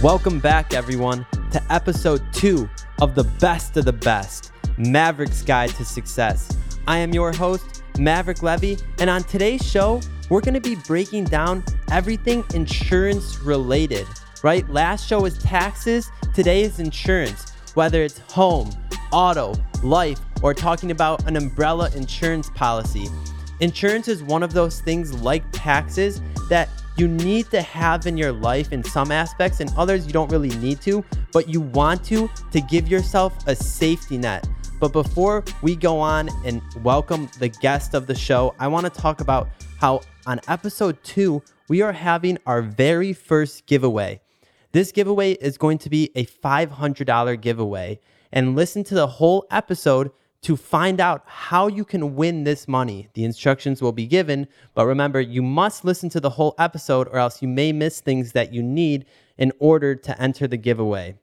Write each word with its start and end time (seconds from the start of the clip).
Welcome 0.00 0.38
back, 0.38 0.74
everyone, 0.74 1.26
to 1.50 1.60
episode 1.72 2.22
two 2.32 2.70
of 3.00 3.16
the 3.16 3.24
best 3.24 3.76
of 3.76 3.84
the 3.84 3.92
best 3.92 4.52
Maverick's 4.76 5.42
Guide 5.42 5.70
to 5.70 5.84
Success. 5.84 6.56
I 6.86 6.98
am 6.98 7.12
your 7.12 7.32
host, 7.32 7.82
Maverick 7.98 8.44
Levy, 8.44 8.78
and 9.00 9.10
on 9.10 9.24
today's 9.24 9.68
show, 9.68 10.00
we're 10.30 10.40
going 10.40 10.54
to 10.54 10.60
be 10.60 10.76
breaking 10.76 11.24
down 11.24 11.64
everything 11.90 12.44
insurance 12.54 13.40
related, 13.40 14.06
right? 14.44 14.68
Last 14.70 15.04
show 15.04 15.22
was 15.22 15.36
taxes, 15.38 16.08
today 16.32 16.62
is 16.62 16.78
insurance, 16.78 17.50
whether 17.74 18.00
it's 18.00 18.20
home, 18.30 18.70
auto, 19.10 19.52
life, 19.82 20.20
or 20.44 20.54
talking 20.54 20.92
about 20.92 21.26
an 21.26 21.34
umbrella 21.36 21.90
insurance 21.96 22.48
policy. 22.50 23.08
Insurance 23.58 24.06
is 24.06 24.22
one 24.22 24.44
of 24.44 24.52
those 24.52 24.80
things 24.80 25.12
like 25.12 25.42
taxes 25.50 26.22
that 26.48 26.68
you 26.98 27.06
need 27.06 27.48
to 27.50 27.62
have 27.62 28.06
in 28.08 28.16
your 28.16 28.32
life 28.32 28.72
in 28.72 28.82
some 28.82 29.12
aspects 29.12 29.60
and 29.60 29.72
others 29.76 30.04
you 30.04 30.12
don't 30.12 30.32
really 30.32 30.50
need 30.58 30.80
to, 30.80 31.04
but 31.32 31.48
you 31.48 31.60
want 31.60 32.02
to 32.06 32.28
to 32.50 32.60
give 32.60 32.88
yourself 32.88 33.46
a 33.46 33.54
safety 33.54 34.18
net. 34.18 34.48
But 34.80 34.92
before 34.92 35.44
we 35.62 35.76
go 35.76 36.00
on 36.00 36.28
and 36.44 36.60
welcome 36.82 37.28
the 37.38 37.50
guest 37.50 37.94
of 37.94 38.08
the 38.08 38.16
show, 38.16 38.54
I 38.58 38.66
want 38.66 38.92
to 38.92 39.00
talk 39.00 39.20
about 39.20 39.48
how 39.78 40.00
on 40.26 40.40
episode 40.48 41.02
two, 41.04 41.40
we 41.68 41.82
are 41.82 41.92
having 41.92 42.36
our 42.46 42.62
very 42.62 43.12
first 43.12 43.66
giveaway. 43.66 44.20
This 44.72 44.90
giveaway 44.90 45.32
is 45.32 45.56
going 45.56 45.78
to 45.78 45.90
be 45.90 46.10
a 46.16 46.26
$500 46.26 47.40
giveaway. 47.40 48.00
And 48.32 48.56
listen 48.56 48.84
to 48.84 48.94
the 48.94 49.06
whole 49.06 49.46
episode 49.50 50.10
to 50.42 50.56
find 50.56 51.00
out 51.00 51.24
how 51.26 51.66
you 51.66 51.84
can 51.84 52.14
win 52.14 52.44
this 52.44 52.68
money. 52.68 53.08
The 53.14 53.24
instructions 53.24 53.82
will 53.82 53.92
be 53.92 54.06
given, 54.06 54.46
but 54.74 54.86
remember, 54.86 55.20
you 55.20 55.42
must 55.42 55.84
listen 55.84 56.08
to 56.10 56.20
the 56.20 56.30
whole 56.30 56.54
episode 56.58 57.08
or 57.08 57.18
else 57.18 57.42
you 57.42 57.48
may 57.48 57.72
miss 57.72 58.00
things 58.00 58.32
that 58.32 58.52
you 58.52 58.62
need 58.62 59.04
in 59.36 59.52
order 59.58 59.94
to 59.94 60.20
enter 60.20 60.46
the 60.46 60.56
giveaway. 60.56 61.16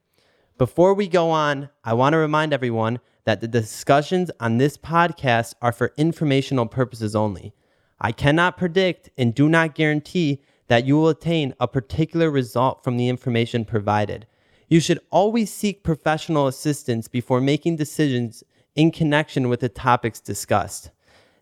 Before 0.58 0.94
we 0.94 1.08
go 1.08 1.32
on, 1.32 1.70
I 1.84 1.94
want 1.94 2.14
to 2.14 2.18
remind 2.18 2.54
everyone 2.54 3.00
that 3.26 3.42
the 3.42 3.48
discussions 3.48 4.32
on 4.40 4.58
this 4.58 4.78
podcast 4.78 5.54
are 5.62 5.72
for 5.72 5.94
informational 5.98 6.66
purposes 6.66 7.16
only. 7.16 7.54
I 8.00 8.12
cannot 8.12 8.58
predict 8.58 9.10
and 9.18 9.34
do 9.34 9.50
not 9.50 9.76
guarantee 9.76 10.42
that 10.68 10.86
you 10.86 10.96
will 10.96 11.10
attain 11.10 11.54
a 11.60 11.68
particular 11.68 12.30
result 12.30 12.84
from 12.84 12.98
the 12.98 13.10
information 13.10 13.66
provided. 13.66 14.28
You 14.68 14.80
should 14.80 15.00
always 15.12 15.54
seek 15.54 15.84
professional 15.84 16.48
assistance 16.48 17.08
before 17.08 17.40
making 17.40 17.76
decisions 17.76 18.44
in 18.76 18.92
connection 18.92 19.48
with 19.50 19.62
the 19.62 19.70
topics 19.70 20.20
discussed. 20.20 20.92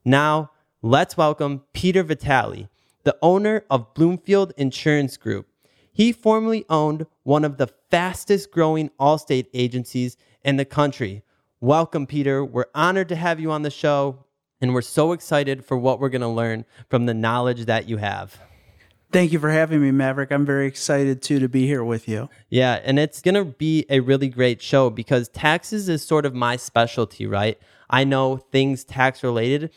Now, 0.06 0.52
let's 0.81 1.17
welcome 1.17 1.64
Peter 1.73 2.03
Vitale, 2.03 2.70
the 3.03 3.17
owner 3.22 3.66
of 3.70 3.94
Bloomfield 3.94 4.53
Insurance 4.56 5.17
Group. 5.17 5.48
He 5.92 6.11
formerly 6.11 6.66
owned 6.70 7.06
one 7.23 7.44
of 7.44 7.58
the 7.58 7.67
fastest 7.89 8.52
growing 8.52 8.89
Allstate 9.00 9.48
agencies 9.54 10.17
in 10.44 10.58
the 10.58 10.66
country. 10.66 11.23
Welcome, 11.59 12.08
Peter. 12.08 12.44
We're 12.44 12.66
honored 12.76 13.09
to 13.09 13.16
have 13.16 13.39
you 13.39 13.52
on 13.52 13.61
the 13.61 13.70
show, 13.72 14.26
and 14.61 14.73
we're 14.73 14.81
so 14.81 15.11
excited 15.11 15.66
for 15.66 15.78
what 15.78 16.00
we're 16.00 16.09
going 16.09 16.22
to 16.22 16.28
learn 16.28 16.66
from 16.89 17.06
the 17.06 17.14
knowledge 17.14 17.66
that 17.66 17.88
you 17.88 17.98
have. 17.98 18.39
Thank 19.14 19.31
you 19.31 19.38
for 19.38 19.52
having 19.52 19.80
me, 19.80 19.92
Maverick. 19.92 20.31
I'm 20.31 20.44
very 20.44 20.66
excited 20.66 21.22
too 21.22 21.38
to 21.38 21.47
be 21.47 21.67
here 21.67 21.83
with 21.83 22.08
you. 22.08 22.30
Yeah, 22.50 22.80
and 22.83 22.97
it's 22.97 23.22
going 23.22 23.36
to 23.36 23.45
be 23.45 23.86
a 23.88 24.00
really 24.00 24.28
great 24.28 24.59
show 24.59 24.89
because 24.89 25.30
taxes 25.30 25.88
is 25.88 26.03
sort 26.03 26.25
of 26.25 26.33
my 26.33 26.55
specialty, 26.55 27.28
right? 27.28 27.59
I 27.92 28.05
know 28.05 28.38
things 28.38 28.83
tax 28.83 29.22
related. 29.22 29.70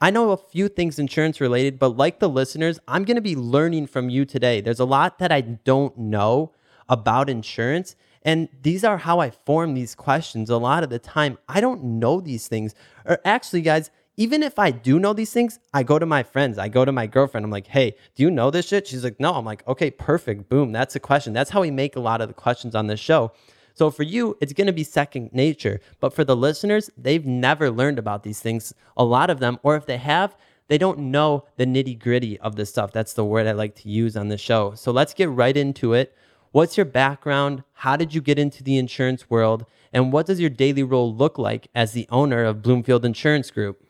I 0.00 0.10
know 0.10 0.30
a 0.30 0.36
few 0.36 0.68
things 0.68 1.00
insurance 1.00 1.40
related, 1.40 1.76
but 1.76 1.96
like 1.96 2.20
the 2.20 2.28
listeners, 2.28 2.78
I'm 2.86 3.02
going 3.02 3.16
to 3.16 3.20
be 3.20 3.34
learning 3.34 3.88
from 3.88 4.10
you 4.10 4.24
today. 4.24 4.60
There's 4.60 4.78
a 4.78 4.84
lot 4.84 5.18
that 5.18 5.32
I 5.32 5.40
don't 5.40 5.98
know 5.98 6.52
about 6.88 7.28
insurance, 7.28 7.96
and 8.22 8.48
these 8.62 8.84
are 8.84 8.98
how 8.98 9.18
I 9.18 9.30
form 9.30 9.74
these 9.74 9.96
questions. 9.96 10.50
A 10.50 10.56
lot 10.56 10.84
of 10.84 10.90
the 10.90 11.00
time, 11.00 11.38
I 11.48 11.60
don't 11.60 11.82
know 11.82 12.20
these 12.20 12.46
things. 12.46 12.76
Or 13.04 13.18
actually, 13.24 13.62
guys, 13.62 13.90
even 14.16 14.42
if 14.42 14.58
I 14.58 14.70
do 14.70 14.98
know 14.98 15.12
these 15.12 15.32
things, 15.32 15.58
I 15.72 15.82
go 15.82 15.98
to 15.98 16.06
my 16.06 16.22
friends, 16.22 16.58
I 16.58 16.68
go 16.68 16.84
to 16.84 16.92
my 16.92 17.06
girlfriend. 17.06 17.44
I'm 17.44 17.50
like, 17.50 17.66
hey, 17.66 17.96
do 18.14 18.22
you 18.22 18.30
know 18.30 18.50
this 18.50 18.66
shit? 18.66 18.86
She's 18.86 19.04
like, 19.04 19.18
no. 19.18 19.34
I'm 19.34 19.44
like, 19.44 19.66
okay, 19.66 19.90
perfect. 19.90 20.48
Boom. 20.48 20.72
That's 20.72 20.94
a 20.94 21.00
question. 21.00 21.32
That's 21.32 21.50
how 21.50 21.60
we 21.60 21.70
make 21.70 21.96
a 21.96 22.00
lot 22.00 22.20
of 22.20 22.28
the 22.28 22.34
questions 22.34 22.74
on 22.74 22.86
this 22.86 23.00
show. 23.00 23.32
So 23.74 23.90
for 23.90 24.04
you, 24.04 24.36
it's 24.40 24.52
going 24.52 24.68
to 24.68 24.72
be 24.72 24.84
second 24.84 25.32
nature. 25.32 25.80
But 25.98 26.14
for 26.14 26.22
the 26.22 26.36
listeners, 26.36 26.90
they've 26.96 27.26
never 27.26 27.70
learned 27.70 27.98
about 27.98 28.22
these 28.22 28.40
things, 28.40 28.72
a 28.96 29.04
lot 29.04 29.30
of 29.30 29.40
them, 29.40 29.58
or 29.64 29.74
if 29.74 29.86
they 29.86 29.96
have, 29.96 30.36
they 30.68 30.78
don't 30.78 30.98
know 30.98 31.44
the 31.56 31.66
nitty 31.66 31.98
gritty 31.98 32.38
of 32.38 32.54
this 32.54 32.70
stuff. 32.70 32.92
That's 32.92 33.14
the 33.14 33.24
word 33.24 33.48
I 33.48 33.52
like 33.52 33.74
to 33.76 33.88
use 33.88 34.16
on 34.16 34.28
the 34.28 34.38
show. 34.38 34.74
So 34.74 34.92
let's 34.92 35.12
get 35.12 35.28
right 35.28 35.56
into 35.56 35.92
it. 35.92 36.16
What's 36.52 36.76
your 36.76 36.86
background? 36.86 37.64
How 37.72 37.96
did 37.96 38.14
you 38.14 38.20
get 38.20 38.38
into 38.38 38.62
the 38.62 38.78
insurance 38.78 39.28
world? 39.28 39.66
And 39.92 40.12
what 40.12 40.26
does 40.26 40.40
your 40.40 40.50
daily 40.50 40.84
role 40.84 41.12
look 41.12 41.36
like 41.36 41.66
as 41.74 41.92
the 41.92 42.06
owner 42.10 42.44
of 42.44 42.62
Bloomfield 42.62 43.04
Insurance 43.04 43.50
Group? 43.50 43.83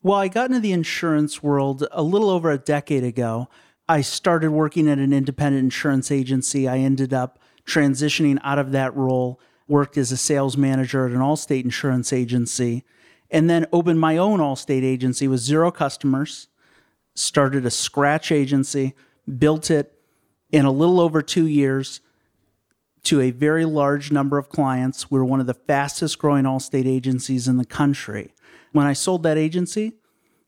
Well, 0.00 0.18
I 0.18 0.28
got 0.28 0.50
into 0.50 0.60
the 0.60 0.72
insurance 0.72 1.42
world 1.42 1.84
a 1.90 2.02
little 2.02 2.30
over 2.30 2.52
a 2.52 2.58
decade 2.58 3.02
ago. 3.02 3.48
I 3.88 4.00
started 4.00 4.52
working 4.52 4.88
at 4.88 4.98
an 4.98 5.12
independent 5.12 5.64
insurance 5.64 6.12
agency. 6.12 6.68
I 6.68 6.78
ended 6.78 7.12
up 7.12 7.40
transitioning 7.66 8.38
out 8.44 8.60
of 8.60 8.70
that 8.72 8.94
role, 8.96 9.40
worked 9.66 9.96
as 9.96 10.12
a 10.12 10.16
sales 10.16 10.56
manager 10.56 11.06
at 11.06 11.12
an 11.12 11.18
Allstate 11.18 11.64
insurance 11.64 12.12
agency, 12.12 12.84
and 13.28 13.50
then 13.50 13.66
opened 13.72 13.98
my 13.98 14.16
own 14.16 14.38
Allstate 14.38 14.84
agency 14.84 15.26
with 15.26 15.40
zero 15.40 15.72
customers, 15.72 16.46
started 17.16 17.66
a 17.66 17.70
scratch 17.70 18.30
agency, 18.30 18.94
built 19.38 19.68
it 19.68 20.00
in 20.52 20.64
a 20.64 20.70
little 20.70 21.00
over 21.00 21.22
two 21.22 21.46
years 21.46 22.00
to 23.02 23.20
a 23.20 23.32
very 23.32 23.64
large 23.64 24.12
number 24.12 24.38
of 24.38 24.48
clients. 24.48 25.10
We're 25.10 25.24
one 25.24 25.40
of 25.40 25.46
the 25.46 25.54
fastest 25.54 26.18
growing 26.18 26.44
Allstate 26.44 26.86
agencies 26.86 27.48
in 27.48 27.56
the 27.56 27.64
country. 27.64 28.32
When 28.78 28.86
I 28.86 28.92
sold 28.92 29.24
that 29.24 29.36
agency, 29.36 29.94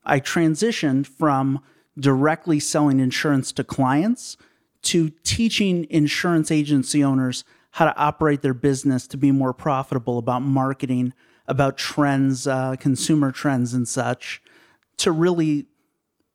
I 0.05 0.21
transitioned 0.21 1.05
from 1.05 1.59
directly 1.99 2.61
selling 2.61 3.01
insurance 3.01 3.51
to 3.51 3.65
clients 3.65 4.37
to 4.83 5.09
teaching 5.25 5.85
insurance 5.89 6.49
agency 6.49 7.03
owners 7.03 7.43
how 7.71 7.83
to 7.83 7.97
operate 7.97 8.41
their 8.41 8.53
business 8.53 9.05
to 9.07 9.17
be 9.17 9.33
more 9.33 9.51
profitable 9.51 10.17
about 10.17 10.43
marketing, 10.43 11.13
about 11.45 11.77
trends, 11.77 12.47
uh, 12.47 12.77
consumer 12.79 13.33
trends, 13.33 13.73
and 13.73 13.85
such, 13.85 14.41
to 14.95 15.11
really 15.11 15.65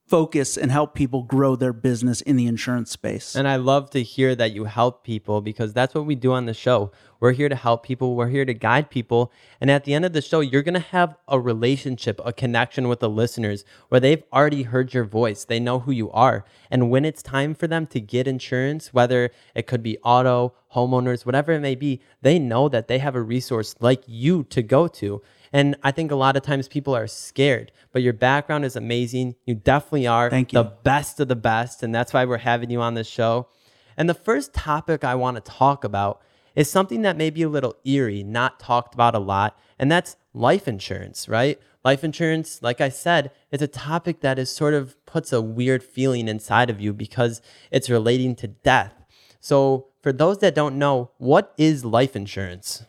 focus 0.06 0.56
and 0.56 0.71
help 0.71 0.94
people 0.94 1.25
grow 1.25 1.56
their 1.56 1.72
business 1.72 2.21
in 2.21 2.37
the 2.37 2.47
insurance 2.47 2.93
space. 2.93 3.34
And 3.34 3.49
I 3.49 3.56
love 3.56 3.91
to 3.91 4.03
hear 4.03 4.37
that 4.37 4.53
you 4.53 4.65
help 4.65 5.03
people 5.03 5.41
because 5.41 5.72
that's 5.72 5.94
what 5.94 6.06
we 6.06 6.15
do 6.15 6.33
on 6.33 6.47
the 6.47 6.55
show. 6.55 6.93
We're 7.19 7.33
here 7.33 7.49
to 7.49 7.56
help 7.56 7.83
people, 7.83 8.15
we're 8.15 8.28
here 8.28 8.44
to 8.44 8.55
guide 8.55 8.89
people. 8.89 9.33
And 9.61 9.71
at 9.71 9.84
the 9.84 9.94
end 9.94 10.05
of 10.05 10.12
the 10.12 10.22
show, 10.22 10.41
you're 10.41 10.62
going 10.62 10.75
to 10.75 10.81
have 10.81 11.17
a 11.27 11.41
relationship, 11.41 12.21
a 12.25 12.33
connection 12.33 12.89
with 12.89 13.00
the 13.00 13.09
listeners 13.09 13.65
where 13.89 14.00
they've 14.00 14.22
already 14.33 14.62
heard 14.62 14.94
your 14.94 15.05
voice. 15.05 15.44
They 15.44 15.59
know 15.59 15.81
who 15.81 15.93
you 15.93 16.11
are. 16.12 16.44
And 16.71 16.91
when 16.91 17.05
it's 17.05 17.23
time 17.23 17.55
for 17.55 17.67
them 17.67 17.87
to 17.88 18.00
get 18.00 18.28
insurance, 18.28 18.94
whether 18.94 19.31
it 19.55 19.67
could 19.67 19.83
be 19.83 19.99
auto, 20.05 20.55
homeowners, 20.75 21.25
whatever 21.25 21.53
it 21.53 21.61
may 21.61 21.75
be, 21.75 22.00
they 22.21 22.38
know 22.38 22.69
that 22.69 22.87
they 22.87 22.99
have 22.99 23.15
a 23.17 23.23
resource 23.23 23.75
like 23.81 24.03
you 24.06 24.44
to 24.44 24.62
go 24.62 24.87
to. 24.87 25.23
And 25.52 25.76
I 25.82 25.90
think 25.90 26.10
a 26.10 26.16
lot 26.16 26.36
of 26.36 26.42
times 26.42 26.68
people 26.68 26.94
are 26.94 27.06
scared, 27.06 27.72
but 27.92 28.02
your 28.02 28.12
background 28.12 28.64
is 28.64 28.76
amazing. 28.76 29.36
You 29.44 29.54
definitely 29.54 30.06
are 30.06 30.30
Thank 30.30 30.52
you. 30.52 30.62
the 30.62 30.72
best 30.82 31.20
of 31.20 31.28
the 31.28 31.36
best. 31.36 31.82
And 31.82 31.94
that's 31.94 32.12
why 32.12 32.24
we're 32.24 32.38
having 32.38 32.70
you 32.70 32.80
on 32.80 32.94
this 32.94 33.06
show. 33.06 33.48
And 33.96 34.08
the 34.08 34.14
first 34.14 34.52
topic 34.52 35.04
I 35.04 35.14
want 35.14 35.36
to 35.36 35.40
talk 35.40 35.84
about 35.84 36.20
is 36.54 36.70
something 36.70 37.02
that 37.02 37.16
may 37.16 37.30
be 37.30 37.42
a 37.42 37.48
little 37.48 37.76
eerie, 37.84 38.22
not 38.22 38.58
talked 38.58 38.94
about 38.94 39.14
a 39.14 39.19
lot, 39.19 39.58
and 39.78 39.93
that's 39.93 40.16
life 40.32 40.66
insurance, 40.66 41.28
right? 41.28 41.60
Life 41.84 42.02
insurance, 42.02 42.62
like 42.62 42.81
I 42.81 42.88
said, 42.88 43.31
is 43.52 43.62
a 43.62 43.69
topic 43.69 44.20
that 44.20 44.38
is 44.38 44.50
sort 44.50 44.75
of 44.75 44.96
puts 45.06 45.32
a 45.32 45.40
weird 45.40 45.84
feeling 45.84 46.28
inside 46.28 46.70
of 46.70 46.81
you 46.81 46.92
because 46.92 47.40
it's 47.70 47.90
relating 47.90 48.34
to 48.37 48.49
death. 48.49 48.94
So, 49.38 49.88
for 50.02 50.12
those 50.12 50.38
that 50.38 50.54
don't 50.54 50.78
know, 50.78 51.10
what 51.19 51.52
is 51.56 51.84
life 51.84 52.16
insurance? 52.16 52.84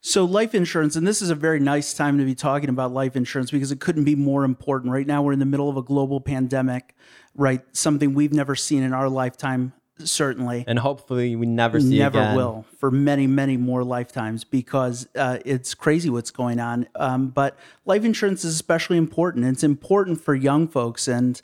So, 0.00 0.24
life 0.24 0.54
insurance, 0.54 0.94
and 0.94 1.06
this 1.06 1.20
is 1.20 1.30
a 1.30 1.34
very 1.34 1.58
nice 1.58 1.92
time 1.92 2.18
to 2.18 2.24
be 2.24 2.34
talking 2.34 2.68
about 2.68 2.92
life 2.92 3.16
insurance 3.16 3.50
because 3.50 3.72
it 3.72 3.80
couldn't 3.80 4.04
be 4.04 4.14
more 4.14 4.44
important. 4.44 4.92
Right 4.92 5.06
now, 5.06 5.22
we're 5.22 5.32
in 5.32 5.40
the 5.40 5.46
middle 5.46 5.68
of 5.68 5.76
a 5.76 5.82
global 5.82 6.20
pandemic, 6.20 6.94
right? 7.34 7.62
Something 7.76 8.14
we've 8.14 8.32
never 8.32 8.54
seen 8.54 8.84
in 8.84 8.92
our 8.92 9.08
lifetime, 9.08 9.72
certainly. 9.98 10.64
And 10.68 10.78
hopefully, 10.78 11.34
we 11.34 11.46
never 11.46 11.80
see 11.80 11.98
never 11.98 12.20
again. 12.20 12.36
will 12.36 12.64
for 12.78 12.92
many, 12.92 13.26
many 13.26 13.56
more 13.56 13.82
lifetimes 13.82 14.44
because 14.44 15.08
uh, 15.16 15.38
it's 15.44 15.74
crazy 15.74 16.10
what's 16.10 16.30
going 16.30 16.60
on. 16.60 16.86
Um, 16.94 17.28
but 17.28 17.58
life 17.84 18.04
insurance 18.04 18.44
is 18.44 18.54
especially 18.54 18.98
important. 18.98 19.46
It's 19.46 19.64
important 19.64 20.20
for 20.20 20.34
young 20.34 20.68
folks 20.68 21.08
and 21.08 21.40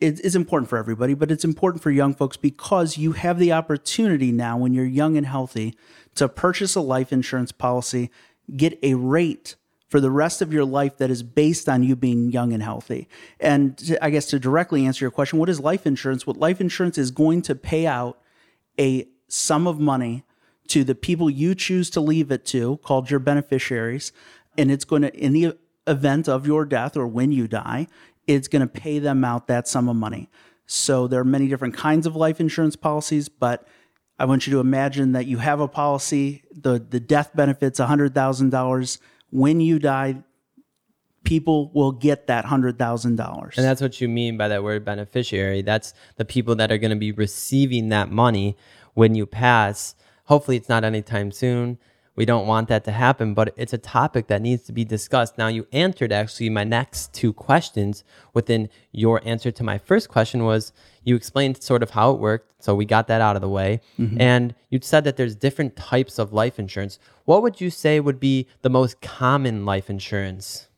it 0.00 0.20
is 0.20 0.36
important 0.36 0.68
for 0.68 0.78
everybody, 0.78 1.14
but 1.14 1.30
it's 1.30 1.44
important 1.44 1.82
for 1.82 1.90
young 1.90 2.14
folks 2.14 2.36
because 2.36 2.96
you 2.96 3.12
have 3.12 3.38
the 3.38 3.52
opportunity 3.52 4.30
now 4.30 4.56
when 4.56 4.72
you're 4.72 4.84
young 4.84 5.16
and 5.16 5.26
healthy 5.26 5.74
to 6.18 6.28
purchase 6.28 6.74
a 6.76 6.80
life 6.80 7.12
insurance 7.12 7.52
policy, 7.52 8.10
get 8.56 8.78
a 8.82 8.94
rate 8.94 9.56
for 9.88 10.00
the 10.00 10.10
rest 10.10 10.42
of 10.42 10.52
your 10.52 10.64
life 10.64 10.98
that 10.98 11.10
is 11.10 11.22
based 11.22 11.68
on 11.68 11.82
you 11.82 11.96
being 11.96 12.30
young 12.30 12.52
and 12.52 12.62
healthy. 12.62 13.08
And 13.40 13.76
to, 13.78 14.04
I 14.04 14.10
guess 14.10 14.26
to 14.26 14.38
directly 14.38 14.84
answer 14.84 15.04
your 15.04 15.10
question, 15.10 15.38
what 15.38 15.48
is 15.48 15.60
life 15.60 15.86
insurance? 15.86 16.26
What 16.26 16.36
life 16.36 16.60
insurance 16.60 16.98
is 16.98 17.10
going 17.10 17.42
to 17.42 17.54
pay 17.54 17.86
out 17.86 18.20
a 18.78 19.08
sum 19.28 19.66
of 19.66 19.80
money 19.80 20.24
to 20.68 20.84
the 20.84 20.94
people 20.94 21.30
you 21.30 21.54
choose 21.54 21.88
to 21.90 22.00
leave 22.00 22.30
it 22.30 22.44
to, 22.46 22.76
called 22.78 23.10
your 23.10 23.20
beneficiaries, 23.20 24.12
and 24.58 24.70
it's 24.70 24.84
going 24.84 25.02
to, 25.02 25.14
in 25.16 25.32
the 25.32 25.56
event 25.86 26.28
of 26.28 26.46
your 26.46 26.66
death 26.66 26.96
or 26.96 27.06
when 27.06 27.32
you 27.32 27.48
die, 27.48 27.86
it's 28.26 28.48
going 28.48 28.60
to 28.60 28.68
pay 28.68 28.98
them 28.98 29.24
out 29.24 29.46
that 29.46 29.66
sum 29.66 29.88
of 29.88 29.96
money. 29.96 30.28
So 30.66 31.06
there 31.06 31.20
are 31.20 31.24
many 31.24 31.48
different 31.48 31.74
kinds 31.74 32.06
of 32.06 32.14
life 32.14 32.40
insurance 32.40 32.76
policies, 32.76 33.30
but 33.30 33.66
I 34.18 34.24
want 34.24 34.46
you 34.46 34.52
to 34.54 34.60
imagine 34.60 35.12
that 35.12 35.26
you 35.26 35.38
have 35.38 35.60
a 35.60 35.68
policy, 35.68 36.42
the, 36.50 36.78
the 36.78 36.98
death 36.98 37.30
benefit's 37.34 37.78
$100,000. 37.78 38.98
When 39.30 39.60
you 39.60 39.78
die, 39.78 40.24
people 41.24 41.70
will 41.72 41.92
get 41.92 42.26
that 42.26 42.44
$100,000. 42.44 43.56
And 43.56 43.64
that's 43.64 43.80
what 43.80 44.00
you 44.00 44.08
mean 44.08 44.36
by 44.36 44.48
that 44.48 44.64
word 44.64 44.84
beneficiary. 44.84 45.62
That's 45.62 45.94
the 46.16 46.24
people 46.24 46.56
that 46.56 46.72
are 46.72 46.78
going 46.78 46.90
to 46.90 46.96
be 46.96 47.12
receiving 47.12 47.90
that 47.90 48.10
money 48.10 48.56
when 48.94 49.14
you 49.14 49.26
pass. 49.26 49.94
Hopefully, 50.24 50.56
it's 50.56 50.68
not 50.68 50.84
anytime 50.84 51.30
soon. 51.30 51.78
We 52.16 52.24
don't 52.24 52.48
want 52.48 52.66
that 52.66 52.82
to 52.86 52.90
happen, 52.90 53.32
but 53.32 53.54
it's 53.56 53.72
a 53.72 53.78
topic 53.78 54.26
that 54.26 54.42
needs 54.42 54.64
to 54.64 54.72
be 54.72 54.84
discussed. 54.84 55.38
Now, 55.38 55.46
you 55.46 55.68
answered 55.70 56.10
actually 56.10 56.50
my 56.50 56.64
next 56.64 57.12
two 57.12 57.32
questions 57.32 58.02
within 58.34 58.70
your 58.90 59.20
answer 59.24 59.52
to 59.52 59.62
my 59.62 59.78
first 59.78 60.08
question 60.08 60.44
was 60.44 60.72
you 61.08 61.16
explained 61.16 61.62
sort 61.62 61.82
of 61.82 61.90
how 61.90 62.10
it 62.10 62.18
worked. 62.18 62.62
So 62.62 62.74
we 62.74 62.84
got 62.84 63.06
that 63.06 63.20
out 63.20 63.36
of 63.36 63.42
the 63.42 63.48
way. 63.48 63.80
Mm-hmm. 63.98 64.20
And 64.20 64.54
you 64.68 64.78
said 64.82 65.04
that 65.04 65.16
there's 65.16 65.34
different 65.34 65.76
types 65.76 66.18
of 66.18 66.32
life 66.32 66.58
insurance. 66.58 66.98
What 67.24 67.42
would 67.42 67.60
you 67.60 67.70
say 67.70 67.98
would 68.00 68.20
be 68.20 68.46
the 68.62 68.70
most 68.70 69.00
common 69.00 69.64
life 69.64 69.88
insurance? 69.88 70.68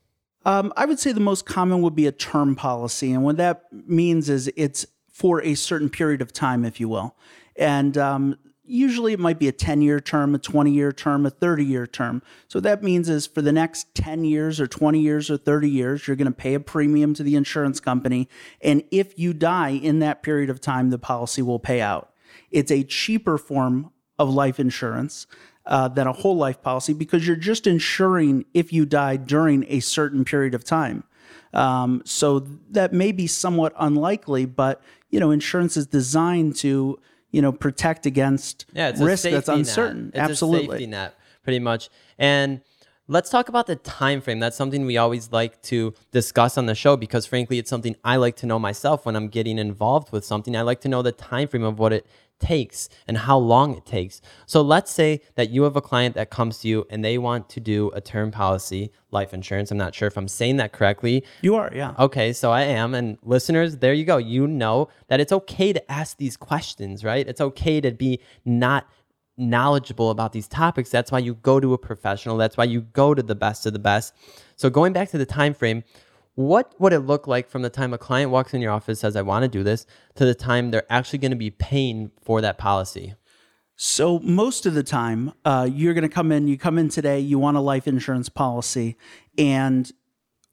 Um, 0.45 0.71
I 0.77 0.85
would 0.85 0.99
say 0.99 1.11
the 1.11 1.19
most 1.19 1.45
common 1.45 1.81
would 1.81 1.95
be 1.95 2.07
a 2.07 2.11
term 2.11 2.55
policy. 2.55 3.11
And 3.11 3.23
what 3.23 3.37
that 3.37 3.65
means 3.71 4.29
is 4.29 4.51
it's 4.55 4.85
for 5.11 5.41
a 5.43 5.53
certain 5.55 5.89
period 5.89 6.21
of 6.21 6.33
time, 6.33 6.65
if 6.65 6.79
you 6.79 6.87
will. 6.87 7.15
And 7.55 7.97
um, 7.97 8.37
usually 8.71 9.13
it 9.13 9.19
might 9.19 9.37
be 9.37 9.47
a 9.47 9.51
10 9.51 9.81
year 9.81 9.99
term, 9.99 10.33
a 10.33 10.39
20 10.39 10.71
year 10.71 10.91
term, 10.91 11.25
a 11.25 11.29
30 11.29 11.65
year 11.65 11.85
term. 11.85 12.21
So 12.47 12.59
that 12.61 12.81
means 12.81 13.09
is 13.09 13.27
for 13.27 13.41
the 13.41 13.51
next 13.51 13.93
10 13.95 14.23
years 14.23 14.59
or 14.59 14.67
20 14.67 14.99
years 14.99 15.29
or 15.29 15.37
30 15.37 15.69
years, 15.69 16.07
you're 16.07 16.15
going 16.15 16.31
to 16.31 16.31
pay 16.31 16.53
a 16.53 16.59
premium 16.59 17.13
to 17.15 17.23
the 17.23 17.35
insurance 17.35 17.79
company. 17.79 18.29
And 18.61 18.83
if 18.91 19.19
you 19.19 19.33
die 19.33 19.71
in 19.71 19.99
that 19.99 20.23
period 20.23 20.49
of 20.49 20.61
time, 20.61 20.89
the 20.89 20.97
policy 20.97 21.41
will 21.41 21.59
pay 21.59 21.81
out. 21.81 22.13
It's 22.49 22.71
a 22.71 22.83
cheaper 22.83 23.37
form 23.37 23.91
of 24.17 24.29
life 24.29 24.59
insurance. 24.59 25.27
Uh, 25.63 25.87
than 25.87 26.07
a 26.07 26.11
whole 26.11 26.35
life 26.35 26.59
policy 26.63 26.91
because 26.91 27.27
you're 27.27 27.35
just 27.35 27.67
insuring 27.67 28.43
if 28.51 28.73
you 28.73 28.83
die 28.83 29.15
during 29.15 29.63
a 29.67 29.79
certain 29.79 30.25
period 30.25 30.55
of 30.55 30.63
time. 30.63 31.03
Um, 31.53 32.01
so 32.03 32.39
that 32.71 32.93
may 32.93 33.11
be 33.11 33.27
somewhat 33.27 33.71
unlikely, 33.77 34.45
but 34.45 34.81
you 35.11 35.19
know, 35.19 35.29
insurance 35.29 35.77
is 35.77 35.85
designed 35.85 36.55
to 36.57 36.99
you 37.31 37.41
know 37.41 37.51
protect 37.51 38.05
against 38.05 38.65
yeah, 38.73 38.91
risk 38.97 39.23
that's 39.29 39.49
uncertain. 39.49 40.11
Absolutely, 40.13 40.67
safety 40.67 40.87
net, 40.87 41.15
pretty 41.43 41.59
much. 41.59 41.89
And 42.17 42.61
let's 43.11 43.29
talk 43.29 43.49
about 43.49 43.67
the 43.67 43.75
time 43.75 44.21
frame. 44.21 44.39
That's 44.39 44.55
something 44.55 44.85
we 44.85 44.95
always 44.95 45.33
like 45.33 45.61
to 45.63 45.93
discuss 46.11 46.57
on 46.57 46.65
the 46.65 46.73
show 46.73 46.95
because, 46.95 47.25
frankly, 47.25 47.59
it's 47.59 47.69
something 47.69 47.97
I 48.05 48.15
like 48.15 48.37
to 48.37 48.45
know 48.45 48.57
myself 48.57 49.05
when 49.05 49.17
I'm 49.17 49.27
getting 49.27 49.59
involved 49.59 50.13
with 50.13 50.23
something. 50.23 50.55
I 50.55 50.61
like 50.61 50.79
to 50.81 50.87
know 50.87 51.01
the 51.01 51.11
time 51.11 51.49
frame 51.49 51.63
of 51.63 51.77
what 51.77 51.91
it 51.91 52.07
takes 52.39 52.87
and 53.07 53.17
how 53.17 53.37
long 53.37 53.75
it 53.75 53.85
takes. 53.85 54.21
So 54.45 54.61
let's 54.61 54.91
say 54.91 55.21
that 55.35 55.49
you 55.49 55.63
have 55.63 55.75
a 55.75 55.81
client 55.81 56.15
that 56.15 56.29
comes 56.29 56.59
to 56.59 56.69
you 56.69 56.87
and 56.89 57.03
they 57.03 57.17
want 57.17 57.49
to 57.49 57.59
do 57.59 57.91
a 57.93 57.99
term 57.99 58.31
policy, 58.31 58.91
life 59.11 59.33
insurance. 59.33 59.71
I'm 59.71 59.77
not 59.77 59.93
sure 59.93 60.07
if 60.07 60.17
I'm 60.17 60.29
saying 60.29 60.55
that 60.57 60.71
correctly. 60.71 61.25
You 61.41 61.55
are, 61.55 61.69
yeah. 61.75 61.93
Okay, 61.99 62.31
so 62.31 62.49
I 62.49 62.61
am. 62.61 62.95
And 62.95 63.17
listeners, 63.23 63.77
there 63.77 63.93
you 63.93 64.05
go. 64.05 64.17
You 64.17 64.47
know 64.47 64.87
that 65.09 65.19
it's 65.19 65.33
okay 65.33 65.73
to 65.73 65.91
ask 65.91 66.15
these 66.15 66.37
questions, 66.37 67.03
right? 67.03 67.27
It's 67.27 67.41
okay 67.41 67.81
to 67.81 67.91
be 67.91 68.21
not 68.45 68.87
knowledgeable 69.37 70.11
about 70.11 70.33
these 70.33 70.47
topics. 70.47 70.89
That's 70.89 71.11
why 71.11 71.19
you 71.19 71.35
go 71.35 71.59
to 71.59 71.73
a 71.73 71.77
professional. 71.77 72.37
That's 72.37 72.57
why 72.57 72.65
you 72.65 72.81
go 72.81 73.13
to 73.13 73.23
the 73.23 73.35
best 73.35 73.65
of 73.65 73.73
the 73.73 73.79
best. 73.79 74.13
So 74.55 74.69
going 74.69 74.93
back 74.93 75.09
to 75.11 75.17
the 75.17 75.25
time 75.25 75.53
frame, 75.53 75.83
what 76.35 76.73
would 76.79 76.93
it 76.93 76.99
look 76.99 77.27
like 77.27 77.49
from 77.49 77.61
the 77.61 77.69
time 77.69 77.93
a 77.93 77.97
client 77.97 78.31
walks 78.31 78.53
in 78.53 78.61
your 78.61 78.71
office 78.71 78.99
says 78.99 79.15
i 79.15 79.21
want 79.21 79.43
to 79.43 79.49
do 79.49 79.63
this 79.63 79.85
to 80.15 80.25
the 80.25 80.35
time 80.35 80.71
they're 80.71 80.91
actually 80.91 81.19
going 81.19 81.31
to 81.31 81.37
be 81.37 81.51
paying 81.51 82.11
for 82.21 82.41
that 82.41 82.57
policy 82.57 83.13
so 83.75 84.19
most 84.19 84.65
of 84.65 84.73
the 84.73 84.83
time 84.83 85.33
uh, 85.43 85.67
you're 85.71 85.93
going 85.93 86.07
to 86.07 86.13
come 86.13 86.31
in 86.31 86.47
you 86.47 86.57
come 86.57 86.77
in 86.77 86.89
today 86.89 87.19
you 87.19 87.37
want 87.37 87.57
a 87.57 87.61
life 87.61 87.87
insurance 87.87 88.29
policy 88.29 88.97
and 89.37 89.91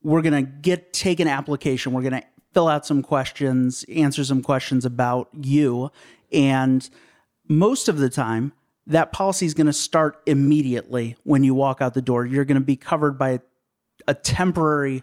we're 0.02 0.22
going 0.22 0.44
to 0.44 0.50
get 0.50 0.92
take 0.92 1.20
an 1.20 1.28
application 1.28 1.92
we're 1.92 2.02
going 2.02 2.12
to 2.12 2.26
fill 2.52 2.69
out 2.69 2.84
some 2.84 3.02
questions 3.02 3.84
answer 3.94 4.25
some 4.25 4.42
questions 4.42 4.84
about 4.84 5.28
you 5.32 5.90
and 6.32 6.90
most 7.48 7.88
of 7.88 7.98
the 7.98 8.08
time 8.08 8.52
that 8.88 9.12
policy 9.12 9.46
is 9.46 9.55
going 9.55 9.67
to 9.67 9.73
start 9.73 10.20
immediately 10.26 11.17
when 11.23 11.44
you 11.44 11.55
walk 11.55 11.81
out 11.81 11.94
the 11.94 12.02
door 12.02 12.26
you're 12.26 12.44
going 12.44 12.61
to 12.61 12.64
be 12.64 12.76
covered 12.76 13.19
by 13.19 13.40
a 14.06 14.14
temporary 14.14 15.02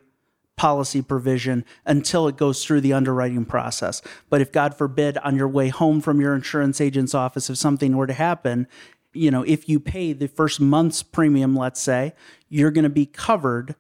policy 0.56 1.02
provision 1.02 1.66
until 1.86 2.28
it 2.28 2.38
goes 2.38 2.64
through 2.64 2.82
the 2.82 2.94
underwriting 2.94 3.46
process. 3.46 4.02
But 4.30 4.42
if 4.42 4.52
God 4.52 4.76
forbid 4.76 5.18
on 5.20 5.36
your 5.36 5.48
way 5.48 5.70
home 5.70 6.02
from 6.02 6.22
your 6.22 6.34
insurance 6.36 6.80
agent's 6.80 7.14
office 7.14 7.50
if 7.50 7.58
something 7.58 7.96
were 7.96 8.08
to 8.08 8.14
happen, 8.14 8.68
you 9.14 9.32
know, 9.32 9.44
if 9.44 9.70
you 9.70 9.80
pay 9.80 10.14
the 10.14 10.28
first 10.28 10.60
month's 10.60 11.04
premium, 11.04 11.56
let's 11.56 11.82
say, 11.82 12.14
you're 12.50 12.72
going 12.72 12.84
to 12.84 12.90
be 12.90 13.06
covered 13.06 13.76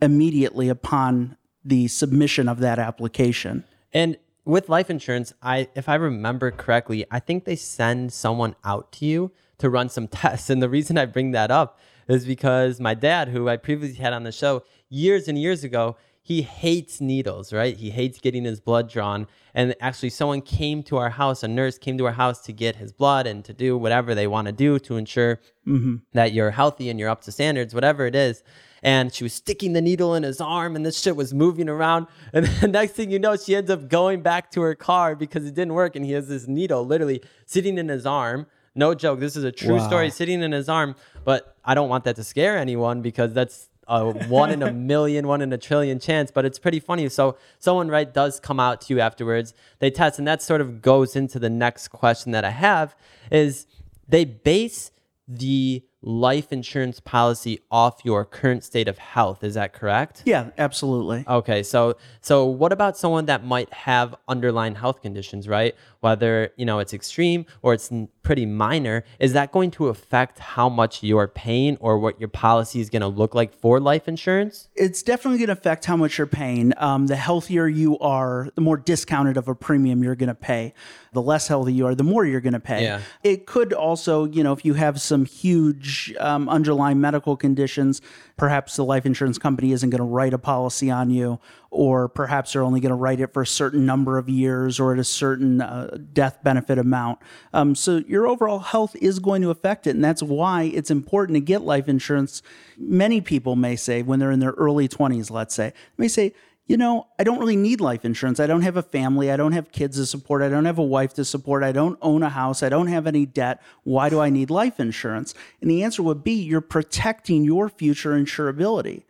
immediately 0.00 0.68
upon 0.68 1.36
the 1.64 1.88
submission 1.88 2.48
of 2.48 2.58
that 2.60 2.78
application. 2.78 3.64
And 3.92 4.16
with 4.44 4.68
life 4.68 4.90
insurance, 4.90 5.32
I 5.42 5.68
if 5.74 5.88
I 5.88 5.94
remember 5.94 6.50
correctly, 6.50 7.04
I 7.10 7.20
think 7.20 7.44
they 7.44 7.56
send 7.56 8.12
someone 8.12 8.56
out 8.64 8.92
to 8.92 9.06
you 9.06 9.32
to 9.58 9.70
run 9.70 9.88
some 9.88 10.08
tests. 10.08 10.50
And 10.50 10.62
the 10.62 10.68
reason 10.68 10.98
I 10.98 11.06
bring 11.06 11.32
that 11.32 11.50
up 11.50 11.78
is 12.08 12.24
because 12.24 12.80
my 12.80 12.94
dad, 12.94 13.28
who 13.28 13.48
I 13.48 13.56
previously 13.56 14.02
had 14.02 14.12
on 14.12 14.24
the 14.24 14.32
show, 14.32 14.64
years 14.88 15.28
and 15.28 15.38
years 15.38 15.64
ago, 15.64 15.96
he 16.24 16.42
hates 16.42 17.00
needles, 17.00 17.52
right? 17.52 17.76
He 17.76 17.90
hates 17.90 18.20
getting 18.20 18.44
his 18.44 18.60
blood 18.60 18.88
drawn. 18.88 19.26
And 19.54 19.74
actually, 19.80 20.10
someone 20.10 20.40
came 20.40 20.84
to 20.84 20.96
our 20.96 21.10
house, 21.10 21.42
a 21.42 21.48
nurse 21.48 21.78
came 21.78 21.98
to 21.98 22.06
our 22.06 22.12
house 22.12 22.40
to 22.42 22.52
get 22.52 22.76
his 22.76 22.92
blood 22.92 23.26
and 23.26 23.44
to 23.44 23.52
do 23.52 23.76
whatever 23.76 24.14
they 24.14 24.28
want 24.28 24.46
to 24.46 24.52
do 24.52 24.78
to 24.78 24.96
ensure 24.96 25.40
mm-hmm. 25.66 25.96
that 26.12 26.32
you're 26.32 26.52
healthy 26.52 26.88
and 26.88 27.00
you're 27.00 27.10
up 27.10 27.22
to 27.22 27.32
standards, 27.32 27.74
whatever 27.74 28.06
it 28.06 28.14
is. 28.14 28.44
And 28.84 29.12
she 29.12 29.24
was 29.24 29.32
sticking 29.32 29.72
the 29.72 29.80
needle 29.80 30.14
in 30.14 30.22
his 30.22 30.40
arm, 30.40 30.74
and 30.76 30.86
this 30.86 31.00
shit 31.00 31.16
was 31.16 31.34
moving 31.34 31.68
around. 31.68 32.06
And 32.32 32.46
the 32.46 32.68
next 32.68 32.92
thing 32.92 33.10
you 33.10 33.18
know, 33.18 33.36
she 33.36 33.54
ends 33.56 33.70
up 33.70 33.88
going 33.88 34.22
back 34.22 34.50
to 34.52 34.60
her 34.62 34.74
car 34.76 35.16
because 35.16 35.44
it 35.44 35.54
didn't 35.54 35.74
work. 35.74 35.96
And 35.96 36.04
he 36.04 36.12
has 36.12 36.28
this 36.28 36.46
needle 36.46 36.86
literally 36.86 37.22
sitting 37.46 37.78
in 37.78 37.88
his 37.88 38.06
arm. 38.06 38.46
No 38.74 38.94
joke. 38.94 39.20
This 39.20 39.36
is 39.36 39.44
a 39.44 39.52
true 39.52 39.76
wow. 39.76 39.86
story 39.86 40.10
sitting 40.10 40.42
in 40.42 40.52
his 40.52 40.68
arm. 40.68 40.94
But 41.24 41.56
I 41.64 41.74
don't 41.74 41.88
want 41.88 42.04
that 42.04 42.16
to 42.16 42.24
scare 42.24 42.56
anyone 42.56 43.02
because 43.02 43.34
that's 43.34 43.68
a 43.88 44.10
one 44.10 44.50
in 44.50 44.62
a 44.62 44.72
million, 44.92 45.26
one 45.26 45.42
in 45.42 45.52
a 45.52 45.58
trillion 45.58 45.98
chance, 45.98 46.30
but 46.30 46.44
it's 46.44 46.58
pretty 46.58 46.80
funny. 46.80 47.08
So 47.08 47.36
someone 47.58 47.88
right 47.88 48.12
does 48.12 48.40
come 48.40 48.60
out 48.60 48.80
to 48.82 48.94
you 48.94 49.00
afterwards, 49.00 49.54
they 49.78 49.90
test, 49.90 50.18
and 50.18 50.26
that 50.28 50.42
sort 50.42 50.60
of 50.60 50.82
goes 50.82 51.16
into 51.16 51.38
the 51.38 51.50
next 51.50 51.88
question 51.88 52.32
that 52.32 52.44
I 52.44 52.50
have 52.50 52.94
is 53.30 53.66
they 54.08 54.24
base 54.24 54.90
the 55.28 55.82
life 56.02 56.52
insurance 56.52 57.00
policy 57.00 57.60
off 57.70 58.00
your 58.04 58.24
current 58.24 58.64
state 58.64 58.88
of 58.88 58.98
health. 58.98 59.44
Is 59.44 59.54
that 59.54 59.72
correct? 59.72 60.22
Yeah, 60.24 60.50
absolutely. 60.58 61.24
Okay, 61.26 61.62
so 61.62 61.96
so 62.20 62.44
what 62.44 62.72
about 62.72 62.96
someone 62.96 63.26
that 63.26 63.44
might 63.44 63.72
have 63.72 64.14
underlying 64.28 64.74
health 64.74 65.00
conditions, 65.00 65.48
right? 65.48 65.74
Whether, 66.00 66.50
you 66.56 66.64
know, 66.64 66.80
it's 66.80 66.92
extreme 66.92 67.46
or 67.62 67.74
it's 67.74 67.90
pretty 68.22 68.46
minor, 68.46 69.04
is 69.20 69.32
that 69.34 69.52
going 69.52 69.70
to 69.72 69.88
affect 69.88 70.40
how 70.40 70.68
much 70.68 71.02
you're 71.02 71.28
paying 71.28 71.76
or 71.76 71.98
what 71.98 72.18
your 72.18 72.28
policy 72.28 72.80
is 72.80 72.90
going 72.90 73.02
to 73.02 73.08
look 73.08 73.34
like 73.34 73.54
for 73.54 73.78
life 73.78 74.08
insurance? 74.08 74.68
It's 74.74 75.02
definitely 75.02 75.38
going 75.38 75.48
to 75.48 75.52
affect 75.52 75.84
how 75.84 75.96
much 75.96 76.18
you're 76.18 76.26
paying. 76.26 76.72
Um, 76.78 77.06
the 77.06 77.16
healthier 77.16 77.68
you 77.68 77.98
are, 78.00 78.48
the 78.56 78.60
more 78.60 78.76
discounted 78.76 79.36
of 79.36 79.46
a 79.46 79.54
premium 79.54 80.02
you're 80.02 80.16
going 80.16 80.28
to 80.28 80.34
pay. 80.34 80.74
The 81.12 81.22
less 81.22 81.46
healthy 81.46 81.72
you 81.72 81.86
are, 81.86 81.94
the 81.94 82.04
more 82.04 82.24
you're 82.24 82.40
going 82.40 82.52
to 82.54 82.60
pay. 82.60 82.82
Yeah. 82.82 83.00
It 83.22 83.46
could 83.46 83.72
also, 83.72 84.24
you 84.24 84.42
know, 84.42 84.52
if 84.52 84.64
you 84.64 84.74
have 84.74 85.00
some 85.00 85.24
huge 85.24 85.91
um, 86.18 86.48
underlying 86.48 87.00
medical 87.00 87.36
conditions, 87.36 88.00
perhaps 88.36 88.76
the 88.76 88.84
life 88.84 89.06
insurance 89.06 89.38
company 89.38 89.72
isn't 89.72 89.90
going 89.90 89.98
to 89.98 90.04
write 90.04 90.34
a 90.34 90.38
policy 90.38 90.90
on 90.90 91.10
you 91.10 91.38
or 91.72 92.06
perhaps 92.06 92.52
they're 92.52 92.62
only 92.62 92.80
going 92.80 92.90
to 92.90 92.94
write 92.96 93.18
it 93.18 93.32
for 93.32 93.40
a 93.42 93.46
certain 93.46 93.86
number 93.86 94.18
of 94.18 94.28
years 94.28 94.78
or 94.78 94.92
at 94.92 94.98
a 94.98 95.04
certain 95.04 95.62
uh, 95.62 95.96
death 96.12 96.38
benefit 96.44 96.76
amount. 96.76 97.18
Um, 97.54 97.74
so 97.74 98.02
your 98.06 98.26
overall 98.26 98.58
health 98.58 98.94
is 99.00 99.18
going 99.18 99.40
to 99.40 99.48
affect 99.48 99.86
it. 99.86 99.90
And 99.90 100.04
that's 100.04 100.22
why 100.22 100.64
it's 100.64 100.90
important 100.90 101.36
to 101.36 101.40
get 101.40 101.62
life 101.62 101.88
insurance. 101.88 102.42
Many 102.76 103.22
people 103.22 103.56
may 103.56 103.74
say, 103.74 104.02
when 104.02 104.18
they're 104.18 104.30
in 104.30 104.40
their 104.40 104.52
early 104.52 104.86
20s, 104.86 105.30
let's 105.30 105.54
say, 105.54 105.72
may 105.96 106.08
say, 106.08 106.34
you 106.72 106.78
know, 106.78 107.06
I 107.18 107.24
don't 107.24 107.38
really 107.38 107.54
need 107.54 107.82
life 107.82 108.02
insurance. 108.02 108.40
I 108.40 108.46
don't 108.46 108.62
have 108.62 108.78
a 108.78 108.82
family. 108.82 109.30
I 109.30 109.36
don't 109.36 109.52
have 109.52 109.72
kids 109.72 109.98
to 109.98 110.06
support. 110.06 110.40
I 110.40 110.48
don't 110.48 110.64
have 110.64 110.78
a 110.78 110.82
wife 110.82 111.12
to 111.14 111.24
support. 111.26 111.62
I 111.62 111.70
don't 111.70 111.98
own 112.00 112.22
a 112.22 112.30
house. 112.30 112.62
I 112.62 112.70
don't 112.70 112.86
have 112.86 113.06
any 113.06 113.26
debt. 113.26 113.60
Why 113.82 114.08
do 114.08 114.20
I 114.20 114.30
need 114.30 114.48
life 114.48 114.80
insurance? 114.80 115.34
And 115.60 115.70
the 115.70 115.84
answer 115.84 116.02
would 116.02 116.24
be 116.24 116.32
you're 116.32 116.62
protecting 116.62 117.44
your 117.44 117.68
future 117.68 118.12
insurability. 118.12 119.02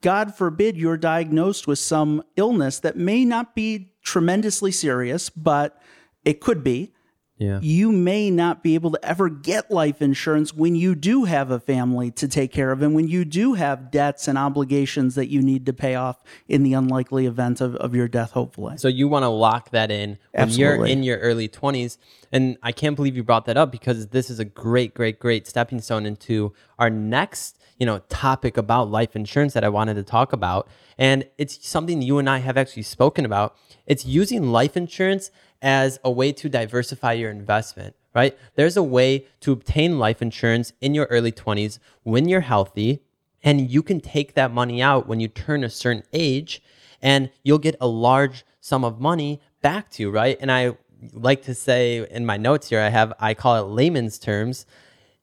God 0.00 0.34
forbid 0.34 0.78
you're 0.78 0.96
diagnosed 0.96 1.66
with 1.66 1.78
some 1.78 2.24
illness 2.34 2.78
that 2.78 2.96
may 2.96 3.26
not 3.26 3.54
be 3.54 3.92
tremendously 4.02 4.72
serious, 4.72 5.28
but 5.28 5.78
it 6.24 6.40
could 6.40 6.64
be. 6.64 6.93
Yeah. 7.36 7.58
you 7.60 7.90
may 7.90 8.30
not 8.30 8.62
be 8.62 8.76
able 8.76 8.92
to 8.92 9.04
ever 9.04 9.28
get 9.28 9.68
life 9.68 10.00
insurance 10.00 10.54
when 10.54 10.76
you 10.76 10.94
do 10.94 11.24
have 11.24 11.50
a 11.50 11.58
family 11.58 12.12
to 12.12 12.28
take 12.28 12.52
care 12.52 12.70
of 12.70 12.80
and 12.80 12.94
when 12.94 13.08
you 13.08 13.24
do 13.24 13.54
have 13.54 13.90
debts 13.90 14.28
and 14.28 14.38
obligations 14.38 15.16
that 15.16 15.26
you 15.26 15.42
need 15.42 15.66
to 15.66 15.72
pay 15.72 15.96
off 15.96 16.22
in 16.46 16.62
the 16.62 16.74
unlikely 16.74 17.26
event 17.26 17.60
of, 17.60 17.74
of 17.76 17.92
your 17.92 18.06
death, 18.06 18.30
hopefully. 18.30 18.76
So 18.76 18.86
you 18.86 19.08
want 19.08 19.24
to 19.24 19.28
lock 19.28 19.70
that 19.70 19.90
in 19.90 20.18
when 20.32 20.50
you're 20.50 20.86
in 20.86 21.02
your 21.02 21.18
early 21.18 21.48
20s. 21.48 21.98
And 22.30 22.56
I 22.62 22.72
can't 22.72 22.96
believe 22.96 23.16
you 23.16 23.24
brought 23.24 23.46
that 23.46 23.56
up 23.56 23.72
because 23.72 24.08
this 24.08 24.30
is 24.30 24.38
a 24.38 24.44
great, 24.44 24.94
great, 24.94 25.18
great 25.18 25.46
stepping 25.46 25.80
stone 25.80 26.06
into 26.06 26.52
our 26.78 26.90
next, 26.90 27.58
you 27.78 27.86
know, 27.86 27.98
topic 28.08 28.56
about 28.56 28.90
life 28.90 29.16
insurance 29.16 29.52
that 29.54 29.64
I 29.64 29.68
wanted 29.68 29.94
to 29.94 30.02
talk 30.02 30.32
about. 30.32 30.68
And 30.98 31.26
it's 31.38 31.66
something 31.66 32.02
you 32.02 32.18
and 32.18 32.28
I 32.28 32.38
have 32.38 32.56
actually 32.56 32.82
spoken 32.82 33.24
about. 33.24 33.56
It's 33.86 34.04
using 34.04 34.50
life 34.52 34.76
insurance 34.76 35.30
as 35.60 35.98
a 36.04 36.10
way 36.10 36.32
to 36.32 36.48
diversify 36.48 37.14
your 37.14 37.30
investment, 37.30 37.96
right? 38.14 38.36
There's 38.54 38.76
a 38.76 38.82
way 38.82 39.26
to 39.40 39.52
obtain 39.52 39.98
life 39.98 40.22
insurance 40.22 40.72
in 40.80 40.94
your 40.94 41.06
early 41.06 41.32
20s 41.32 41.78
when 42.02 42.28
you're 42.28 42.42
healthy 42.42 43.02
and 43.42 43.70
you 43.70 43.82
can 43.82 44.00
take 44.00 44.34
that 44.34 44.52
money 44.52 44.80
out 44.80 45.06
when 45.06 45.20
you 45.20 45.28
turn 45.28 45.64
a 45.64 45.70
certain 45.70 46.02
age 46.12 46.62
and 47.02 47.30
you'll 47.42 47.58
get 47.58 47.76
a 47.80 47.86
large 47.86 48.44
sum 48.60 48.84
of 48.84 49.00
money 49.00 49.40
back 49.60 49.90
to 49.90 50.02
you, 50.02 50.10
right? 50.10 50.38
And 50.40 50.50
I 50.50 50.76
like 51.12 51.42
to 51.42 51.54
say 51.54 52.06
in 52.10 52.24
my 52.24 52.36
notes 52.36 52.70
here, 52.70 52.80
I 52.80 52.88
have, 52.88 53.12
I 53.20 53.34
call 53.34 53.56
it 53.56 53.68
layman's 53.68 54.18
terms. 54.18 54.64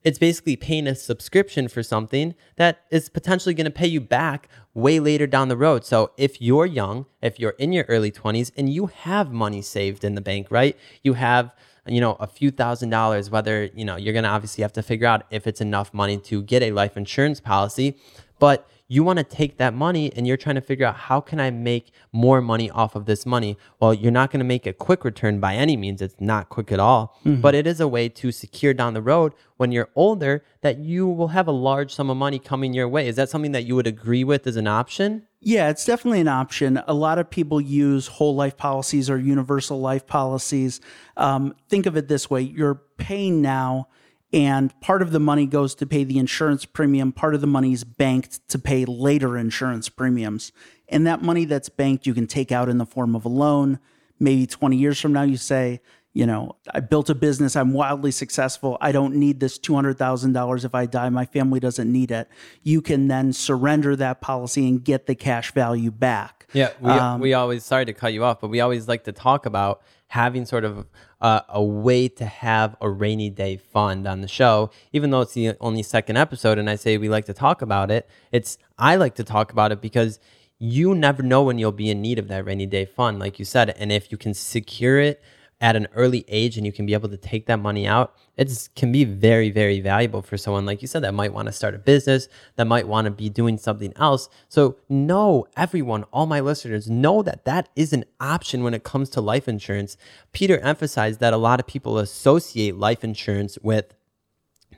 It's 0.03 0.17
basically 0.17 0.55
paying 0.55 0.87
a 0.87 0.95
subscription 0.95 1.67
for 1.67 1.83
something 1.83 2.35
that 2.55 2.81
is 2.89 3.09
potentially 3.09 3.53
going 3.53 3.65
to 3.65 3.71
pay 3.71 3.87
you 3.87 4.01
back 4.01 4.47
way 4.73 4.99
later 4.99 5.27
down 5.27 5.47
the 5.47 5.57
road. 5.57 5.85
So 5.85 6.11
if 6.17 6.41
you're 6.41 6.65
young, 6.65 7.05
if 7.21 7.39
you're 7.39 7.51
in 7.51 7.71
your 7.71 7.85
early 7.87 8.11
20s 8.11 8.51
and 8.57 8.71
you 8.71 8.87
have 8.87 9.31
money 9.31 9.61
saved 9.61 10.03
in 10.03 10.15
the 10.15 10.21
bank, 10.21 10.47
right? 10.49 10.77
You 11.03 11.13
have 11.13 11.55
you 11.87 11.99
know 11.99 12.13
a 12.19 12.27
few 12.27 12.51
thousand 12.51 12.89
dollars 12.89 13.31
whether 13.31 13.65
you 13.73 13.83
know 13.83 13.95
you're 13.95 14.13
going 14.13 14.23
to 14.23 14.29
obviously 14.29 14.61
have 14.61 14.73
to 14.73 14.83
figure 14.83 15.07
out 15.07 15.23
if 15.31 15.47
it's 15.47 15.61
enough 15.61 15.93
money 15.93 16.17
to 16.17 16.43
get 16.43 16.61
a 16.61 16.71
life 16.71 16.95
insurance 16.95 17.39
policy 17.39 17.97
but 18.37 18.69
you 18.91 19.05
want 19.05 19.19
to 19.19 19.23
take 19.23 19.55
that 19.55 19.73
money 19.73 20.11
and 20.17 20.27
you're 20.27 20.35
trying 20.35 20.55
to 20.55 20.61
figure 20.61 20.85
out 20.85 20.97
how 20.97 21.21
can 21.21 21.39
I 21.39 21.49
make 21.49 21.93
more 22.11 22.41
money 22.41 22.69
off 22.69 22.93
of 22.93 23.05
this 23.05 23.25
money? 23.25 23.57
Well, 23.79 23.93
you're 23.93 24.11
not 24.11 24.31
going 24.31 24.41
to 24.41 24.45
make 24.45 24.67
a 24.67 24.73
quick 24.73 25.05
return 25.05 25.39
by 25.39 25.55
any 25.55 25.77
means. 25.77 26.01
It's 26.01 26.19
not 26.19 26.49
quick 26.49 26.73
at 26.73 26.79
all, 26.81 27.17
but 27.23 27.55
it 27.55 27.65
is 27.65 27.79
a 27.79 27.87
way 27.87 28.09
to 28.09 28.33
secure 28.33 28.73
down 28.73 28.93
the 28.93 29.01
road 29.01 29.33
when 29.55 29.71
you're 29.71 29.87
older 29.95 30.43
that 30.59 30.79
you 30.79 31.07
will 31.07 31.29
have 31.29 31.47
a 31.47 31.53
large 31.53 31.95
sum 31.95 32.09
of 32.09 32.17
money 32.17 32.37
coming 32.37 32.73
your 32.73 32.89
way. 32.89 33.07
Is 33.07 33.15
that 33.15 33.29
something 33.29 33.53
that 33.53 33.63
you 33.63 33.77
would 33.77 33.87
agree 33.87 34.25
with 34.25 34.45
as 34.45 34.57
an 34.57 34.67
option? 34.67 35.25
Yeah, 35.39 35.69
it's 35.69 35.85
definitely 35.85 36.19
an 36.19 36.27
option. 36.27 36.83
A 36.85 36.93
lot 36.93 37.17
of 37.17 37.29
people 37.29 37.61
use 37.61 38.07
whole 38.07 38.35
life 38.35 38.57
policies 38.57 39.09
or 39.09 39.17
universal 39.17 39.79
life 39.79 40.05
policies. 40.05 40.81
Um, 41.15 41.55
think 41.69 41.85
of 41.85 41.95
it 41.95 42.09
this 42.09 42.29
way 42.29 42.41
you're 42.41 42.81
paying 42.97 43.41
now, 43.41 43.87
and 44.33 44.79
part 44.79 45.01
of 45.01 45.11
the 45.11 45.19
money 45.19 45.45
goes 45.45 45.75
to 45.75 45.85
pay 45.85 46.03
the 46.03 46.17
insurance 46.17 46.65
premium, 46.65 47.11
part 47.11 47.35
of 47.35 47.41
the 47.41 47.47
money 47.47 47.73
is 47.73 47.83
banked 47.83 48.47
to 48.49 48.57
pay 48.57 48.85
later 48.85 49.37
insurance 49.37 49.89
premiums. 49.89 50.51
And 50.87 51.05
that 51.05 51.21
money 51.21 51.45
that's 51.45 51.69
banked, 51.69 52.05
you 52.05 52.13
can 52.13 52.27
take 52.27 52.51
out 52.51 52.69
in 52.69 52.77
the 52.77 52.85
form 52.85 53.15
of 53.15 53.25
a 53.25 53.29
loan. 53.29 53.79
Maybe 54.19 54.45
20 54.45 54.77
years 54.77 54.99
from 54.99 55.13
now, 55.13 55.23
you 55.23 55.37
say, 55.37 55.81
you 56.13 56.25
know, 56.25 56.57
I 56.73 56.81
built 56.81 57.09
a 57.09 57.15
business, 57.15 57.55
I'm 57.55 57.71
wildly 57.73 58.11
successful. 58.11 58.77
I 58.81 58.91
don't 58.91 59.15
need 59.15 59.39
this 59.39 59.57
$200,000 59.57 60.65
if 60.65 60.75
I 60.75 60.85
die. 60.85 61.09
My 61.09 61.25
family 61.25 61.59
doesn't 61.59 61.89
need 61.89 62.11
it. 62.11 62.27
You 62.63 62.81
can 62.81 63.07
then 63.07 63.31
surrender 63.31 63.95
that 63.95 64.19
policy 64.19 64.67
and 64.67 64.83
get 64.83 65.05
the 65.05 65.15
cash 65.15 65.53
value 65.53 65.89
back. 65.89 66.47
Yeah, 66.53 66.71
we, 66.81 67.21
we 67.21 67.33
always, 67.33 67.63
sorry 67.63 67.85
to 67.85 67.93
cut 67.93 68.11
you 68.11 68.25
off, 68.25 68.41
but 68.41 68.49
we 68.49 68.59
always 68.59 68.89
like 68.89 69.05
to 69.05 69.13
talk 69.13 69.45
about 69.45 69.81
having 70.07 70.45
sort 70.45 70.65
of 70.65 70.85
uh, 71.21 71.41
a 71.47 71.63
way 71.63 72.09
to 72.09 72.25
have 72.25 72.75
a 72.81 72.89
rainy 72.89 73.29
day 73.29 73.55
fund 73.55 74.05
on 74.05 74.19
the 74.19 74.27
show, 74.27 74.69
even 74.91 75.11
though 75.11 75.21
it's 75.21 75.33
the 75.33 75.55
only 75.61 75.81
second 75.81 76.17
episode. 76.17 76.57
And 76.57 76.69
I 76.69 76.75
say 76.75 76.97
we 76.97 77.07
like 77.07 77.23
to 77.25 77.33
talk 77.33 77.61
about 77.61 77.89
it. 77.89 78.09
It's, 78.33 78.57
I 78.77 78.97
like 78.97 79.15
to 79.15 79.23
talk 79.23 79.53
about 79.53 79.71
it 79.71 79.79
because 79.79 80.19
you 80.59 80.93
never 80.93 81.23
know 81.23 81.43
when 81.43 81.57
you'll 81.57 81.71
be 81.71 81.89
in 81.89 82.01
need 82.01 82.19
of 82.19 82.27
that 82.27 82.45
rainy 82.45 82.65
day 82.65 82.83
fund, 82.83 83.17
like 83.17 83.39
you 83.39 83.45
said. 83.45 83.69
And 83.69 83.89
if 83.89 84.11
you 84.11 84.17
can 84.17 84.33
secure 84.33 84.99
it 84.99 85.23
at 85.61 85.75
an 85.75 85.87
early 85.93 86.25
age 86.27 86.57
and 86.57 86.65
you 86.65 86.71
can 86.71 86.87
be 86.87 86.93
able 86.93 87.07
to 87.07 87.17
take 87.17 87.45
that 87.45 87.59
money 87.59 87.87
out, 87.87 88.15
it 88.35 88.69
can 88.75 88.91
be 88.91 89.03
very, 89.03 89.51
very 89.51 89.79
valuable 89.79 90.23
for 90.23 90.35
someone, 90.35 90.65
like 90.65 90.81
you 90.81 90.87
said, 90.87 91.03
that 91.03 91.13
might 91.13 91.33
want 91.33 91.45
to 91.45 91.51
start 91.51 91.75
a 91.75 91.79
business, 91.79 92.27
that 92.55 92.65
might 92.65 92.87
want 92.87 93.05
to 93.05 93.11
be 93.11 93.29
doing 93.29 93.59
something 93.59 93.93
else. 93.95 94.27
So, 94.49 94.77
know 94.89 95.45
everyone, 95.55 96.03
all 96.11 96.25
my 96.25 96.39
listeners, 96.39 96.89
know 96.89 97.21
that 97.21 97.45
that 97.45 97.69
is 97.75 97.93
an 97.93 98.05
option 98.19 98.63
when 98.63 98.73
it 98.73 98.83
comes 98.83 99.09
to 99.11 99.21
life 99.21 99.47
insurance. 99.47 99.95
Peter 100.31 100.57
emphasized 100.59 101.19
that 101.19 101.33
a 101.33 101.37
lot 101.37 101.59
of 101.59 101.67
people 101.67 101.99
associate 101.99 102.75
life 102.75 103.03
insurance 103.03 103.59
with 103.61 103.93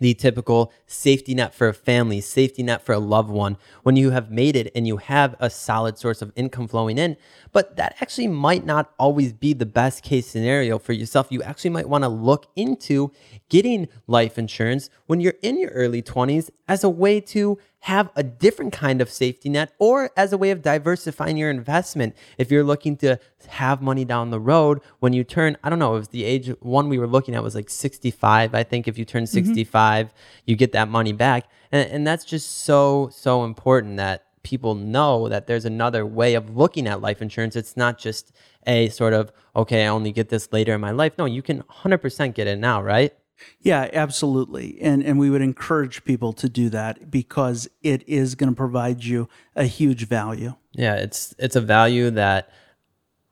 the 0.04 0.14
typical 0.14 0.74
safety 0.86 1.34
net 1.34 1.56
for 1.56 1.70
a 1.70 1.74
family, 1.74 2.20
safety 2.20 2.62
net 2.62 2.82
for 2.82 2.92
a 2.92 3.00
loved 3.00 3.30
one, 3.30 3.56
when 3.84 3.96
you 3.96 4.10
have 4.10 4.30
made 4.30 4.54
it 4.54 4.70
and 4.76 4.86
you 4.86 4.98
have 4.98 5.34
a 5.40 5.50
solid 5.50 5.98
source 5.98 6.22
of 6.22 6.34
income 6.36 6.68
flowing 6.68 6.98
in. 6.98 7.16
But 7.54 7.78
that 7.78 7.96
actually 8.02 8.28
might 8.28 8.66
not 8.66 8.94
always 9.00 9.32
be 9.32 9.54
the 9.54 9.66
best 9.66 10.04
case 10.04 10.28
scenario 10.28 10.78
for 10.78 10.92
yourself. 10.92 11.28
You 11.30 11.42
actually 11.42 11.70
might 11.70 11.88
want 11.88 12.04
to 12.04 12.10
look 12.10 12.48
into 12.58 13.14
getting 13.48 13.88
life 14.06 14.38
insurance 14.38 14.90
when 15.06 15.22
you're 15.22 15.36
in 15.42 15.58
your 15.58 15.72
early 15.72 16.02
20s 16.02 16.50
as 16.68 16.84
a 16.84 16.90
way 16.90 17.22
to 17.22 17.58
have 17.84 18.10
a 18.16 18.24
different 18.24 18.72
kind 18.72 19.02
of 19.02 19.10
safety 19.10 19.50
net 19.50 19.74
or 19.78 20.10
as 20.16 20.32
a 20.32 20.38
way 20.38 20.52
of 20.52 20.62
diversifying 20.62 21.36
your 21.36 21.50
investment. 21.50 22.16
If 22.38 22.50
you're 22.50 22.64
looking 22.64 22.96
to 22.98 23.20
have 23.48 23.82
money 23.82 24.06
down 24.06 24.30
the 24.30 24.40
road 24.40 24.80
when 25.00 25.12
you 25.12 25.26
turn, 25.26 25.58
I 25.66 25.70
don't 25.70 25.80
know, 25.80 25.96
it 25.96 26.00
was 26.00 26.08
the 26.08 26.24
age 26.24 26.48
one 26.62 26.88
we 26.88 26.98
were 26.98 27.08
looking 27.08 27.36
at 27.36 27.44
was 27.44 27.56
like 27.56 27.70
65. 27.70 28.56
I 28.56 28.64
think 28.64 28.88
if 28.88 28.98
you 28.98 29.04
turn 29.04 29.24
mm-hmm. 29.24 29.48
65, 29.48 30.14
you 30.46 30.56
get 30.56 30.72
that 30.72 30.88
money 30.88 31.12
back. 31.12 31.50
And, 31.74 31.90
and 31.90 32.08
that's 32.08 32.24
just 32.24 32.60
so, 32.60 33.10
so 33.12 33.44
important 33.44 33.98
that 33.98 34.28
people 34.44 34.76
know 34.76 35.28
that 35.28 35.48
there's 35.48 35.66
another 35.66 36.06
way 36.06 36.36
of 36.36 36.56
looking 36.56 36.88
at 36.88 37.02
life 37.02 37.22
insurance. 37.22 37.58
It's 37.58 37.76
not 37.76 37.98
just 37.98 38.32
a 38.66 38.88
sort 38.90 39.12
of, 39.12 39.30
okay, 39.58 39.84
I 39.84 39.88
only 39.88 40.14
get 40.14 40.30
this 40.30 40.54
later 40.54 40.74
in 40.74 40.80
my 40.80 40.92
life. 40.92 41.18
No, 41.18 41.26
you 41.26 41.42
can 41.42 41.64
100% 41.64 42.34
get 42.34 42.48
it 42.48 42.60
now, 42.60 42.82
right? 42.82 43.14
Yeah, 43.62 43.90
absolutely. 43.94 44.78
And 44.82 45.04
and 45.04 45.20
we 45.20 45.30
would 45.30 45.42
encourage 45.42 46.04
people 46.04 46.34
to 46.34 46.50
do 46.50 46.70
that 46.70 47.10
because 47.10 47.68
it 47.82 48.08
is 48.08 48.36
going 48.36 48.52
to 48.52 48.56
provide 48.56 49.04
you 49.04 49.28
a 49.56 49.66
huge 49.66 50.08
value. 50.08 50.56
Yeah, 50.74 50.96
it's 50.96 51.34
it's 51.38 51.56
a 51.56 51.62
value 51.62 52.10
that 52.12 52.50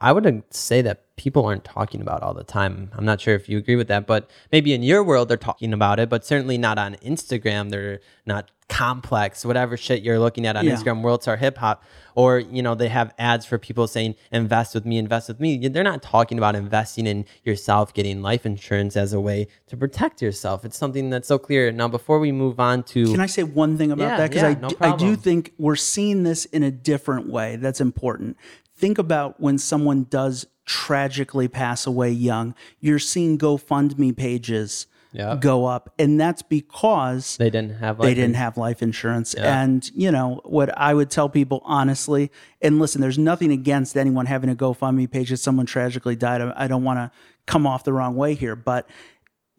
I 0.01 0.11
would 0.11 0.43
say 0.49 0.81
that 0.81 1.15
people 1.15 1.45
aren't 1.45 1.63
talking 1.63 2.01
about 2.01 2.23
all 2.23 2.33
the 2.33 2.43
time. 2.43 2.89
I'm 2.95 3.05
not 3.05 3.21
sure 3.21 3.35
if 3.35 3.47
you 3.47 3.59
agree 3.59 3.75
with 3.75 3.87
that, 3.89 4.07
but 4.07 4.29
maybe 4.51 4.73
in 4.73 4.81
your 4.81 5.03
world 5.03 5.29
they're 5.29 5.37
talking 5.37 5.71
about 5.73 5.99
it, 5.99 6.09
but 6.09 6.25
certainly 6.25 6.57
not 6.57 6.79
on 6.79 6.95
Instagram. 6.95 7.69
They're 7.69 7.99
not 8.25 8.49
complex, 8.67 9.45
whatever 9.45 9.75
shit 9.75 10.01
you're 10.01 10.17
looking 10.17 10.45
at 10.47 10.55
on 10.55 10.65
Yeah. 10.65 10.75
Instagram, 10.75 11.01
World 11.01 11.21
Star 11.21 11.35
Hip 11.35 11.57
Hop, 11.57 11.83
or 12.15 12.39
you 12.39 12.63
know 12.63 12.73
they 12.73 12.87
have 12.87 13.13
ads 13.19 13.45
for 13.45 13.57
people 13.57 13.85
saying 13.85 14.15
invest 14.31 14.73
with 14.73 14.85
me, 14.85 14.97
invest 14.97 15.27
with 15.27 15.41
me. 15.41 15.67
They're 15.67 15.83
not 15.83 16.01
talking 16.01 16.37
about 16.37 16.55
investing 16.55 17.05
in 17.05 17.25
yourself, 17.43 17.93
getting 17.93 18.21
life 18.21 18.45
insurance 18.45 18.95
as 18.95 19.11
a 19.11 19.19
way 19.19 19.47
to 19.67 19.75
protect 19.75 20.21
yourself. 20.21 20.63
It's 20.63 20.77
something 20.77 21.09
that's 21.09 21.27
so 21.27 21.37
clear. 21.37 21.69
Now, 21.73 21.89
before 21.89 22.19
we 22.19 22.31
move 22.31 22.59
on 22.61 22.83
to 22.83 23.11
Can 23.11 23.19
I 23.19 23.25
say 23.25 23.43
one 23.43 23.77
thing 23.77 23.91
about 23.91 24.05
Yeah, 24.05 24.17
that? 24.17 24.29
Because 24.29 24.43
yeah, 24.43 24.49
I, 24.49 24.53
no 24.53 24.69
I 24.79 24.95
do 24.95 25.15
think 25.17 25.51
we're 25.57 25.75
seeing 25.75 26.23
this 26.23 26.45
in 26.45 26.63
a 26.63 26.71
different 26.71 27.27
way. 27.29 27.57
That's 27.57 27.81
important. 27.81 28.37
Think 28.81 28.97
about 28.97 29.39
when 29.39 29.59
someone 29.59 30.07
does 30.09 30.47
tragically 30.65 31.47
pass 31.47 31.85
away 31.85 32.09
young. 32.09 32.55
You're 32.79 32.97
seeing 32.99 33.37
GoFundMe 33.37 34.15
pages 34.17 34.87
Yeah. 35.13 35.35
go 35.39 35.65
up, 35.65 35.93
and 35.99 36.19
that's 36.19 36.41
because 36.41 37.37
they 37.37 37.49
didn't 37.49 37.75
have 37.79 37.97
they 37.99 38.07
life 38.07 38.15
didn't 38.15 38.35
have 38.37 38.57
life 38.57 38.81
insurance. 38.81 39.33
And, 39.35 39.89
you 39.93 40.09
know, 40.09 40.39
what 40.45 40.75
I 40.77 40.93
would 40.93 41.09
tell 41.11 41.29
people 41.29 41.61
honestly, 41.63 42.31
and 42.61 42.79
listen, 42.79 43.01
there's 43.01 43.19
nothing 43.19 43.51
against 43.51 43.95
anyone 43.97 44.25
having 44.25 44.49
a 44.49 44.55
GoFundMe 44.55 45.11
page 45.11 45.31
if 45.31 45.39
someone 45.39 45.65
tragically 45.65 46.15
died. 46.15 46.41
I 46.41 46.53
I 46.55 46.67
don't 46.67 46.83
want 46.83 46.97
to 46.99 47.11
come 47.45 47.67
off 47.67 47.83
the 47.83 47.93
wrong 47.93 48.15
way 48.15 48.33
here, 48.33 48.55
but 48.55 48.87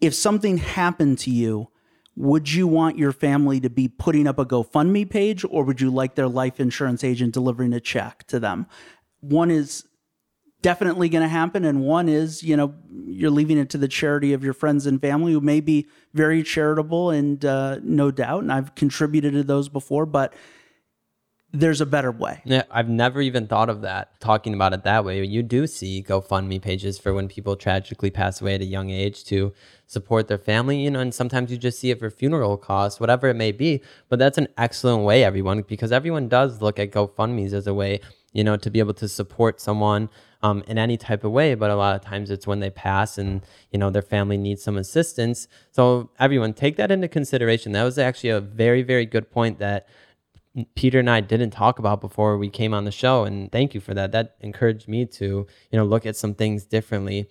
if 0.00 0.14
something 0.14 0.57
happened 0.59 1.19
to 1.21 1.31
you, 1.31 1.69
would 2.17 2.52
you 2.52 2.67
want 2.67 2.99
your 2.99 3.12
family 3.12 3.61
to 3.61 3.71
be 3.71 3.88
putting 3.88 4.26
up 4.26 4.38
a 4.38 4.45
GoFundMe 4.45 5.09
page 5.09 5.45
or 5.49 5.64
would 5.64 5.81
you 5.81 5.91
like 5.91 6.14
their 6.14 6.29
life 6.29 6.61
insurance 6.61 7.05
agent 7.05 7.35
delivering 7.35 7.73
a 7.73 7.81
check 7.81 8.26
to 8.29 8.41
them? 8.41 8.67
One 9.23 9.50
is 9.50 9.87
definitely 10.62 11.09
going 11.09 11.23
to 11.23 11.29
happen 11.29 11.64
and 11.64 11.81
one 11.83 12.09
is 12.09 12.43
you 12.43 12.57
know 12.57 12.73
you're 13.05 13.31
leaving 13.31 13.59
it 13.59 13.69
to 13.69 13.76
the 13.76 13.88
charity 13.88 14.33
of 14.33 14.43
your 14.45 14.55
friends 14.55 14.87
and 14.87 15.00
family 15.00 15.33
who 15.33 15.41
may 15.41 15.61
be 15.61 15.87
very 16.14 16.43
charitable 16.43 17.11
and 17.11 17.45
uh, 17.45 17.79
no 17.83 18.12
doubt 18.12 18.43
and 18.43 18.52
i've 18.52 18.75
contributed 18.76 19.33
to 19.33 19.43
those 19.43 19.69
before 19.69 20.07
but 20.07 20.33
there's 21.55 21.83
a 21.83 21.87
better 21.87 22.11
way 22.11 22.41
Yeah, 22.47 22.62
I've 22.71 22.88
never 22.88 23.21
even 23.21 23.47
thought 23.47 23.69
of 23.69 23.83
that, 23.83 24.19
talking 24.21 24.55
about 24.55 24.73
it 24.73 24.85
that 24.85 25.05
way. 25.05 25.23
You 25.23 25.43
do 25.43 25.67
see 25.67 26.02
GoFundMe 26.02 26.62
pages 26.62 26.99
for 26.99 27.12
when 27.12 27.29
people 27.29 27.57
tragically 27.57 28.11
pass 28.11 28.41
away 28.41 28.55
at 28.55 28.62
a 28.62 28.64
young 28.64 28.88
age 28.88 29.25
to 29.25 29.52
support 29.87 30.29
their 30.29 30.38
family, 30.38 30.83
you 30.83 30.91
know, 30.91 31.00
and 31.00 31.12
sometimes 31.12 31.50
you 31.50 31.59
just 31.59 31.79
see 31.79 31.91
it 31.91 31.99
for 31.99 32.09
funeral 32.09 32.57
costs, 32.57 32.99
whatever 32.99 33.29
it 33.29 33.37
may 33.37 33.52
be. 33.52 33.83
But 34.09 34.19
that's 34.19 34.38
an 34.38 34.49
excellent 34.57 35.05
way, 35.05 35.25
everyone, 35.25 35.61
because 35.61 35.93
everyone 35.93 36.26
does 36.29 36.62
look 36.62 36.79
at 36.79 36.91
GoFundMe's 36.91 37.52
as 37.52 37.67
a 37.67 37.75
way, 37.75 38.00
you 38.33 38.43
know, 38.43 38.57
to 38.57 38.71
be 38.71 38.79
able 38.79 38.95
to 38.95 39.09
support 39.09 39.61
someone 39.61 40.09
um, 40.43 40.65
in 40.67 40.79
any 40.79 40.97
type 40.97 41.25
of 41.25 41.31
way, 41.33 41.55
but 41.55 41.71
a 41.71 41.77
lot 41.77 41.95
of 41.95 42.03
times 42.03 42.31
it's 42.31 42.47
when 42.47 42.61
they 42.61 42.71
pass 42.71 43.17
and 43.19 43.43
you 43.71 43.79
know 43.79 43.91
their 43.91 44.03
family 44.03 44.37
needs 44.37 44.62
some 44.62 44.77
assistance. 44.77 45.47
So 45.71 46.11
everyone 46.19 46.55
take 46.55 46.77
that 46.77 46.91
into 46.91 47.09
consideration. 47.09 47.73
That 47.73 47.85
was 47.85 47.99
actually 47.99 48.31
a 48.31 48.41
very 48.41 48.83
very 48.83 49.07
good 49.07 49.31
point 49.31 49.59
that 49.61 49.87
Peter 50.75 50.99
and 50.99 51.09
I 51.09 51.21
didn't 51.21 51.51
talk 51.51 51.79
about 51.79 52.01
before 52.01 52.37
we 52.37 52.51
came 52.51 52.75
on 52.75 52.85
the 52.85 52.93
show, 52.93 53.25
and 53.25 53.51
thank 53.53 53.75
you 53.75 53.81
for 53.81 53.95
that. 53.95 54.12
That 54.12 54.37
encouraged 54.41 54.89
me 54.89 55.07
to 55.07 55.47
you 55.71 55.79
know 55.79 55.85
look 55.85 56.07
at 56.07 56.17
some 56.17 56.35
things 56.35 56.65
differently. 56.65 57.29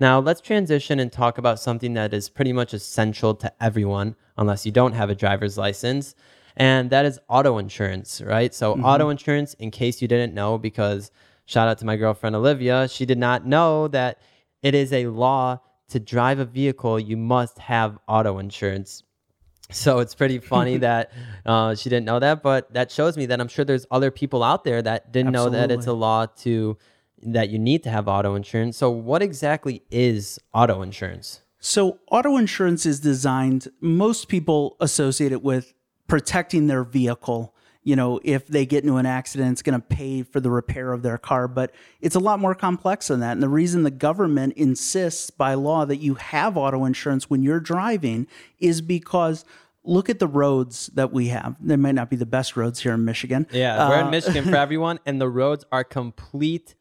Now 0.00 0.18
let's 0.18 0.40
transition 0.40 0.98
and 1.00 1.10
talk 1.10 1.38
about 1.38 1.60
something 1.60 1.94
that 1.94 2.12
is 2.12 2.28
pretty 2.28 2.52
much 2.52 2.74
essential 2.74 3.34
to 3.36 3.52
everyone, 3.60 4.16
unless 4.36 4.66
you 4.66 4.72
don't 4.72 4.92
have 4.92 5.10
a 5.10 5.14
driver's 5.14 5.56
license, 5.56 6.14
and 6.56 6.90
that 6.90 7.04
is 7.04 7.18
auto 7.28 7.58
insurance, 7.58 8.20
right? 8.20 8.54
So 8.54 8.74
mm-hmm. 8.74 8.84
auto 8.84 9.08
insurance, 9.08 9.54
in 9.54 9.70
case 9.70 10.00
you 10.00 10.08
didn't 10.08 10.34
know, 10.34 10.58
because 10.58 11.10
Shout 11.46 11.68
out 11.68 11.78
to 11.78 11.86
my 11.86 11.96
girlfriend 11.96 12.36
Olivia. 12.36 12.88
She 12.88 13.04
did 13.04 13.18
not 13.18 13.46
know 13.46 13.88
that 13.88 14.18
it 14.62 14.74
is 14.74 14.92
a 14.92 15.06
law 15.08 15.60
to 15.88 16.00
drive 16.00 16.38
a 16.38 16.44
vehicle, 16.44 16.98
you 16.98 17.16
must 17.16 17.58
have 17.58 17.98
auto 18.08 18.38
insurance. 18.38 19.02
So 19.70 19.98
it's 19.98 20.14
pretty 20.14 20.38
funny 20.38 20.76
that 20.88 21.12
uh, 21.44 21.74
she 21.74 21.90
didn't 21.90 22.06
know 22.06 22.18
that, 22.18 22.42
but 22.42 22.72
that 22.72 22.90
shows 22.90 23.16
me 23.16 23.26
that 23.26 23.40
I'm 23.40 23.48
sure 23.48 23.64
there's 23.64 23.86
other 23.90 24.10
people 24.10 24.42
out 24.42 24.64
there 24.64 24.80
that 24.80 25.12
didn't 25.12 25.34
Absolutely. 25.34 25.58
know 25.58 25.66
that 25.66 25.70
it's 25.70 25.86
a 25.86 25.92
law 25.92 26.26
to 26.26 26.78
that 27.26 27.50
you 27.50 27.58
need 27.58 27.82
to 27.82 27.90
have 27.90 28.08
auto 28.08 28.34
insurance. 28.34 28.76
So 28.76 28.90
what 28.90 29.22
exactly 29.22 29.82
is 29.90 30.38
auto 30.52 30.82
insurance? 30.82 31.40
So 31.58 31.98
auto 32.10 32.36
insurance 32.36 32.84
is 32.86 33.00
designed 33.00 33.68
most 33.80 34.28
people 34.28 34.76
associate 34.80 35.32
it 35.32 35.42
with 35.42 35.74
protecting 36.14 36.68
their 36.68 36.84
vehicle 36.84 37.52
you 37.86 37.96
know, 37.96 38.18
if 38.24 38.46
they 38.46 38.64
get 38.64 38.82
into 38.82 38.96
an 38.96 39.04
accident, 39.04 39.52
it's 39.52 39.62
going 39.62 39.78
to 39.78 39.86
pay 39.86 40.22
for 40.22 40.40
the 40.40 40.48
repair 40.48 40.94
of 40.94 41.02
their 41.02 41.18
car. 41.18 41.46
But 41.46 41.74
it's 42.00 42.14
a 42.14 42.18
lot 42.18 42.40
more 42.40 42.54
complex 42.54 43.08
than 43.08 43.20
that. 43.20 43.32
And 43.32 43.42
the 43.42 43.48
reason 43.48 43.82
the 43.82 43.90
government 43.90 44.54
insists 44.54 45.28
by 45.28 45.52
law 45.52 45.84
that 45.84 45.98
you 45.98 46.14
have 46.14 46.56
auto 46.56 46.86
insurance 46.86 47.28
when 47.28 47.42
you're 47.42 47.60
driving 47.60 48.26
is 48.58 48.80
because 48.80 49.44
look 49.82 50.08
at 50.08 50.18
the 50.18 50.26
roads 50.26 50.86
that 50.94 51.12
we 51.12 51.28
have. 51.28 51.56
They 51.60 51.76
might 51.76 51.94
not 51.94 52.08
be 52.08 52.16
the 52.16 52.24
best 52.24 52.56
roads 52.56 52.80
here 52.80 52.94
in 52.94 53.04
Michigan. 53.04 53.46
Yeah, 53.52 53.86
we're 53.86 53.96
uh, 53.96 54.04
in 54.06 54.10
Michigan 54.10 54.44
for 54.44 54.56
everyone, 54.56 54.98
and 55.04 55.20
the 55.20 55.28
roads 55.28 55.66
are 55.70 55.84
complete 55.84 56.74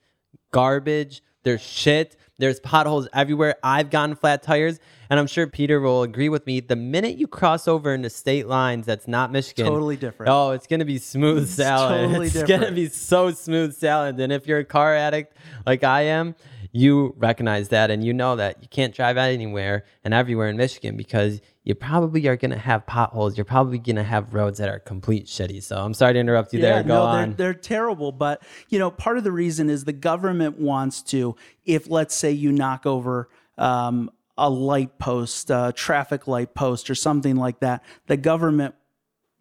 garbage. 0.52 1.22
They're 1.44 1.58
shit. 1.58 2.16
There's 2.43 2.59
potholes 2.59 3.07
everywhere. 3.13 3.55
I've 3.63 3.89
gotten 3.89 4.17
flat 4.17 4.43
tires, 4.43 4.81
and 5.09 5.17
I'm 5.17 5.27
sure 5.27 5.47
Peter 5.47 5.79
will 5.79 6.03
agree 6.03 6.27
with 6.27 6.45
me. 6.45 6.59
The 6.59 6.75
minute 6.75 7.15
you 7.15 7.25
cross 7.25 7.69
over 7.69 7.93
into 7.93 8.09
state 8.09 8.47
lines 8.47 8.85
that's 8.85 9.07
not 9.07 9.31
Michigan, 9.31 9.65
totally 9.65 9.95
different. 9.95 10.29
Oh, 10.29 10.51
it's 10.51 10.67
gonna 10.67 10.83
be 10.83 10.97
smooth 10.97 11.43
it's 11.43 11.53
salad. 11.53 12.09
Totally 12.09 12.27
it's 12.27 12.33
different. 12.35 12.63
gonna 12.63 12.75
be 12.75 12.89
so 12.89 13.31
smooth 13.31 13.73
salad. 13.73 14.19
And 14.19 14.33
if 14.33 14.45
you're 14.45 14.59
a 14.59 14.65
car 14.65 14.93
addict 14.93 15.38
like 15.65 15.85
I 15.85 16.01
am, 16.01 16.35
you 16.73 17.15
recognize 17.17 17.69
that 17.69 17.89
and 17.89 18.03
you 18.03 18.12
know 18.12 18.35
that 18.35 18.62
you 18.62 18.67
can't 18.67 18.93
drive 18.93 19.15
anywhere 19.15 19.85
and 20.03 20.13
everywhere 20.13 20.50
in 20.50 20.57
Michigan 20.57 20.97
because 20.97 21.39
you 21.63 21.75
probably 21.75 22.27
are 22.27 22.36
going 22.36 22.51
to 22.51 22.58
have 22.58 22.86
potholes. 22.86 23.38
You're 23.38 23.46
probably 23.46 23.77
going 23.77 23.96
to 23.96 24.03
have 24.03 24.34
roads 24.34 24.60
that 24.60 24.70
are 24.70 24.79
complete 24.79 25.25
shitty. 25.27 25.63
So 25.63 25.77
I'm 25.77 25.93
sorry 25.93 26.13
to 26.13 26.20
interrupt 26.20 26.53
you 26.53 26.60
yeah, 26.60 26.74
there. 26.74 26.84
Go 26.84 26.89
no, 26.89 27.01
on. 27.03 27.29
They're, 27.29 27.36
they're 27.36 27.53
terrible. 27.53 28.12
But, 28.12 28.43
you 28.70 28.79
know, 28.79 28.91
part 28.91 29.17
of 29.17 29.24
the 29.24 29.32
reason 29.32 29.70
is 29.70 29.86
the 29.86 29.93
government 29.93 30.60
wants 30.60 31.01
to, 31.03 31.36
if 31.65 31.89
let's 31.89 32.15
say 32.15 32.32
you 32.32 32.51
knock 32.51 32.86
over, 32.86 33.29
um, 33.58 34.12
a 34.38 34.50
light 34.50 34.98
post, 34.98 35.50
a 35.51 35.72
traffic 35.75 36.27
light 36.27 36.53
post, 36.55 36.89
or 36.89 36.96
something 36.96 37.36
like 37.36 37.60
that, 37.60 37.84
the 38.08 38.17
government 38.17 38.75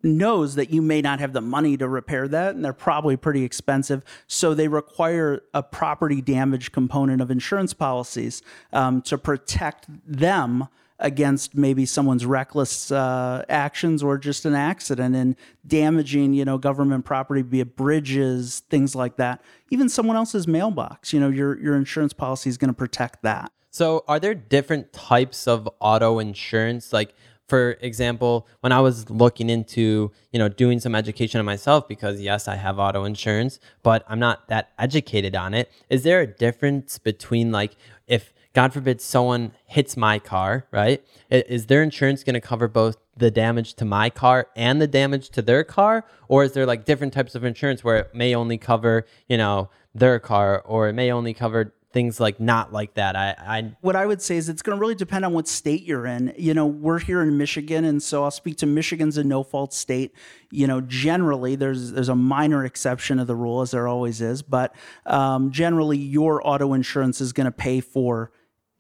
knows 0.03 0.57
that 0.57 0.71
you 0.71 0.83
may 0.83 1.01
not 1.01 1.21
have 1.21 1.33
the 1.33 1.41
money 1.41 1.77
to 1.77 1.89
repair 1.89 2.27
that 2.29 2.55
and 2.55 2.65
they're 2.65 2.73
probably 2.73 3.17
pretty 3.17 3.45
expensive 3.45 4.03
so 4.27 4.53
they 4.53 4.67
require 4.67 5.41
a 5.55 5.63
property 5.63 6.21
damage 6.21 6.73
component 6.73 7.23
of 7.23 7.31
insurance 7.31 7.73
policies 7.73 8.43
um, 8.73 9.01
to 9.01 9.17
protect 9.17 9.87
them 10.05 10.67
against 11.03 11.55
maybe 11.55 11.85
someone's 11.85 12.25
reckless 12.25 12.91
uh, 12.91 13.45
actions 13.49 14.03
or 14.03 14.17
just 14.17 14.45
an 14.47 14.55
accident 14.55 15.15
and 15.15 15.37
damaging 15.67 16.33
you 16.33 16.45
know 16.45 16.57
government 16.57 17.05
property 17.05 17.43
be 17.43 17.61
it 17.61 17.77
bridges 17.77 18.63
things 18.71 18.95
like 18.95 19.17
that 19.17 19.43
even 19.71 19.89
someone 19.89 20.17
else's 20.17 20.49
mailbox 20.49 21.13
you 21.13 21.21
know 21.21 21.29
your 21.29 21.61
your 21.61 21.77
insurance 21.77 22.13
policy 22.13 22.49
is 22.49 22.57
going 22.57 22.69
to 22.69 22.75
protect 22.75 23.23
that 23.23 23.53
so 23.71 24.05
are 24.09 24.21
there 24.21 24.35
different 24.35 24.93
types 24.93 25.47
of 25.47 25.69
auto 25.81 26.19
insurance 26.19 26.93
like 26.93 27.15
for 27.49 27.77
example, 27.83 28.47
when 28.61 28.73
I 28.73 28.81
was 28.81 29.11
looking 29.11 29.51
into, 29.51 30.11
you 30.33 30.39
know, 30.39 30.49
doing 30.49 30.81
some 30.81 30.95
education 30.95 31.39
on 31.39 31.45
myself, 31.45 31.87
because 31.87 32.19
yes, 32.19 32.49
I 32.49 32.55
have 32.55 32.79
auto 32.79 33.05
insurance, 33.05 33.61
but 33.83 34.07
I'm 34.09 34.19
not 34.19 34.49
that 34.49 34.71
educated 34.79 35.37
on 35.37 35.53
it. 35.53 35.71
Is 35.91 36.03
there 36.03 36.23
a 36.23 36.27
difference 36.27 36.97
between 36.97 37.53
like 37.53 37.77
if 38.07 38.33
God 38.55 38.73
forbid 38.73 39.01
someone 39.01 39.53
hits 39.67 39.97
my 39.97 40.19
car, 40.19 40.67
right? 40.71 41.03
Is 41.31 41.67
their 41.67 41.83
insurance 41.83 42.23
going 42.23 42.35
to 42.35 42.41
cover 42.41 42.69
both 42.69 42.97
the 43.17 43.31
damage 43.31 43.75
to 43.75 43.85
my 43.85 44.11
car 44.11 44.49
and 44.57 44.81
the 44.81 44.87
damage 44.87 45.31
to 45.31 45.43
their 45.43 45.65
car? 45.65 46.05
Or 46.29 46.45
is 46.45 46.53
there 46.53 46.67
like 46.67 46.85
different 46.85 47.13
types 47.13 47.35
of 47.35 47.45
insurance 47.45 47.83
where 47.83 47.97
it 47.97 48.15
may 48.15 48.35
only 48.35 48.59
cover, 48.59 49.07
you 49.29 49.39
know, 49.39 49.71
their 49.95 50.19
car 50.19 50.61
or 50.61 50.89
it 50.89 50.93
may 50.93 51.11
only 51.11 51.35
cover 51.35 51.73
things 51.93 52.19
like 52.19 52.41
not 52.41 52.73
like 52.73 52.95
that. 52.95 53.17
I, 53.17 53.35
I 53.39 53.77
what 53.81 53.97
I 53.97 54.07
would 54.07 54.23
say 54.23 54.37
is 54.37 54.49
it's 54.49 54.63
going 54.63 54.77
to 54.77 54.81
really 54.81 54.95
depend 54.95 55.25
on 55.25 55.33
what 55.33 55.47
state 55.47 55.83
you're 55.83 56.07
in. 56.07 56.35
You 56.37 56.55
know, 56.55 56.67
we're 56.67 56.99
here 56.99 57.21
in 57.21 57.37
Michigan, 57.37 57.85
and 57.85 58.03
so 58.03 58.25
I'll 58.25 58.31
speak 58.31 58.57
to 58.59 58.67
Michigan's 58.67 59.19
a 59.19 59.25
no 59.25 59.43
fault 59.43 59.73
state. 59.75 60.15
You 60.51 60.67
know, 60.67 60.81
generally 60.81 61.55
there's 61.55 61.93
there's 61.93 62.09
a 62.09 62.17
minor 62.17 62.65
exception 62.65 63.19
of 63.19 63.27
the 63.27 63.37
rule, 63.37 63.61
as 63.61 63.73
there 63.73 63.87
always 63.87 64.21
is, 64.21 64.43
but 64.43 64.75
um, 65.07 65.51
generally 65.51 65.99
your 65.99 66.47
auto 66.47 66.73
insurance 66.73 67.21
is 67.21 67.33
going 67.33 67.45
to 67.47 67.53
pay 67.53 67.81
for 67.81 68.33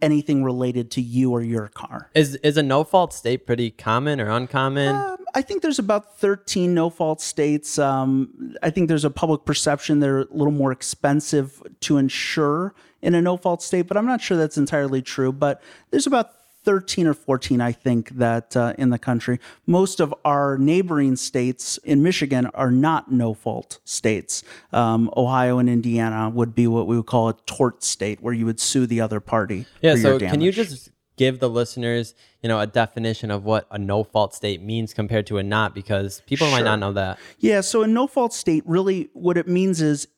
anything 0.02 0.44
related 0.44 0.90
to 0.90 1.00
you 1.00 1.30
or 1.30 1.40
your 1.40 1.68
car. 1.68 2.10
Is 2.14 2.34
is 2.36 2.56
a 2.56 2.62
no 2.62 2.84
fault 2.84 3.14
state 3.14 3.46
pretty 3.46 3.70
common 3.70 4.20
or 4.20 4.28
uncommon? 4.28 4.94
Um, 4.94 5.16
I 5.34 5.40
think 5.40 5.62
there's 5.62 5.78
about 5.78 6.18
13 6.18 6.74
no 6.74 6.90
fault 6.90 7.20
states. 7.20 7.78
Um, 7.78 8.54
I 8.62 8.68
think 8.68 8.88
there's 8.88 9.04
a 9.04 9.10
public 9.10 9.44
perception 9.46 10.00
they're 10.00 10.22
a 10.22 10.26
little 10.30 10.52
more 10.52 10.72
expensive 10.72 11.62
to 11.80 11.96
insure 11.96 12.74
in 13.00 13.14
a 13.14 13.22
no 13.22 13.36
fault 13.36 13.62
state, 13.62 13.82
but 13.82 13.96
I'm 13.96 14.06
not 14.06 14.20
sure 14.20 14.36
that's 14.36 14.58
entirely 14.58 15.00
true. 15.00 15.32
But 15.32 15.62
there's 15.90 16.06
about 16.06 16.30
13 16.64 17.06
or 17.06 17.14
14, 17.14 17.60
I 17.60 17.72
think, 17.72 18.10
that 18.10 18.56
uh, 18.56 18.74
in 18.78 18.90
the 18.90 18.98
country. 18.98 19.38
Most 19.66 20.00
of 20.00 20.14
our 20.24 20.58
neighboring 20.58 21.16
states 21.16 21.78
in 21.78 22.02
Michigan 22.02 22.46
are 22.54 22.70
not 22.70 23.10
no 23.10 23.34
fault 23.34 23.80
states. 23.84 24.42
Um, 24.72 25.10
Ohio 25.16 25.58
and 25.58 25.68
Indiana 25.68 26.30
would 26.30 26.54
be 26.54 26.66
what 26.66 26.86
we 26.86 26.96
would 26.96 27.06
call 27.06 27.28
a 27.28 27.34
tort 27.46 27.82
state, 27.82 28.22
where 28.22 28.34
you 28.34 28.46
would 28.46 28.60
sue 28.60 28.86
the 28.86 29.00
other 29.00 29.20
party. 29.20 29.66
Yeah. 29.80 29.96
so 29.96 30.18
can 30.18 30.40
you 30.40 30.52
just 30.52 30.90
give 31.16 31.40
the 31.40 31.48
listeners, 31.48 32.14
you 32.42 32.48
know, 32.48 32.60
a 32.60 32.66
definition 32.66 33.30
of 33.30 33.44
what 33.44 33.66
a 33.70 33.78
no 33.78 34.02
fault 34.04 34.34
state 34.34 34.62
means 34.62 34.94
compared 34.94 35.26
to 35.26 35.38
a 35.38 35.42
not, 35.42 35.74
because 35.74 36.22
people 36.26 36.46
sure. 36.46 36.56
might 36.56 36.64
not 36.64 36.78
know 36.78 36.92
that. 36.92 37.18
Yeah. 37.38 37.60
So 37.60 37.82
a 37.82 37.86
no 37.86 38.06
fault 38.06 38.32
state 38.32 38.62
really, 38.66 39.10
what 39.12 39.36
it 39.36 39.46
means 39.48 39.80
is 39.80 40.08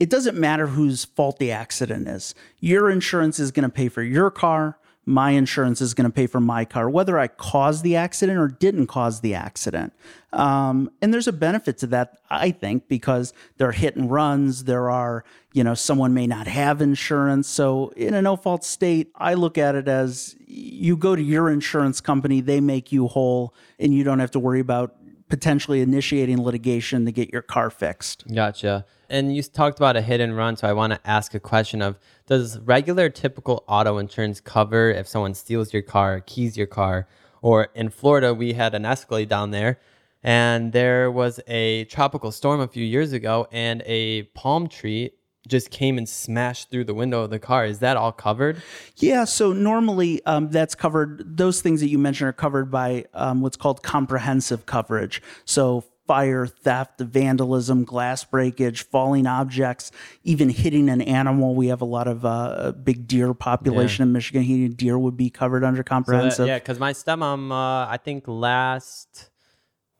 it 0.00 0.10
doesn't 0.10 0.36
matter 0.36 0.66
whose 0.66 1.04
fault 1.04 1.38
the 1.38 1.52
accident 1.52 2.08
is. 2.08 2.34
Your 2.58 2.90
insurance 2.90 3.38
is 3.38 3.52
going 3.52 3.64
to 3.64 3.68
pay 3.68 3.88
for 3.88 4.02
your 4.02 4.30
car 4.30 4.78
my 5.04 5.30
insurance 5.30 5.80
is 5.80 5.94
going 5.94 6.08
to 6.08 6.14
pay 6.14 6.26
for 6.26 6.40
my 6.40 6.64
car, 6.64 6.88
whether 6.88 7.18
I 7.18 7.26
caused 7.26 7.82
the 7.82 7.96
accident 7.96 8.38
or 8.38 8.48
didn't 8.48 8.86
cause 8.86 9.20
the 9.20 9.34
accident. 9.34 9.92
Um, 10.32 10.90
and 11.02 11.12
there's 11.12 11.26
a 11.26 11.32
benefit 11.32 11.78
to 11.78 11.88
that, 11.88 12.18
I 12.30 12.52
think, 12.52 12.86
because 12.86 13.32
there 13.56 13.68
are 13.68 13.72
hit 13.72 13.96
and 13.96 14.10
runs. 14.10 14.64
There 14.64 14.90
are, 14.90 15.24
you 15.52 15.64
know, 15.64 15.74
someone 15.74 16.14
may 16.14 16.26
not 16.28 16.46
have 16.46 16.80
insurance. 16.80 17.48
So 17.48 17.88
in 17.96 18.14
a 18.14 18.22
no 18.22 18.36
fault 18.36 18.64
state, 18.64 19.10
I 19.16 19.34
look 19.34 19.58
at 19.58 19.74
it 19.74 19.88
as 19.88 20.36
you 20.46 20.96
go 20.96 21.16
to 21.16 21.22
your 21.22 21.50
insurance 21.50 22.00
company, 22.00 22.40
they 22.40 22.60
make 22.60 22.92
you 22.92 23.08
whole, 23.08 23.54
and 23.80 23.92
you 23.92 24.04
don't 24.04 24.20
have 24.20 24.30
to 24.32 24.38
worry 24.38 24.60
about 24.60 24.94
potentially 25.32 25.80
initiating 25.80 26.42
litigation 26.42 27.06
to 27.06 27.10
get 27.10 27.32
your 27.32 27.40
car 27.40 27.70
fixed. 27.70 28.22
Gotcha. 28.34 28.84
And 29.08 29.34
you 29.34 29.42
talked 29.42 29.78
about 29.78 29.96
a 29.96 30.02
hit 30.02 30.20
and 30.20 30.36
run, 30.36 30.58
so 30.58 30.68
I 30.68 30.74
want 30.74 30.92
to 30.92 31.00
ask 31.08 31.32
a 31.32 31.40
question 31.40 31.80
of 31.80 31.98
does 32.26 32.58
regular 32.58 33.08
typical 33.08 33.64
auto 33.66 33.96
insurance 33.96 34.42
cover 34.42 34.90
if 34.90 35.08
someone 35.08 35.32
steals 35.32 35.72
your 35.72 35.84
car, 35.84 36.20
keys 36.20 36.58
your 36.58 36.66
car, 36.66 37.08
or 37.40 37.68
in 37.74 37.88
Florida 37.88 38.34
we 38.34 38.52
had 38.52 38.74
an 38.74 38.84
Escalade 38.84 39.30
down 39.30 39.52
there 39.52 39.80
and 40.22 40.70
there 40.74 41.10
was 41.10 41.40
a 41.46 41.84
tropical 41.84 42.30
storm 42.30 42.60
a 42.60 42.68
few 42.68 42.84
years 42.84 43.14
ago 43.14 43.48
and 43.50 43.82
a 43.86 44.24
palm 44.34 44.68
tree 44.68 45.12
just 45.48 45.70
came 45.70 45.98
and 45.98 46.08
smashed 46.08 46.70
through 46.70 46.84
the 46.84 46.94
window 46.94 47.22
of 47.22 47.30
the 47.30 47.38
car. 47.38 47.64
Is 47.64 47.80
that 47.80 47.96
all 47.96 48.12
covered? 48.12 48.62
Yeah. 48.96 49.24
So 49.24 49.52
normally 49.52 50.24
um, 50.24 50.50
that's 50.50 50.74
covered. 50.74 51.36
Those 51.36 51.60
things 51.60 51.80
that 51.80 51.88
you 51.88 51.98
mentioned 51.98 52.28
are 52.28 52.32
covered 52.32 52.70
by 52.70 53.06
um, 53.14 53.40
what's 53.40 53.56
called 53.56 53.82
comprehensive 53.82 54.66
coverage. 54.66 55.20
So 55.44 55.84
fire, 56.06 56.46
theft, 56.46 57.00
vandalism, 57.00 57.84
glass 57.84 58.24
breakage, 58.24 58.86
falling 58.88 59.26
objects, 59.26 59.90
even 60.24 60.48
hitting 60.48 60.88
an 60.88 61.00
animal. 61.00 61.54
We 61.54 61.68
have 61.68 61.80
a 61.80 61.86
lot 61.86 62.06
of 62.06 62.24
uh, 62.24 62.72
big 62.72 63.06
deer 63.06 63.34
population 63.34 64.02
yeah. 64.02 64.08
in 64.08 64.12
Michigan. 64.12 64.42
Hitting 64.42 64.72
deer 64.72 64.98
would 64.98 65.16
be 65.16 65.30
covered 65.30 65.64
under 65.64 65.82
comprehensive. 65.82 66.36
So 66.36 66.42
that, 66.42 66.48
yeah, 66.48 66.58
because 66.58 66.78
my 66.78 66.92
stepmom, 66.92 67.50
uh, 67.50 67.90
I 67.90 67.98
think 68.02 68.24
last 68.26 69.30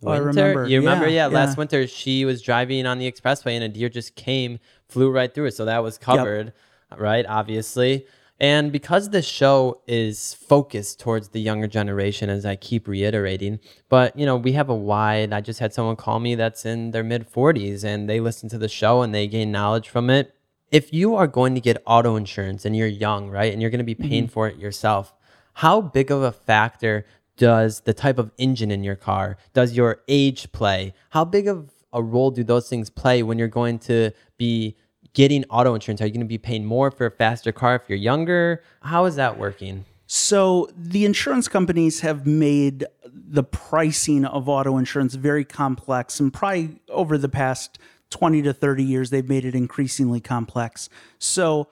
Oh, 0.04 0.10
I 0.10 0.20
winter. 0.20 0.26
remember. 0.26 0.66
You 0.66 0.78
remember? 0.78 1.08
Yeah, 1.08 1.28
Yeah, 1.28 1.34
last 1.34 1.56
winter 1.56 1.86
she 1.86 2.24
was 2.24 2.42
driving 2.42 2.86
on 2.86 2.98
the 2.98 3.10
expressway 3.10 3.52
and 3.52 3.64
a 3.64 3.68
deer 3.68 3.88
just 3.88 4.14
came, 4.14 4.58
flew 4.88 5.10
right 5.10 5.32
through 5.32 5.46
it. 5.46 5.54
So 5.54 5.64
that 5.64 5.82
was 5.82 5.98
covered, 5.98 6.52
right? 6.96 7.24
Obviously. 7.28 8.06
And 8.40 8.72
because 8.72 9.10
this 9.10 9.24
show 9.24 9.82
is 9.86 10.34
focused 10.34 10.98
towards 10.98 11.28
the 11.28 11.40
younger 11.40 11.68
generation, 11.68 12.28
as 12.28 12.44
I 12.44 12.56
keep 12.56 12.88
reiterating, 12.88 13.60
but 13.88 14.18
you 14.18 14.26
know, 14.26 14.36
we 14.36 14.52
have 14.52 14.68
a 14.68 14.74
wide. 14.74 15.32
I 15.32 15.40
just 15.40 15.60
had 15.60 15.72
someone 15.72 15.94
call 15.94 16.18
me 16.18 16.34
that's 16.34 16.66
in 16.66 16.90
their 16.90 17.04
mid 17.04 17.30
40s 17.30 17.84
and 17.84 18.10
they 18.10 18.18
listen 18.18 18.48
to 18.48 18.58
the 18.58 18.68
show 18.68 19.02
and 19.02 19.14
they 19.14 19.28
gain 19.28 19.52
knowledge 19.52 19.88
from 19.88 20.10
it. 20.10 20.34
If 20.72 20.92
you 20.92 21.14
are 21.14 21.28
going 21.28 21.54
to 21.54 21.60
get 21.60 21.82
auto 21.86 22.16
insurance 22.16 22.64
and 22.64 22.74
you're 22.74 22.88
young, 22.88 23.30
right, 23.30 23.52
and 23.52 23.62
you're 23.62 23.70
going 23.70 23.78
to 23.78 23.84
be 23.84 23.94
paying 23.94 24.24
mm-hmm. 24.24 24.32
for 24.32 24.48
it 24.48 24.56
yourself, 24.56 25.14
how 25.54 25.80
big 25.80 26.10
of 26.10 26.22
a 26.22 26.32
factor 26.32 27.06
does 27.42 27.81
the 27.81 27.92
type 27.92 28.18
of 28.18 28.31
engine 28.38 28.70
in 28.70 28.85
your 28.85 28.94
car, 28.94 29.37
does 29.52 29.72
your 29.72 30.00
age 30.07 30.52
play? 30.52 30.94
How 31.11 31.24
big 31.24 31.48
of 31.48 31.72
a 31.92 32.00
role 32.00 32.31
do 32.31 32.44
those 32.44 32.68
things 32.68 32.88
play 32.88 33.24
when 33.24 33.37
you're 33.37 33.48
going 33.48 33.81
to 33.81 34.12
be 34.38 34.76
getting 35.12 35.44
auto 35.50 35.74
insurance? 35.74 36.00
Are 36.00 36.07
you 36.07 36.12
going 36.12 36.20
to 36.20 36.26
be 36.26 36.38
paying 36.38 36.64
more 36.64 36.92
for 36.92 37.07
a 37.07 37.11
faster 37.11 37.50
car 37.50 37.74
if 37.74 37.83
you're 37.88 37.98
younger? 37.98 38.62
How 38.83 39.07
is 39.07 39.16
that 39.16 39.40
working? 39.40 39.85
So 40.07 40.70
the 40.76 41.05
insurance 41.05 41.48
companies 41.48 41.98
have 42.02 42.28
made 42.28 42.85
the 43.12 43.42
pricing 43.42 44.24
of 44.24 44.48
auto 44.48 44.76
insurance 44.76 45.14
very 45.14 45.44
complex, 45.44 46.20
and 46.20 46.33
probably 46.33 46.81
over 46.90 47.18
the 47.18 47.28
past 47.28 47.76
20 48.11 48.42
to 48.42 48.52
30 48.52 48.85
years, 48.85 49.11
they've 49.11 49.28
made 49.28 49.44
it 49.44 49.57
increasingly 49.57 50.20
complex. 50.20 50.88
So 51.18 51.66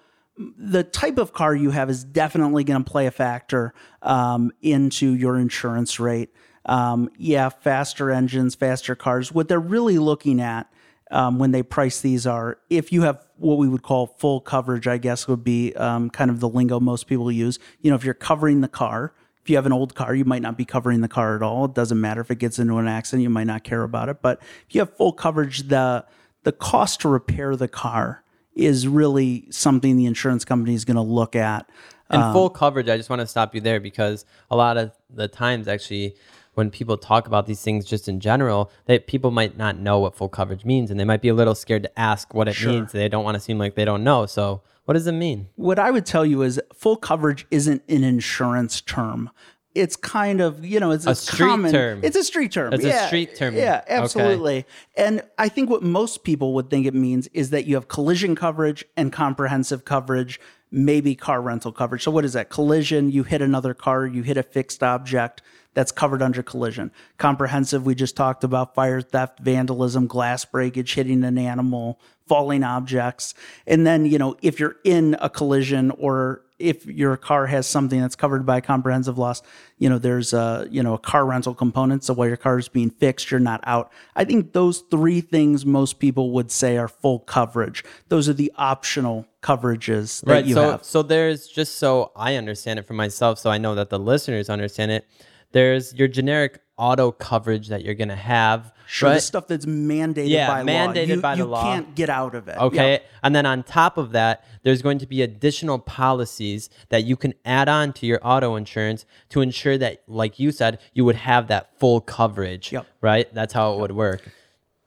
the 0.57 0.83
type 0.83 1.19
of 1.19 1.33
car 1.33 1.55
you 1.55 1.71
have 1.71 1.91
is 1.91 2.05
definitely 2.05 2.65
going 2.65 2.83
to 2.83 2.91
play 2.91 3.07
a 3.07 3.11
factor 3.11 3.75
um, 4.03 4.53
into 4.63 5.15
your 5.15 5.39
insurance 5.39 6.01
rate. 6.01 6.33
Um, 6.67 7.11
yeah, 7.17 7.49
faster 7.49 8.11
engines, 8.11 8.55
faster 8.55 8.95
cars. 8.95 9.33
What 9.33 9.49
they're 9.49 9.59
really 9.59 9.99
looking 9.99 10.41
at 10.41 10.71
um, 11.11 11.39
when 11.39 11.51
they 11.51 11.63
price 11.63 12.01
these 12.01 12.27
are 12.27 12.59
if 12.69 12.93
you 12.93 13.03
have 13.03 13.27
what 13.37 13.59
we 13.59 13.69
would 13.69 13.83
call 13.83 14.07
full 14.19 14.41
coverage, 14.41 14.87
I 14.87 14.99
guess 14.99 15.27
would 15.27 15.45
be 15.45 15.75
um, 15.75 16.11
kind 16.11 16.31
of 16.31 16.41
the 16.41 16.49
lingo 16.49 16.79
most 16.79 17.07
people 17.07 17.31
use. 17.33 17.59
You 17.81 17.91
know, 17.91 17.97
if 17.97 18.05
you're 18.05 18.15
covering 18.15 18.61
the 18.61 18.69
car, 18.69 19.13
if 19.43 19.51
you 19.51 19.57
have 19.57 19.67
an 19.67 19.73
old 19.73 19.95
car, 19.95 20.15
you 20.15 20.25
might 20.25 20.43
not 20.43 20.57
be 20.57 20.65
covering 20.65 21.01
the 21.01 21.09
car 21.09 21.35
at 21.35 21.43
all. 21.43 21.65
It 21.65 21.75
doesn't 21.75 22.01
matter 22.01 22.21
if 22.21 22.31
it 22.31 22.39
gets 22.39 22.59
into 22.59 22.77
an 22.77 22.87
accident, 22.87 23.23
you 23.23 23.31
might 23.31 23.45
not 23.45 23.65
care 23.65 23.83
about 23.83 24.09
it. 24.09 24.23
But 24.23 24.41
if 24.69 24.75
you 24.75 24.81
have 24.81 24.97
full 24.97 25.13
coverage, 25.13 25.69
the 25.69 26.05
the 26.43 26.53
cost 26.53 27.01
to 27.01 27.09
repair 27.09 27.57
the 27.57 27.69
car 27.69 28.23
is 28.55 28.87
really 28.89 29.47
something 29.51 29.97
the 29.97 30.07
insurance 30.07 30.45
company 30.45 30.75
is 30.75 30.85
going 30.85 30.97
to 30.97 31.03
look 31.03 31.37
at. 31.37 31.71
And 32.11 32.33
full 32.33 32.47
um, 32.47 32.53
coverage, 32.53 32.89
I 32.89 32.97
just 32.97 33.09
want 33.09 33.21
to 33.21 33.27
stop 33.27 33.55
you 33.55 33.61
there 33.61 33.79
because 33.79 34.25
a 34.51 34.57
lot 34.57 34.77
of 34.77 34.93
the 35.09 35.29
times, 35.29 35.69
actually, 35.69 36.17
when 36.55 36.71
people 36.71 36.97
talk 36.97 37.27
about 37.27 37.47
these 37.47 37.63
things 37.63 37.85
just 37.85 38.09
in 38.09 38.19
general, 38.19 38.71
that 38.87 39.07
people 39.07 39.31
might 39.31 39.57
not 39.57 39.79
know 39.79 40.01
what 40.01 40.17
full 40.17 40.29
coverage 40.29 40.65
means 40.65 40.91
and 40.91 40.99
they 40.99 41.05
might 41.05 41.23
be 41.23 41.29
a 41.29 41.35
little 41.35 41.55
scared 41.55 41.85
to 41.85 41.99
ask 41.99 42.35
what 42.35 42.49
it 42.49 42.65
means. 42.65 42.93
They 42.93 43.09
don't 43.09 43.25
want 43.25 43.37
to 43.37 43.41
seem 43.41 43.59
like 43.59 43.77
they 43.77 43.85
don't 43.85 44.03
know. 44.03 44.27
So, 44.27 44.63
what 44.87 44.95
does 44.95 45.07
it 45.07 45.13
mean? 45.13 45.49
What 45.55 45.79
I 45.79 45.93
would 45.93 46.05
tell 46.05 46.27
you 46.27 46.43
is 46.43 46.61
full 46.75 46.97
coverage 46.97 47.47
isn't 47.51 47.83
an 47.89 48.03
insurance 48.03 48.81
term. 48.81 49.31
It's 49.75 49.95
kind 49.95 50.41
of, 50.41 50.65
you 50.65 50.81
know, 50.81 50.91
it's 50.91 51.07
a, 51.07 51.15
street 51.15 51.47
common, 51.47 51.73
term. 51.73 52.01
It's 52.03 52.17
a 52.17 52.25
street 52.25 52.51
term. 52.51 52.73
It's 52.73 52.85
a 52.85 52.89
Yeah, 52.89 53.07
street 53.07 53.37
term. 53.37 53.55
Yeah, 53.55 53.83
Okay. 53.85 53.95
absolutely. 53.95 54.67
And 54.97 55.23
I 55.39 55.49
think 55.49 55.71
what 55.71 55.83
most 55.83 56.25
people 56.25 56.55
would 56.55 56.71
think 56.71 56.87
it 56.87 56.95
means 56.95 57.29
is 57.29 57.51
that 57.51 57.67
you 57.67 57.77
have 57.77 57.87
collision 57.87 58.35
coverage 58.35 58.85
and 58.97 59.13
comprehensive 59.13 59.85
coverage, 59.85 60.41
maybe 60.73 61.15
car 61.15 61.41
rental 61.41 61.71
coverage. 61.71 62.03
So 62.03 62.11
what 62.11 62.25
is 62.25 62.33
that? 62.33 62.51
Collision, 62.51 63.11
you 63.13 63.23
hit 63.23 63.43
another 63.43 63.73
car, 63.73 64.07
you 64.07 64.23
hit 64.23 64.37
a 64.37 64.43
fixed 64.43 64.83
object 64.83 65.41
that's 65.75 65.93
covered 65.93 66.21
under 66.21 66.43
collision. 66.43 66.91
Comprehensive, 67.19 67.87
we 67.87 67.95
just 67.95 68.17
talked 68.17 68.43
about 68.43 68.75
fire, 68.75 69.01
theft, 69.01 69.39
vandalism, 69.39 70.09
glass 70.09 70.45
breakage, 70.45 70.95
hitting 70.95 71.23
an 71.23 71.39
animal, 71.39 72.01
falling 72.27 72.65
objects. 72.65 73.35
And 73.69 73.87
then, 73.87 74.05
you 74.05 74.19
know, 74.19 74.37
if 74.43 74.59
you're 74.59 74.77
in 74.83 75.17
a 75.21 75.31
collision 75.31 75.93
or 75.93 76.43
if 76.61 76.87
your 76.87 77.17
car 77.17 77.47
has 77.47 77.67
something 77.67 78.01
that's 78.01 78.17
covered 78.17 78.45
by 78.45 78.61
comprehensive 78.61 79.19
loss, 79.19 79.43
you 79.79 79.89
know, 79.89 79.99
there's 79.99 80.33
a, 80.33 80.67
you 80.71 80.83
know, 80.83 80.95
a 80.95 80.99
car 80.99 81.25
rental 81.25 81.55
component. 81.55 82.05
So 82.05 82.15
while 82.15 82.29
your 82.29 82.37
car 82.37 82.59
is 82.59 82.69
being 82.69 82.91
fixed, 82.91 83.31
you're 83.31 83.41
not 83.41 83.61
out. 83.65 83.91
I 84.15 84.25
think 84.25 84.53
those 84.53 84.81
three 84.91 85.21
things 85.21 85.65
most 85.65 85.99
people 85.99 86.33
would 86.33 86.51
say 86.51 86.77
are 86.77 86.89
full 86.89 87.21
coverage. 87.21 87.85
Those 88.09 88.29
are 88.29 88.35
the 88.35 88.53
optional 88.57 89.27
coverages 89.43 90.23
that 90.23 90.33
right. 90.33 90.45
you 90.45 90.55
so, 90.55 90.71
have. 90.71 90.85
so 90.85 91.03
there's 91.03 91.49
just 91.49 91.79
so 91.79 92.13
I 92.15 92.37
understand 92.37 92.79
it 92.79 92.87
for 92.87 92.95
myself, 92.95 93.39
so 93.39 93.51
I 93.51 93.59
know 93.59 93.75
that 93.75 93.91
the 93.91 93.99
listeners 93.99 94.51
understand 94.51 94.93
it. 94.93 95.07
There's 95.53 95.95
your 95.95 96.09
generic 96.09 96.61
auto 96.81 97.13
coverage 97.13 97.69
that 97.69 97.85
you're 97.85 97.95
going 97.95 98.09
to 98.09 98.17
have. 98.17 98.73
Sure, 98.87 99.15
the 99.15 99.21
stuff 99.21 99.47
that's 99.47 99.67
mandated 99.67 100.31
Yeah, 100.31 100.49
by 100.49 100.63
law. 100.63 100.67
mandated 100.67 101.07
You- 101.09 101.21
by 101.21 101.37
the 101.37 101.45
law 101.45 101.61
you 101.61 101.67
law. 101.69 101.75
can't 101.75 101.95
get 101.95 102.11
out 102.11 102.35
of 102.35 102.49
it. 102.49 102.57
Okay. 102.59 102.93
Yeah. 102.95 102.99
And 103.23 103.35
then 103.37 103.47
on 103.47 103.63
top 103.63 103.99
of 103.99 104.11
that, 104.13 104.45
there's 104.65 104.83
going 104.83 104.99
to 104.99 105.07
be 105.07 105.23
additional 105.23 105.79
policies 105.79 106.69
that 106.89 107.05
you 107.05 107.17
can 107.17 107.35
add 107.45 107.69
on 107.69 107.93
to 107.95 108.07
your 108.07 108.19
auto 108.23 108.57
insurance 108.57 109.05
to 109.29 109.43
ensure 109.43 109.79
that, 109.79 110.03
like 110.09 110.41
you 110.41 110.51
said, 110.51 110.81
you 110.93 111.05
would 111.05 111.15
have 111.17 111.47
that 111.49 111.79
full 111.79 112.01
coverage. 112.01 112.73
Yep. 112.73 112.87
Right? 113.01 113.33
That's 113.33 113.53
how 113.53 113.75
it 113.75 113.79
would 113.79 113.93
work. 113.93 114.29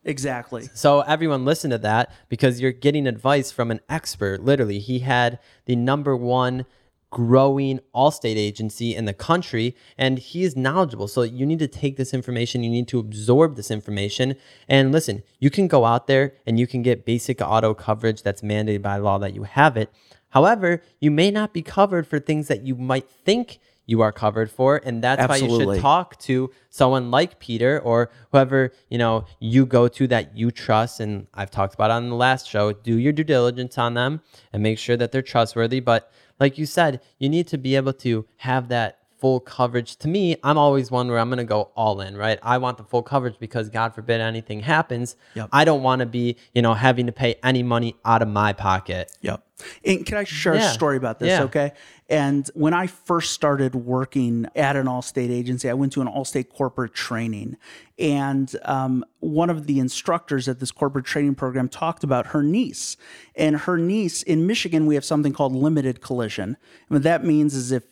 Exactly. 0.03 0.67
So 0.73 0.99
everyone 1.01 1.45
listen 1.45 1.69
to 1.71 1.77
that 1.77 2.11
because 2.27 2.59
you're 2.59 2.73
getting 2.73 3.07
advice 3.07 3.51
from 3.51 3.71
an 3.71 3.79
expert. 3.87 4.43
Literally, 4.43 4.79
he 4.79 4.99
had 4.99 5.39
the 5.65 5.77
number 5.77 6.13
one 6.17 6.65
growing 7.13 7.79
Allstate 7.93 8.37
agency 8.37 8.95
in 8.95 9.05
the 9.05 9.13
country 9.13 9.75
and 9.99 10.17
he 10.17 10.43
is 10.43 10.57
knowledgeable. 10.57 11.07
So 11.07 11.21
you 11.21 11.45
need 11.45 11.59
to 11.59 11.67
take 11.67 11.95
this 11.95 12.11
information, 12.11 12.63
you 12.63 12.71
need 12.71 12.87
to 12.87 12.97
absorb 12.97 13.55
this 13.55 13.69
information. 13.69 14.35
And 14.67 14.91
listen, 14.91 15.21
you 15.39 15.51
can 15.51 15.67
go 15.67 15.85
out 15.85 16.07
there 16.07 16.33
and 16.47 16.59
you 16.59 16.65
can 16.65 16.81
get 16.81 17.05
basic 17.05 17.39
auto 17.39 17.75
coverage 17.75 18.23
that's 18.23 18.41
mandated 18.41 18.81
by 18.81 18.97
law 18.97 19.19
that 19.19 19.35
you 19.35 19.43
have 19.43 19.77
it. 19.77 19.93
However, 20.29 20.81
you 20.99 21.11
may 21.11 21.29
not 21.29 21.53
be 21.53 21.61
covered 21.61 22.07
for 22.07 22.19
things 22.19 22.47
that 22.47 22.63
you 22.63 22.73
might 22.75 23.07
think 23.07 23.59
you 23.85 24.01
are 24.01 24.11
covered 24.11 24.49
for 24.49 24.81
and 24.85 25.03
that's 25.03 25.27
why 25.27 25.35
you 25.35 25.49
should 25.49 25.81
talk 25.81 26.17
to 26.17 26.49
someone 26.69 27.11
like 27.11 27.37
Peter 27.39 27.79
or 27.81 28.09
whoever 28.31 28.71
you 28.89 28.97
know 28.97 29.25
you 29.39 29.65
go 29.65 29.89
to 29.89 30.07
that 30.07 30.37
you 30.37 30.51
trust 30.51 31.01
and 31.01 31.27
I've 31.33 31.51
talked 31.51 31.73
about 31.73 31.91
on 31.91 32.09
the 32.09 32.15
last 32.15 32.47
show 32.47 32.71
do 32.71 32.97
your 32.97 33.11
due 33.11 33.25
diligence 33.25 33.77
on 33.77 33.93
them 33.93 34.21
and 34.53 34.63
make 34.63 34.79
sure 34.79 34.95
that 34.95 35.11
they're 35.11 35.21
trustworthy 35.21 35.81
but 35.81 36.11
like 36.39 36.57
you 36.57 36.65
said 36.65 37.01
you 37.19 37.29
need 37.29 37.47
to 37.47 37.57
be 37.57 37.75
able 37.75 37.93
to 37.93 38.25
have 38.37 38.67
that 38.69 38.99
full 39.23 39.39
coverage 39.39 39.95
to 39.95 40.09
me 40.09 40.35
I'm 40.43 40.57
always 40.57 40.91
one 40.91 41.07
where 41.07 41.17
I'm 41.17 41.29
going 41.29 41.37
to 41.37 41.45
go 41.45 41.71
all 41.75 42.01
in 42.01 42.17
right 42.17 42.37
I 42.43 42.57
want 42.57 42.77
the 42.77 42.83
full 42.83 43.03
coverage 43.03 43.35
because 43.39 43.69
god 43.69 43.95
forbid 43.95 44.19
anything 44.19 44.59
happens 44.59 45.15
Yep. 45.35 45.47
I 45.53 45.63
don't 45.63 45.81
want 45.81 46.01
to 46.01 46.05
be 46.05 46.35
you 46.53 46.61
know 46.61 46.73
having 46.73 47.05
to 47.05 47.13
pay 47.13 47.35
any 47.41 47.63
money 47.63 47.95
out 48.03 48.21
of 48.21 48.27
my 48.27 48.51
pocket 48.51 49.15
Yep. 49.21 49.41
And 49.85 50.05
can 50.05 50.17
I 50.17 50.25
share 50.25 50.55
Yeah. 50.55 50.71
a 50.71 50.73
story 50.73 50.97
about 50.97 51.19
this? 51.19 51.29
Yeah. 51.29 51.43
Okay. 51.43 51.71
And 52.09 52.49
when 52.53 52.73
I 52.73 52.87
first 52.87 53.31
started 53.31 53.75
working 53.75 54.45
at 54.55 54.75
an 54.75 54.87
Allstate 54.87 55.29
agency, 55.29 55.69
I 55.69 55.73
went 55.73 55.93
to 55.93 56.01
an 56.01 56.07
Allstate 56.07 56.49
corporate 56.49 56.93
training. 56.93 57.55
And 57.97 58.53
um, 58.65 59.05
one 59.19 59.49
of 59.49 59.65
the 59.67 59.79
instructors 59.79 60.49
at 60.49 60.59
this 60.59 60.71
corporate 60.71 61.05
training 61.05 61.35
program 61.35 61.69
talked 61.69 62.03
about 62.03 62.27
her 62.27 62.43
niece. 62.43 62.97
And 63.35 63.55
her 63.59 63.77
niece 63.77 64.21
in 64.21 64.45
Michigan, 64.47 64.85
we 64.85 64.95
have 64.95 65.05
something 65.05 65.31
called 65.31 65.53
limited 65.55 66.01
collision. 66.01 66.57
And 66.89 66.89
what 66.97 67.03
that 67.03 67.23
means 67.23 67.53
is 67.53 67.71
if 67.71 67.83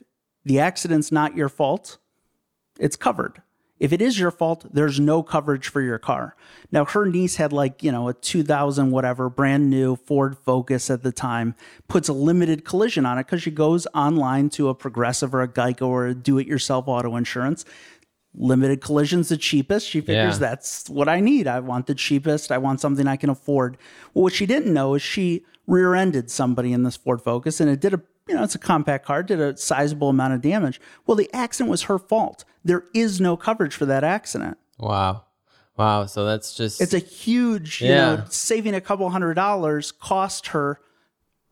the 0.45 0.59
accident's 0.59 1.11
not 1.11 1.35
your 1.35 1.49
fault, 1.49 1.97
it's 2.79 2.95
covered. 2.95 3.41
If 3.79 3.91
it 3.91 3.99
is 3.99 4.19
your 4.19 4.29
fault, 4.29 4.67
there's 4.71 4.99
no 4.99 5.23
coverage 5.23 5.67
for 5.67 5.81
your 5.81 5.97
car. 5.97 6.35
Now, 6.71 6.85
her 6.85 7.07
niece 7.07 7.37
had 7.37 7.51
like, 7.51 7.81
you 7.81 7.91
know, 7.91 8.09
a 8.09 8.13
2000 8.13 8.91
whatever, 8.91 9.27
brand 9.27 9.71
new 9.71 9.95
Ford 9.95 10.37
Focus 10.37 10.91
at 10.91 11.01
the 11.01 11.11
time, 11.11 11.55
puts 11.87 12.07
a 12.07 12.13
limited 12.13 12.63
collision 12.63 13.07
on 13.07 13.17
it 13.17 13.25
because 13.25 13.41
she 13.41 13.49
goes 13.49 13.87
online 13.95 14.49
to 14.51 14.69
a 14.69 14.75
Progressive 14.75 15.33
or 15.33 15.41
a 15.41 15.47
Geico 15.47 15.87
or 15.87 16.05
a 16.05 16.13
do 16.13 16.37
it 16.37 16.45
yourself 16.45 16.87
auto 16.87 17.15
insurance. 17.15 17.65
Limited 18.35 18.81
collision's 18.81 19.29
the 19.29 19.37
cheapest. 19.37 19.89
She 19.89 19.99
figures 19.99 20.35
Yeah. 20.35 20.49
that's 20.49 20.87
what 20.87 21.09
I 21.09 21.19
need. 21.19 21.47
I 21.47 21.59
want 21.59 21.87
the 21.87 21.95
cheapest. 21.95 22.51
I 22.51 22.59
want 22.59 22.79
something 22.81 23.07
I 23.07 23.15
can 23.17 23.31
afford. 23.31 23.77
Well, 24.13 24.23
what 24.23 24.33
she 24.33 24.45
didn't 24.45 24.73
know 24.73 24.93
is 24.93 25.01
she 25.01 25.43
rear 25.65 25.95
ended 25.95 26.29
somebody 26.29 26.71
in 26.71 26.83
this 26.83 26.97
Ford 26.97 27.21
Focus 27.21 27.59
and 27.59 27.69
it 27.69 27.79
did 27.79 27.95
a 27.95 28.01
you 28.27 28.35
know, 28.35 28.43
it's 28.43 28.55
a 28.55 28.59
compact 28.59 29.05
car, 29.05 29.23
did 29.23 29.39
a 29.41 29.57
sizable 29.57 30.09
amount 30.09 30.33
of 30.33 30.41
damage. 30.41 30.79
Well, 31.05 31.15
the 31.17 31.29
accident 31.33 31.69
was 31.69 31.83
her 31.83 31.97
fault. 31.99 32.45
There 32.63 32.83
is 32.93 33.19
no 33.19 33.35
coverage 33.37 33.75
for 33.75 33.85
that 33.87 34.03
accident. 34.03 34.57
wow 34.79 35.23
wow 35.77 36.05
so 36.05 36.25
that's 36.25 36.53
just 36.55 36.79
It's 36.81 36.93
a 36.93 36.99
huge, 36.99 37.81
you 37.81 37.89
Yeah. 37.89 38.15
know, 38.17 38.23
saving 38.29 38.75
a 38.75 38.81
couple 38.81 39.09
hundred 39.09 39.33
dollars 39.35 39.91
cost 39.91 40.47
her 40.47 40.79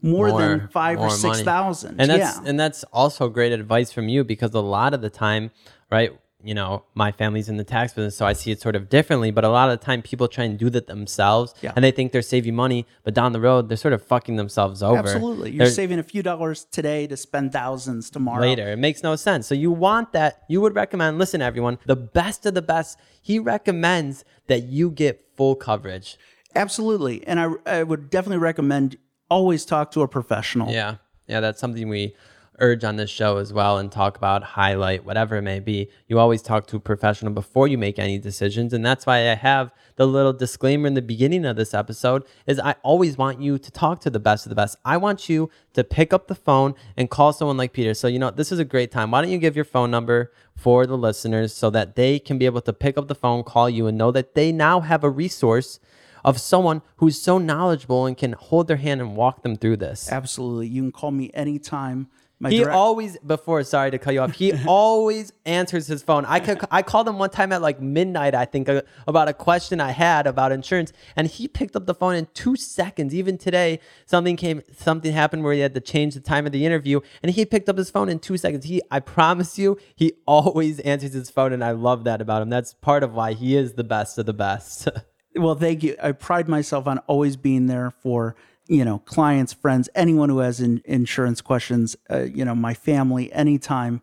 more, 0.01 0.27
more- 0.29 0.39
than 0.41 0.67
five 0.69 0.97
or 0.97 1.07
more 1.07 1.09
six 1.09 1.23
money. 1.37 1.43
thousand. 1.43 1.99
And 1.99 2.09
that's 2.11 2.37
yeah. 2.37 2.43
and 2.49 2.59
that's 2.59 2.83
also 2.93 3.29
great 3.29 3.51
advice 3.51 3.91
from 3.91 4.07
you 4.07 4.23
because 4.23 4.53
a 4.53 4.59
lot 4.61 4.93
of 4.93 5.01
the 5.01 5.09
time, 5.09 5.51
right? 5.91 6.11
You 6.41 6.53
know, 6.53 6.83
my 6.95 7.11
family's 7.11 7.49
in 7.49 7.57
the 7.57 7.63
tax 7.65 7.93
business, 7.93 8.15
so 8.15 8.25
I 8.25 8.31
see 8.33 8.49
it 8.51 8.61
sort 8.61 8.75
of 8.75 8.87
differently. 8.87 9.29
But 9.29 9.43
a 9.43 9.49
lot 9.49 9.69
of 9.69 9.77
the 9.79 9.85
time, 9.85 10.01
people 10.01 10.27
try 10.29 10.45
and 10.45 10.57
do 10.57 10.69
that 10.69 10.87
themselves, 10.87 11.53
Yeah. 11.61 11.73
and 11.75 11.83
they 11.83 11.91
think 11.91 12.11
they're 12.13 12.21
saving 12.21 12.55
money, 12.55 12.85
but 13.03 13.13
down 13.13 13.33
the 13.33 13.41
road, 13.41 13.67
they're 13.67 13.75
sort 13.77 13.93
of 13.93 14.01
fucking 14.01 14.37
themselves 14.37 14.81
over. 14.81 14.97
Absolutely. 14.99 15.51
You're 15.51 15.65
They're- 15.65 15.73
saving 15.73 15.99
a 15.99 16.03
few 16.03 16.23
dollars 16.23 16.65
today 16.71 17.07
to 17.07 17.17
spend 17.17 17.51
thousands 17.51 18.09
tomorrow. 18.09 18.39
later. 18.41 18.69
It 18.69 18.79
makes 18.79 19.03
no 19.03 19.15
sense. 19.17 19.47
So 19.47 19.53
you 19.55 19.71
want 19.71 20.13
that. 20.13 20.43
You 20.47 20.61
would 20.61 20.75
recommend, 20.75 21.17
listen, 21.17 21.41
everyone, 21.41 21.77
the 21.85 21.95
best 21.97 22.45
of 22.45 22.53
the 22.53 22.61
best. 22.61 22.97
He 23.21 23.37
recommends 23.39 24.23
that 24.47 24.63
you 24.63 24.91
get 24.91 25.25
full 25.35 25.55
coverage. 25.55 26.17
Absolutely. 26.55 27.25
And 27.27 27.39
I, 27.39 27.47
I 27.65 27.83
would 27.83 28.09
definitely 28.09 28.37
recommend 28.39 28.97
always 29.29 29.65
talk 29.65 29.91
to 29.91 30.01
a 30.01 30.07
professional. 30.07 30.71
Yeah. 30.71 30.95
Yeah. 31.27 31.39
That's 31.41 31.59
something 31.59 31.87
we 31.89 32.15
urge 32.59 32.83
on 32.83 32.95
this 32.95 33.09
show 33.09 33.37
as 33.37 33.51
well 33.51 33.77
and 33.77 33.91
talk 33.91 34.17
about, 34.17 34.43
highlight, 34.43 35.05
whatever 35.05 35.37
it 35.37 35.41
may 35.41 35.59
be. 35.59 35.89
You 36.07 36.19
always 36.19 36.41
talk 36.41 36.67
to 36.67 36.77
a 36.77 36.79
professional 36.79 37.33
before 37.33 37.67
you 37.67 37.77
make 37.77 37.99
any 37.99 38.17
decisions. 38.17 38.73
And 38.73 38.85
that's 38.85 39.05
why 39.05 39.29
I 39.29 39.35
have 39.35 39.71
the 39.95 40.07
little 40.07 40.33
disclaimer 40.33 40.87
in 40.87 40.93
the 40.93 41.01
beginning 41.01 41.45
of 41.45 41.55
this 41.55 41.73
episode 41.73 42.23
is 42.47 42.59
I 42.59 42.75
always 42.83 43.17
want 43.17 43.41
you 43.41 43.57
to 43.57 43.71
talk 43.71 44.01
to 44.01 44.09
the 44.09 44.19
best 44.19 44.45
of 44.45 44.49
the 44.49 44.55
best. 44.55 44.77
I 44.85 44.97
want 44.97 45.29
you 45.29 45.49
to 45.73 45.83
pick 45.83 46.13
up 46.13 46.27
the 46.27 46.35
phone 46.35 46.75
and 46.95 47.09
call 47.09 47.33
someone 47.33 47.57
like 47.57 47.73
Peter. 47.73 47.93
So, 47.93 48.07
you 48.07 48.19
know, 48.19 48.31
this 48.31 48.51
is 48.51 48.59
a 48.59 48.65
great 48.65 48.91
time. 48.91 49.11
Why 49.11 49.21
don't 49.21 49.31
you 49.31 49.37
give 49.37 49.55
your 49.55 49.65
phone 49.65 49.91
number 49.91 50.31
for 50.55 50.85
the 50.85 50.97
listeners 50.97 51.53
so 51.53 51.69
that 51.69 51.95
they 51.95 52.19
can 52.19 52.37
be 52.37 52.45
able 52.45 52.61
to 52.61 52.73
pick 52.73 52.97
up 52.97 53.07
the 53.07 53.15
phone, 53.15 53.43
call 53.43 53.69
you, 53.69 53.87
and 53.87 53.97
know 53.97 54.11
that 54.11 54.35
they 54.35 54.51
now 54.51 54.81
have 54.81 55.03
a 55.03 55.09
resource 55.09 55.79
of 56.25 56.39
someone 56.39 56.81
who's 56.97 57.21
so 57.21 57.37
knowledgeable 57.37 58.05
and 58.05 58.17
can 58.17 58.33
hold 58.33 58.67
their 58.67 58.77
hand 58.77 59.01
and 59.01 59.15
walk 59.15 59.41
them 59.43 59.55
through 59.55 59.77
this. 59.77 60.11
Absolutely. 60.11 60.67
You 60.67 60.81
can 60.81 60.91
call 60.91 61.11
me 61.11 61.31
anytime. 61.33 62.09
My 62.41 62.49
He 62.49 62.59
direct- 62.59 62.75
always 62.75 63.17
before 63.19 63.61
sorry 63.63 63.91
to 63.91 63.97
cut 63.97 64.13
you 64.13 64.21
off. 64.21 64.31
He 64.31 64.53
always 64.67 65.33
answers 65.45 65.87
his 65.87 66.01
phone. 66.01 66.23
I 66.25 66.39
could 66.39 66.59
I 66.71 66.81
called 66.81 67.07
him 67.07 67.19
one 67.19 67.29
time 67.29 67.51
at 67.51 67.61
like 67.61 67.81
midnight 67.81 68.33
I 68.33 68.45
think 68.45 68.69
uh, 68.69 68.81
about 69.07 69.27
a 69.27 69.33
question 69.33 69.81
I 69.81 69.91
had 69.91 70.25
about 70.25 70.53
insurance 70.53 70.93
and 71.17 71.27
he 71.27 71.49
picked 71.49 71.75
up 71.75 71.85
the 71.85 71.93
phone 71.93 72.15
in 72.15 72.27
2 72.33 72.55
seconds. 72.55 73.13
Even 73.13 73.37
today 73.37 73.79
something 74.05 74.37
came 74.37 74.61
something 74.77 75.11
happened 75.11 75.43
where 75.43 75.53
he 75.53 75.59
had 75.59 75.73
to 75.73 75.81
change 75.81 76.13
the 76.13 76.21
time 76.21 76.45
of 76.45 76.53
the 76.53 76.65
interview 76.65 77.01
and 77.21 77.33
he 77.33 77.45
picked 77.45 77.67
up 77.67 77.77
his 77.77 77.89
phone 77.89 78.07
in 78.07 78.19
2 78.19 78.37
seconds. 78.37 78.65
He 78.65 78.81
I 78.89 79.01
promise 79.01 79.59
you 79.59 79.77
he 79.95 80.13
always 80.25 80.79
answers 80.79 81.13
his 81.13 81.29
phone 81.29 81.51
and 81.51 81.63
I 81.63 81.71
love 81.71 82.05
that 82.05 82.21
about 82.21 82.41
him. 82.41 82.49
That's 82.49 82.73
part 82.73 83.03
of 83.03 83.13
why 83.13 83.33
he 83.33 83.57
is 83.57 83.73
the 83.73 83.83
best 83.83 84.17
of 84.17 84.25
the 84.25 84.33
best. 84.33 84.87
well, 85.35 85.55
thank 85.55 85.83
you. 85.83 85.97
I 86.01 86.13
pride 86.13 86.47
myself 86.47 86.87
on 86.87 86.99
always 86.99 87.35
being 87.35 87.65
there 87.67 87.91
for 87.91 88.35
you 88.69 88.85
know 88.85 88.99
clients, 88.99 89.51
friends, 89.51 89.89
anyone 89.95 90.29
who 90.29 90.37
has 90.39 90.61
in, 90.61 90.81
insurance 90.85 91.41
questions. 91.41 91.97
Uh, 92.09 92.21
you 92.21 92.45
know, 92.45 92.55
my 92.55 92.73
family. 92.73 93.29
Anytime, 93.33 94.01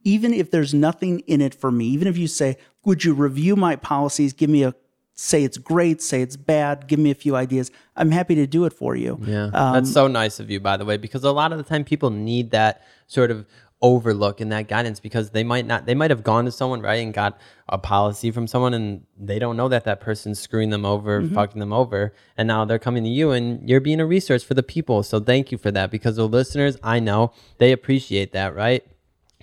even 0.03 0.35
if 0.35 0.51
there's 0.51 0.75
nothing 0.75 1.21
in 1.21 1.41
it 1.41 1.55
for 1.55 1.71
me, 1.71 1.87
even 1.87 2.09
if 2.09 2.19
you 2.19 2.27
say, 2.27 2.57
"Would 2.85 3.05
you 3.05 3.15
review 3.15 3.55
my 3.55 3.77
policies? 3.77 4.33
Give 4.33 4.51
me 4.51 4.65
a 4.65 4.75
say 5.15 5.45
it's 5.45 5.59
great, 5.59 6.01
say 6.01 6.23
it's 6.23 6.37
bad, 6.37 6.87
give 6.89 6.99
me 6.99 7.11
a 7.11 7.15
few 7.15 7.37
ideas." 7.37 7.71
I'm 7.95 8.11
happy 8.11 8.35
to 8.35 8.47
do 8.47 8.65
it 8.65 8.73
for 8.73 8.97
you. 8.97 9.21
Yeah. 9.23 9.51
That's 9.53 9.93
so 9.93 10.09
nice 10.09 10.41
of 10.41 10.51
you, 10.51 10.59
by 10.59 10.77
the 10.77 10.85
way, 10.85 10.97
because 10.97 11.23
a 11.23 11.31
lot 11.31 11.53
of 11.53 11.59
the 11.59 11.65
time 11.65 11.85
people 11.85 12.11
need 12.11 12.51
that 12.51 12.83
sort 13.07 13.31
of 13.31 13.47
overlook 13.83 14.41
in 14.41 14.51
that 14.51 14.69
guidance 14.69 15.01
because 15.01 15.31
they 15.31 15.43
might 15.43 15.67
not, 15.67 15.87
they 15.87 15.95
might 15.95 16.11
have 16.11 16.23
gone 16.23 16.45
to 16.45 16.53
someone, 16.53 16.83
right, 16.83 17.03
and 17.03 17.15
got 17.15 17.39
a 17.69 17.79
policy 17.79 18.31
from 18.31 18.47
someone 18.47 18.75
and 18.75 19.05
they 19.19 19.39
don't 19.39 19.57
know 19.57 19.69
that 19.69 19.85
that 19.85 20.01
person's 20.01 20.39
screwing 20.39 20.71
them 20.71 20.85
over, 20.85 21.21
mm-hmm. 21.21 21.35
fucking 21.35 21.61
them 21.61 21.73
over. 21.73 22.13
And 22.37 22.47
now 22.47 22.65
they're 22.65 22.79
coming 22.79 23.05
to 23.05 23.11
you 23.11 23.31
and 23.31 23.69
you're 23.69 23.81
being 23.81 24.01
a 24.01 24.07
resource 24.07 24.43
for 24.43 24.55
the 24.55 24.63
people. 24.63 25.03
So 25.03 25.21
thank 25.21 25.51
you 25.51 25.59
for 25.59 25.71
that 25.71 25.91
because 25.91 26.17
the 26.17 26.29
listeners, 26.29 26.77
I 26.83 27.01
know 27.01 27.33
they 27.59 27.73
appreciate 27.73 28.33
that, 28.33 28.55
right? 28.55 28.85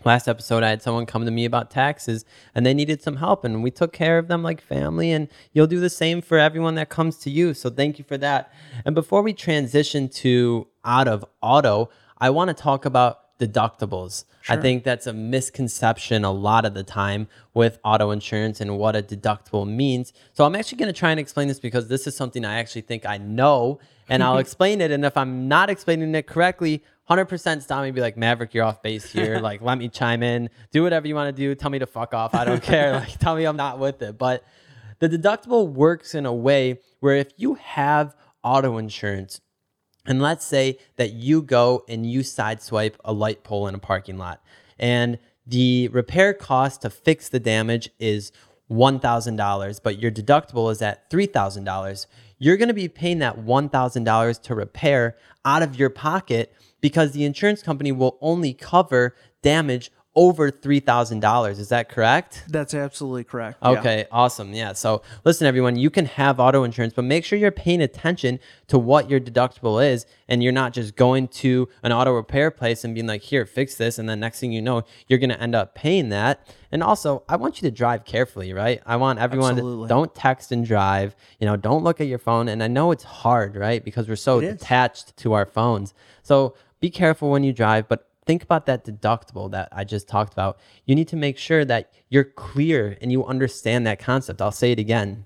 last 0.06 0.28
episode 0.28 0.63
i 0.63 0.69
had 0.69 0.82
someone 0.82 1.06
come 1.06 1.26
to 1.26 1.32
me 1.32 1.43
about 1.43 1.71
taxes 1.71 2.23
and 2.54 2.65
they 2.65 2.73
needed 2.73 3.02
some 3.02 3.17
help 3.17 3.43
and 3.43 3.63
we 3.63 3.71
took 3.71 3.91
care 3.91 4.17
of 4.17 4.28
them 4.28 4.43
like 4.43 4.62
family 4.62 5.12
and 5.12 5.28
you'll 5.54 5.67
do 5.67 5.80
the 5.80 5.89
same 5.89 6.21
for 6.21 6.38
everyone 6.38 6.76
that 6.76 6.88
comes 6.88 7.17
to 7.17 7.30
you 7.30 7.54
so 7.54 7.69
thank 7.69 7.97
you 7.97 8.06
for 8.06 8.17
that 8.17 8.52
and 8.86 8.93
before 8.93 9.21
we 9.21 9.34
transition 9.34 10.08
to 10.08 10.67
out 10.86 11.08
of 11.08 11.26
auto 11.41 11.89
i 12.19 12.30
want 12.30 12.47
to 12.47 12.54
talk 12.54 12.86
about 12.86 13.27
deductibles 13.39 14.26
i 14.50 14.58
think 14.58 14.84
that's 14.84 15.06
a 15.06 15.13
misconception 15.13 16.23
a 16.23 16.32
lot 16.32 16.65
of 16.65 16.73
the 16.73 16.84
time 16.84 17.28
with 17.54 17.80
auto 17.84 18.12
insurance 18.12 18.60
and 18.60 18.78
what 18.78 18.95
a 18.95 19.04
deductible 19.04 19.67
means 19.67 20.12
so 20.34 20.43
i'm 20.45 20.56
actually 20.56 20.78
going 20.78 20.91
to 20.91 20.97
try 20.97 21.12
and 21.12 21.19
explain 21.19 21.47
this 21.47 21.60
because 21.60 21.88
this 21.88 22.08
is 22.08 22.15
something 22.15 22.43
i 22.43 22.60
actually 22.60 22.82
think 22.82 23.06
i 23.06 23.17
know 23.17 23.80
and 24.10 24.23
i'll 24.23 24.38
explain 24.45 24.82
it 24.82 24.91
and 24.91 25.06
if 25.06 25.15
i'm 25.15 25.47
not 25.47 25.69
explaining 25.69 26.15
it 26.15 26.26
correctly 26.26 26.84
100% 27.10 27.62
stop 27.62 27.82
me 27.82 27.88
and 27.88 27.95
be 27.95 28.02
like, 28.02 28.17
Maverick, 28.17 28.54
you're 28.54 28.65
off 28.65 28.82
base 28.82 29.12
here. 29.12 29.39
like, 29.41 29.62
let 29.62 29.78
me 29.78 29.88
chime 29.88 30.23
in. 30.23 30.50
Do 30.71 30.84
whatever 30.84 31.08
you 31.08 31.15
want 31.15 31.34
to 31.34 31.41
do. 31.41 31.56
Tell 31.56 31.69
me 31.69 31.80
to 31.80 31.86
fuck 31.86 32.13
off. 32.13 32.36
I 32.36 32.45
don't 32.45 32.62
care. 32.62 32.93
Like, 32.97 33.17
tell 33.19 33.36
me 33.36 33.45
I'm 33.45 33.56
not 33.56 33.80
with 33.80 34.02
it. 34.02 34.17
But 34.17 34.43
the 35.00 35.08
deductible 35.08 35.69
works 35.69 36.15
in 36.15 36.26
a 36.26 36.34
way 36.34 36.80
where 37.00 37.15
if 37.15 37.30
you 37.38 37.56
have 37.56 38.15
auto 38.43 38.78
insurance, 38.78 39.39
and 40.08 40.22
let's 40.22 40.46
say 40.46 40.80
that 40.96 41.13
you 41.13 41.41
go 41.41 41.84
and 41.88 42.10
you 42.10 42.22
sideswipe 42.22 42.96
a 43.06 43.13
light 43.13 43.43
pole 43.43 43.67
in 43.67 43.76
a 43.76 43.80
parking 43.80 44.17
lot, 44.17 44.41
and 44.80 45.20
the 45.46 45.88
repair 45.89 46.34
cost 46.34 46.82
to 46.82 46.89
fix 46.89 47.30
the 47.30 47.39
damage 47.39 47.89
is 48.00 48.32
$1,000, 48.72 49.80
but 49.82 50.00
your 50.00 50.12
deductible 50.12 50.72
is 50.72 50.82
at 50.82 51.10
$3,000. 51.10 52.06
You're 52.38 52.58
going 52.58 52.67
to 52.67 52.74
be 52.74 52.89
paying 52.89 53.20
that 53.20 53.38
$1,000 53.46 54.41
to 54.41 54.56
repair 54.56 55.15
out 55.46 55.63
of 55.63 55.80
your 55.80 55.89
pocket 55.89 56.54
because 56.82 57.12
the 57.12 57.24
insurance 57.24 57.63
company 57.63 57.91
will 57.91 58.17
only 58.22 58.54
cover 58.54 59.15
damage 59.41 59.91
over 60.17 60.51
$3,000. 60.51 61.60
Is 61.60 61.69
that 61.69 61.89
correct? 61.89 62.43
That's 62.49 62.73
absolutely 62.73 63.23
correct. 63.23 63.60
Yeah. 63.62 63.69
Okay, 63.69 64.06
awesome. 64.12 64.51
Yeah. 64.51 64.73
So, 64.73 65.03
listen, 65.23 65.45
everyone, 65.45 65.75
you 65.75 65.91
can 65.91 66.06
have 66.06 66.39
auto 66.39 66.63
insurance, 66.63 66.93
but 66.95 67.06
make 67.06 67.23
sure 67.23 67.38
you're 67.38 67.51
paying 67.51 67.84
attention 67.84 68.39
to 68.65 68.80
what 68.80 69.12
your 69.12 69.19
deductible 69.19 69.86
is 69.86 70.08
and 70.27 70.41
you're 70.41 70.51
not 70.51 70.73
just 70.73 70.95
going 70.95 71.27
to 71.27 71.69
an 71.84 71.93
auto 71.93 72.12
repair 72.12 72.49
place 72.49 72.84
and 72.84 72.95
being 72.95 73.06
like, 73.06 73.21
here, 73.21 73.45
fix 73.45 73.75
this. 73.75 73.99
And 73.99 74.10
then 74.10 74.19
next 74.19 74.39
thing 74.39 74.51
you 74.51 74.62
know, 74.62 74.84
you're 75.08 75.19
going 75.19 75.30
to 75.30 75.39
end 75.39 75.53
up 75.53 75.75
paying 75.75 76.10
that. 76.10 76.47
And 76.71 76.82
also, 76.82 77.21
I 77.30 77.36
want 77.36 77.62
you 77.62 77.69
to 77.69 77.75
drive 77.75 78.03
carefully, 78.03 78.53
right? 78.53 78.82
I 78.88 78.95
want 78.95 79.19
everyone 79.19 79.51
Absolutely. 79.51 79.86
to 79.86 79.89
don't 79.89 80.15
text 80.15 80.51
and 80.51 80.65
drive, 80.65 81.15
you 81.39 81.45
know, 81.45 81.56
don't 81.56 81.84
look 81.84 82.01
at 82.01 82.08
your 82.08 82.19
phone. 82.19 82.47
And 82.47 82.63
I 82.63 82.67
know 82.67 82.89
it's 82.89 83.03
hard, 83.03 83.56
right? 83.56 83.86
Because 83.86 84.10
we're 84.10 84.15
so 84.15 84.39
attached 84.39 85.15
to 85.17 85.34
our 85.34 85.45
phones. 85.45 85.93
So, 86.23 86.56
be 86.80 86.89
careful 86.91 87.32
when 87.32 87.43
you 87.43 87.53
drive, 87.53 87.88
but 87.88 88.07
think 88.28 88.44
about 88.44 88.66
that 88.68 88.86
deductible 88.86 89.50
that 89.52 89.70
I 89.72 89.86
just 89.86 90.08
talked 90.08 90.34
about. 90.34 90.60
You 90.86 90.94
need 90.94 91.08
to 91.08 91.16
make 91.16 91.38
sure 91.38 91.66
that 91.66 91.92
you're 92.10 92.26
clear 92.26 92.98
and 93.02 93.12
you 93.12 93.26
understand 93.26 93.88
that 93.88 94.00
concept. 94.00 94.42
I'll 94.42 94.52
say 94.52 94.74
it 94.74 94.80
again. 94.80 95.26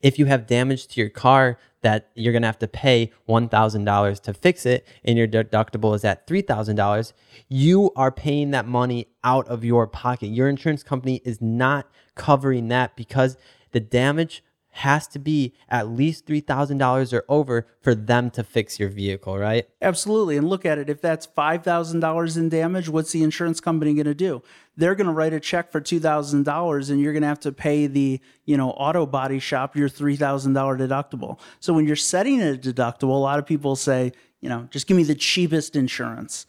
If 0.00 0.18
you 0.18 0.26
have 0.26 0.46
damage 0.46 0.86
to 0.88 1.00
your 1.00 1.10
car 1.10 1.58
that 1.82 2.08
you're 2.14 2.32
going 2.32 2.42
to 2.42 2.48
have 2.48 2.58
to 2.60 2.68
pay 2.68 3.12
$1,000 3.28 4.20
to 4.22 4.34
fix 4.34 4.64
it 4.64 4.86
and 5.04 5.18
your 5.18 5.28
deductible 5.28 5.94
is 5.94 6.04
at 6.04 6.26
$3,000, 6.26 7.12
you 7.48 7.90
are 7.96 8.12
paying 8.12 8.52
that 8.52 8.66
money 8.66 9.08
out 9.24 9.46
of 9.48 9.64
your 9.64 9.86
pocket. 9.86 10.28
Your 10.28 10.48
insurance 10.48 10.82
company 10.82 11.20
is 11.24 11.42
not 11.42 11.90
covering 12.14 12.68
that 12.68 12.96
because 12.96 13.36
the 13.72 13.80
damage 13.80 14.42
has 14.78 15.06
to 15.08 15.18
be 15.18 15.54
at 15.68 15.88
least 15.88 16.26
$3,000 16.26 17.12
or 17.12 17.24
over 17.28 17.66
for 17.80 17.94
them 17.94 18.30
to 18.30 18.44
fix 18.44 18.78
your 18.78 18.88
vehicle, 18.88 19.38
right? 19.38 19.68
Absolutely. 19.82 20.36
And 20.36 20.48
look 20.48 20.64
at 20.64 20.78
it. 20.78 20.88
If 20.88 21.00
that's 21.00 21.26
$5,000 21.26 22.36
in 22.36 22.48
damage, 22.48 22.88
what's 22.88 23.12
the 23.12 23.22
insurance 23.22 23.60
company 23.60 23.94
going 23.94 24.06
to 24.06 24.14
do? 24.14 24.42
They're 24.76 24.94
going 24.94 25.06
to 25.08 25.12
write 25.12 25.32
a 25.32 25.40
check 25.40 25.72
for 25.72 25.80
$2,000 25.80 26.90
and 26.90 27.00
you're 27.00 27.12
going 27.12 27.22
to 27.22 27.28
have 27.28 27.40
to 27.40 27.52
pay 27.52 27.86
the, 27.86 28.20
you 28.44 28.56
know, 28.56 28.70
auto 28.70 29.04
body 29.06 29.38
shop 29.38 29.76
your 29.76 29.88
$3,000 29.88 30.54
deductible. 30.78 31.38
So 31.60 31.72
when 31.72 31.86
you're 31.86 31.96
setting 31.96 32.40
a 32.40 32.54
deductible, 32.54 33.10
a 33.10 33.18
lot 33.18 33.38
of 33.38 33.46
people 33.46 33.76
say, 33.76 34.12
you 34.40 34.48
know, 34.48 34.68
just 34.70 34.86
give 34.86 34.96
me 34.96 35.02
the 35.02 35.14
cheapest 35.14 35.74
insurance. 35.74 36.46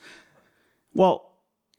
Well, 0.93 1.33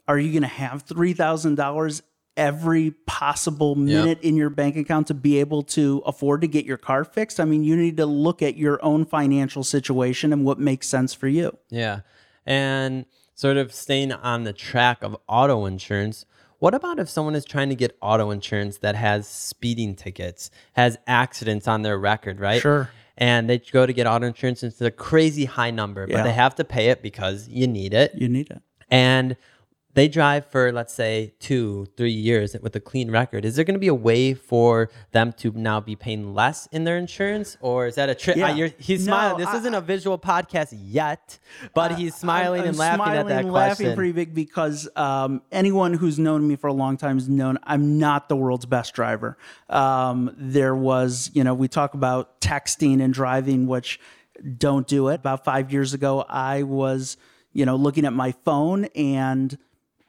are 0.08 0.18
you 0.18 0.32
going 0.32 0.42
to 0.42 0.48
have 0.48 0.84
$3,000 0.86 2.02
every 2.36 2.92
possible 3.06 3.74
minute 3.74 4.20
in 4.22 4.36
your 4.36 4.50
bank 4.50 4.76
account 4.76 5.06
to 5.08 5.14
be 5.14 5.38
able 5.40 5.62
to 5.62 6.02
afford 6.06 6.40
to 6.40 6.46
get 6.48 6.64
your 6.64 6.76
car 6.76 7.04
fixed? 7.04 7.40
I 7.40 7.44
mean, 7.44 7.64
you 7.64 7.76
need 7.76 7.96
to 7.98 8.06
look 8.06 8.42
at 8.42 8.56
your 8.56 8.82
own 8.84 9.04
financial 9.04 9.64
situation 9.64 10.32
and 10.32 10.44
what 10.44 10.58
makes 10.58 10.88
sense 10.88 11.12
for 11.12 11.28
you. 11.28 11.56
Yeah. 11.68 12.00
And 12.46 13.04
sort 13.34 13.56
of 13.56 13.72
staying 13.72 14.12
on 14.12 14.44
the 14.44 14.52
track 14.52 15.02
of 15.02 15.16
auto 15.28 15.66
insurance, 15.66 16.24
what 16.58 16.74
about 16.74 16.98
if 16.98 17.08
someone 17.08 17.34
is 17.34 17.44
trying 17.44 17.68
to 17.70 17.74
get 17.74 17.96
auto 18.02 18.30
insurance 18.30 18.78
that 18.78 18.94
has 18.94 19.26
speeding 19.26 19.94
tickets, 19.94 20.50
has 20.74 20.98
accidents 21.06 21.66
on 21.66 21.82
their 21.82 21.98
record, 21.98 22.38
right? 22.38 22.60
Sure. 22.60 22.90
And 23.16 23.48
they 23.50 23.58
go 23.58 23.84
to 23.86 23.92
get 23.92 24.06
auto 24.06 24.26
insurance, 24.26 24.62
and 24.62 24.72
it's 24.72 24.80
a 24.80 24.90
crazy 24.90 25.44
high 25.44 25.70
number, 25.70 26.06
but 26.06 26.16
Yeah. 26.16 26.22
they 26.22 26.32
have 26.32 26.54
to 26.56 26.64
pay 26.64 26.88
it 26.88 27.02
because 27.02 27.48
you 27.48 27.66
need 27.66 27.92
it. 27.92 28.14
You 28.14 28.28
need 28.28 28.50
it. 28.50 28.62
And 28.90 29.36
they 29.94 30.06
drive 30.08 30.46
for 30.46 30.70
let's 30.72 30.94
say 30.94 31.32
two 31.40 31.86
three 31.96 32.12
years 32.12 32.54
with 32.62 32.76
a 32.76 32.80
clean 32.80 33.10
record 33.10 33.44
is 33.44 33.56
there 33.56 33.64
going 33.64 33.74
to 33.74 33.80
be 33.80 33.88
a 33.88 33.94
way 33.94 34.34
for 34.34 34.88
them 35.10 35.32
to 35.32 35.50
now 35.56 35.80
be 35.80 35.96
paying 35.96 36.32
less 36.32 36.68
in 36.70 36.84
their 36.84 36.96
insurance 36.96 37.56
or 37.60 37.86
is 37.86 37.96
that 37.96 38.08
a 38.08 38.14
trick 38.14 38.36
Yeah. 38.36 38.68
he's 38.78 39.06
No, 39.06 39.12
smiling 39.12 39.38
this 39.38 39.48
I- 39.48 39.56
isn't 39.58 39.74
a 39.74 39.80
visual 39.80 40.18
podcast 40.18 40.68
yet 40.80 41.38
but 41.74 41.96
he's 41.96 42.14
smiling 42.14 42.60
I'm- 42.62 42.68
and 42.70 42.76
I'm 42.76 42.78
laughing 42.78 43.00
at 43.00 43.04
smiling 43.06 43.26
that 43.28 43.40
and 43.40 43.50
question 43.50 43.86
laughing 43.86 43.96
pretty 43.96 44.12
big 44.12 44.34
because 44.34 44.88
um, 44.96 45.42
anyone 45.50 45.94
who's 45.94 46.18
known 46.18 46.46
me 46.46 46.56
for 46.56 46.68
a 46.68 46.72
long 46.72 46.96
time 46.96 47.16
has 47.16 47.28
known 47.28 47.58
I'm 47.64 47.98
not 47.98 48.28
the 48.28 48.36
world's 48.36 48.66
best 48.66 48.94
driver. 48.94 49.36
Um, 49.68 50.34
there 50.36 50.74
was, 50.74 51.30
you 51.34 51.42
know, 51.44 51.54
we 51.54 51.68
talk 51.68 51.94
about 51.94 52.40
texting 52.40 53.02
and 53.02 53.12
driving, 53.12 53.66
which 53.66 53.98
don't 54.58 54.86
do 54.86 55.08
it. 55.08 55.16
About 55.16 55.44
five 55.44 55.72
years 55.72 55.94
ago, 55.94 56.24
I 56.28 56.62
was, 56.62 57.16
you 57.52 57.64
know, 57.66 57.76
looking 57.76 58.04
at 58.04 58.12
my 58.12 58.32
phone 58.44 58.86
and 58.96 59.56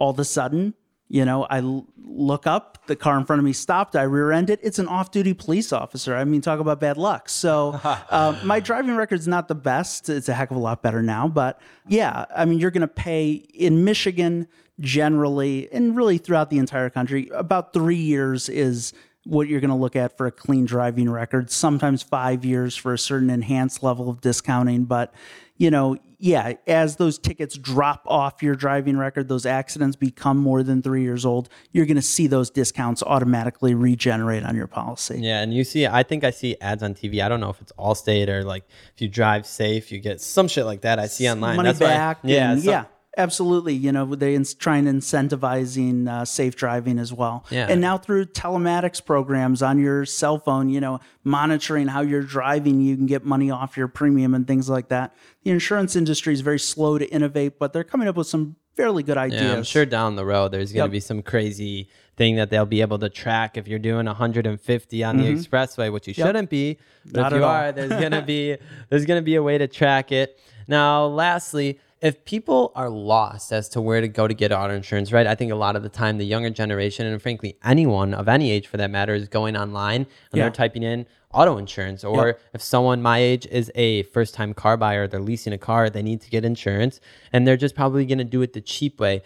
all 0.02 0.10
of 0.10 0.18
a 0.18 0.26
sudden, 0.26 0.74
you 1.10 1.24
know, 1.26 1.44
I 1.44 1.60
l- 1.60 1.86
look 2.04 2.48
up, 2.48 2.80
the 2.88 2.96
car 2.96 3.20
in 3.20 3.24
front 3.24 3.40
of 3.40 3.46
me 3.46 3.54
stopped, 3.54 3.96
I 3.96 4.02
rear 4.02 4.32
end 4.32 4.50
it. 4.50 4.60
It's 4.64 4.80
an 4.80 4.88
off 4.88 5.12
duty 5.12 5.36
police 5.36 5.72
officer. 5.72 6.16
I 6.16 6.24
mean, 6.24 6.42
talk 6.42 6.60
about 6.60 6.80
bad 6.80 6.98
luck. 6.98 7.30
So, 7.30 7.80
um, 8.10 8.36
my 8.44 8.60
driving 8.60 8.96
record's 8.96 9.28
not 9.28 9.48
the 9.48 9.54
best. 9.54 10.10
It's 10.10 10.28
a 10.28 10.34
heck 10.34 10.50
of 10.50 10.58
a 10.58 10.60
lot 10.60 10.82
better 10.82 11.04
now. 11.04 11.28
But 11.28 11.62
yeah, 11.88 12.26
I 12.36 12.46
mean, 12.46 12.58
you're 12.58 12.72
going 12.72 12.82
to 12.82 12.88
pay 12.88 13.34
in 13.34 13.84
Michigan 13.84 14.48
generally, 14.80 15.72
and 15.72 15.96
really 15.96 16.18
throughout 16.18 16.50
the 16.50 16.58
entire 16.58 16.90
country, 16.90 17.30
about 17.36 17.74
three 17.74 17.96
years 17.96 18.50
is 18.50 18.92
what 19.26 19.48
you're 19.48 19.60
going 19.60 19.70
to 19.70 19.76
look 19.76 19.96
at 19.96 20.18
for 20.18 20.26
a 20.26 20.32
clean 20.32 20.66
driving 20.66 21.10
record, 21.10 21.52
sometimes 21.52 22.02
five 22.02 22.44
years 22.44 22.76
for 22.76 22.94
a 22.94 22.98
certain 22.98 23.30
enhanced 23.30 23.84
level 23.84 24.10
of 24.10 24.22
discounting. 24.22 24.86
But, 24.86 25.14
you 25.58 25.70
know, 25.70 25.98
yeah, 26.18 26.54
as 26.68 26.98
those 26.98 27.18
tickets 27.18 27.58
drop 27.58 28.04
off 28.06 28.44
your 28.44 28.56
driving 28.56 28.98
record, 28.98 29.28
those 29.28 29.46
accidents 29.46 29.96
become 29.96 30.38
more 30.38 30.62
than 30.64 30.82
three 30.82 31.02
years 31.04 31.26
old, 31.26 31.50
you're 31.72 31.86
going 31.86 31.96
to 31.96 32.02
see 32.02 32.28
those 32.28 32.50
discounts 32.50 33.02
automatically 33.04 33.74
regenerate 33.74 34.44
on 34.44 34.56
your 34.56 34.68
policy. 34.68 35.20
Yeah, 35.20 35.42
and 35.42 35.54
you 35.54 35.64
see, 35.64 35.88
I 35.88 36.04
think 36.04 36.24
I 36.24 36.32
see 36.32 36.56
ads 36.62 36.84
on 36.84 36.94
TV. 36.94 37.24
I 37.24 37.30
don't 37.30 37.40
know 37.40 37.50
if 37.50 37.60
it's 37.62 37.72
Allstate 37.74 38.28
or 38.28 38.44
like 38.44 38.66
if 38.96 39.02
you 39.02 39.08
drive 39.08 39.46
safe, 39.46 39.92
you 39.92 40.00
get 40.00 40.22
some 40.22 40.48
shit 40.48 40.66
like 40.66 40.82
that. 40.82 41.00
I 41.00 41.08
see 41.08 41.30
online. 41.30 41.58
Money 41.58 41.70
That's 41.70 41.80
back. 41.80 42.20
yeah, 42.24 42.52
and- 42.52 42.64
yeah. 42.64 42.86
Absolutely, 43.18 43.74
you 43.74 43.92
know 43.92 44.16
they 44.16 44.36
ins- 44.36 44.54
trying 44.54 44.86
incentivizing 44.86 46.08
uh, 46.08 46.24
safe 46.24 46.56
driving 46.56 46.98
as 46.98 47.12
well, 47.12 47.46
Yeah. 47.50 47.68
and 47.70 47.82
now 47.82 47.98
through 47.98 48.28
telematics 48.28 49.04
programs 49.04 49.62
on 49.62 49.80
your 49.80 50.06
cell 50.06 50.40
phone, 50.40 50.70
you 50.70 50.80
know 50.80 51.00
monitoring 51.24 51.88
how 51.88 52.02
you're 52.02 52.24
driving, 52.24 52.80
you 52.82 52.96
can 52.96 53.06
get 53.08 53.26
money 53.26 53.52
off 53.52 53.76
your 53.76 53.90
premium 53.90 54.34
and 54.34 54.48
things 54.48 54.70
like 54.70 54.88
that. 54.90 55.14
The 55.44 55.52
insurance 55.52 55.96
industry 55.96 56.34
is 56.34 56.40
very 56.42 56.60
slow 56.60 56.98
to 56.98 57.06
innovate, 57.14 57.60
but 57.60 57.74
they're 57.74 57.84
coming 57.84 58.08
up 58.08 58.16
with 58.16 58.28
some 58.28 58.56
fairly 58.76 59.04
good 59.04 59.18
ideas. 59.18 59.42
Yeah, 59.42 59.54
I'm 59.56 59.64
sure 59.64 59.86
down 59.86 60.16
the 60.16 60.26
road 60.26 60.52
there's 60.54 60.72
going 60.72 60.84
to 60.84 60.88
Yep. 60.88 60.92
be 60.92 61.00
some 61.02 61.22
crazy 61.22 61.90
thing 62.16 62.38
that 62.38 62.50
they'll 62.50 62.66
be 62.66 62.80
able 62.80 63.00
to 63.00 63.10
track 63.10 63.58
if 63.58 63.68
you're 63.68 63.78
doing 63.80 64.06
150 64.06 65.04
on 65.04 65.18
the 65.18 65.24
expressway, 65.26 65.92
which 65.92 66.08
you 66.08 66.14
shouldn't 66.14 66.50
be. 66.50 66.78
But 67.06 67.12
Mm-hmm. 67.12 67.20
Not 67.22 67.34
if 67.34 67.38
you 67.40 67.44
all. 67.44 67.50
are, 67.52 67.72
there's 67.74 67.90
going 67.90 68.12
to 68.14 68.22
be 68.22 68.56
there's 68.90 69.06
going 69.06 69.20
to 69.20 69.26
be 69.26 69.36
a 69.36 69.44
way 69.44 69.58
to 69.58 69.68
track 69.68 70.12
it. 70.14 70.40
Now, 70.68 71.06
lastly, 71.08 71.80
if 72.02 72.26
people 72.26 72.72
are 72.76 72.90
lost 72.90 73.52
as 73.54 73.70
to 73.70 73.82
where 73.82 74.02
to 74.02 74.08
go 74.08 74.28
to 74.28 74.34
get 74.34 74.52
auto 74.52 74.74
insurance, 74.74 75.12
right? 75.12 75.28
I 75.28 75.36
think 75.36 75.52
a 75.52 75.56
lot 75.56 75.76
of 75.76 75.84
the 75.84 75.90
time 75.90 76.18
the 76.18 76.26
younger 76.26 76.50
generation 76.50 77.06
and 77.06 77.22
frankly 77.22 77.58
anyone 77.64 78.14
of 78.14 78.28
any 78.28 78.50
age 78.52 78.66
for 78.68 78.78
that 78.78 78.90
matter 78.90 79.14
is 79.14 79.28
going 79.28 79.56
online 79.56 80.02
and 80.02 80.08
Yeah. 80.34 80.44
they're 80.46 80.52
typing 80.52 80.82
in 80.84 81.06
auto 81.32 81.58
insurance 81.58 82.04
or 82.04 82.28
Yep. 82.28 82.40
if 82.56 82.62
someone 82.64 83.02
my 83.02 83.20
age 83.20 83.46
is 83.52 83.72
a 83.76 84.04
first 84.04 84.34
time 84.34 84.54
car 84.54 84.78
buyer, 84.78 85.08
they're 85.08 85.22
leasing 85.22 85.54
a 85.54 85.58
car, 85.60 85.90
they 85.90 86.02
need 86.02 86.22
to 86.22 86.30
get 86.30 86.44
insurance, 86.44 87.00
and 87.32 87.48
they're 87.48 87.56
just 87.58 87.76
probably 87.76 88.06
going 88.06 88.18
to 88.18 88.24
do 88.24 88.42
it 88.42 88.54
the 88.54 88.62
cheap 88.62 89.00
way. 89.00 89.22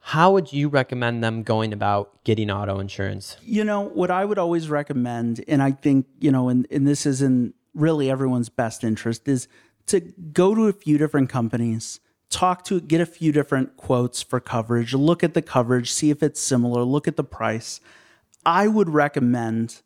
How 0.00 0.30
would 0.32 0.52
you 0.52 0.68
recommend 0.68 1.22
them 1.24 1.42
going 1.42 1.72
about 1.72 2.22
getting 2.24 2.50
auto 2.50 2.78
insurance? 2.80 3.36
You 3.42 3.64
know, 3.64 3.80
what 3.82 4.10
I 4.10 4.24
would 4.24 4.38
always 4.38 4.68
recommend, 4.70 5.42
and 5.48 5.62
I 5.62 5.72
think, 5.72 6.06
you 6.20 6.30
know, 6.32 6.48
and, 6.48 6.66
and 6.70 6.86
this 6.86 7.04
is 7.06 7.20
in 7.20 7.52
really 7.74 8.10
everyone's 8.10 8.48
best 8.48 8.82
interest, 8.84 9.26
is 9.28 9.48
to 9.86 10.00
go 10.00 10.54
to 10.54 10.68
a 10.68 10.72
few 10.72 10.96
different 10.98 11.28
companies, 11.28 12.00
talk 12.30 12.64
to, 12.64 12.80
get 12.80 13.00
a 13.00 13.06
few 13.06 13.32
different 13.32 13.76
quotes 13.76 14.22
for 14.22 14.40
coverage, 14.40 14.94
look 14.94 15.22
at 15.22 15.34
the 15.34 15.42
coverage, 15.42 15.90
see 15.90 16.10
if 16.10 16.22
it's 16.22 16.40
similar, 16.40 16.82
look 16.82 17.06
at 17.06 17.16
the 17.16 17.24
price. 17.24 17.80
I 18.46 18.68
would 18.68 18.88
recommend 18.88 19.82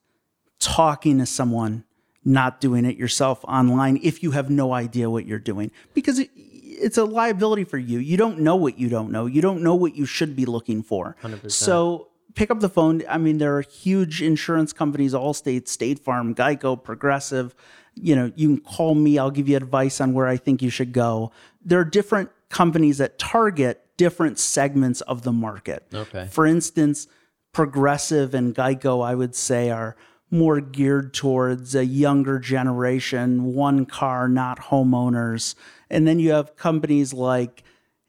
talking 0.61 1.19
to 1.19 1.27
someone, 1.27 1.85
not 2.25 2.61
doing 2.61 2.85
it 2.85 2.97
yourself 2.97 3.45
online 3.45 3.99
if 4.03 4.23
you 4.23 4.33
have 4.33 4.51
no 4.51 4.73
idea 4.73 5.11
what 5.11 5.27
you're 5.27 5.39
doing, 5.39 5.71
because 5.95 6.19
it, 6.19 6.31
it's 6.35 6.99
a 6.99 7.05
liability 7.05 7.65
for 7.65 7.79
you. 7.79 7.99
You 7.99 8.17
don't 8.17 8.41
know 8.41 8.57
what 8.57 8.79
you 8.79 8.89
don't 8.89 9.11
know. 9.11 9.27
You 9.27 9.41
don't 9.41 9.63
know 9.63 9.75
what 9.75 9.97
you 9.97 10.07
should 10.07 10.37
be 10.37 10.45
looking 10.45 10.83
for. 10.83 11.17
100%. 11.23 11.51
So 11.51 12.09
pick 12.35 12.51
up 12.51 12.61
the 12.61 12.69
phone. 12.69 13.03
I 13.09 13.19
mean, 13.19 13.39
there 13.39 13.57
are 13.57 13.63
huge 13.63 14.23
insurance 14.23 14.73
companies, 14.73 15.15
Allstate, 15.15 15.69
State 15.69 15.99
Farm, 15.99 16.35
Geico, 16.35 16.83
Progressive. 16.83 17.55
You 17.97 18.17
know, 18.17 18.33
you 18.35 18.49
can 18.49 18.61
call 18.61 18.95
me. 18.95 19.19
I'll 19.19 19.31
give 19.31 19.49
you 19.49 19.57
advice 19.57 20.01
on 20.01 20.13
where 20.13 20.27
I 20.27 20.37
think 20.37 20.63
you 20.63 20.71
should 20.71 20.93
go. 20.93 21.33
There 21.65 21.79
are 21.81 21.85
different 21.85 22.31
companies 22.49 22.99
that 22.99 23.19
target 23.19 23.81
different 23.97 24.39
segments 24.39 25.01
of 25.03 25.23
the 25.23 25.33
market. 25.33 25.87
Okay. 25.93 26.27
For 26.31 26.47
instance, 26.47 27.07
Progressive 27.53 28.35
and 28.35 28.55
Geico, 28.55 29.05
I 29.05 29.15
would 29.15 29.37
say, 29.37 29.71
are 29.71 29.97
more 30.31 30.61
geared 30.61 31.15
towards 31.15 31.75
a 31.77 31.87
younger 31.87 32.41
generation, 32.41 33.45
one 33.55 33.87
car, 33.87 34.29
not 34.29 34.59
homeowners. 34.59 35.55
And 35.89 36.09
then 36.09 36.19
you 36.19 36.33
have 36.33 36.57
companies 36.57 37.13
like 37.13 37.63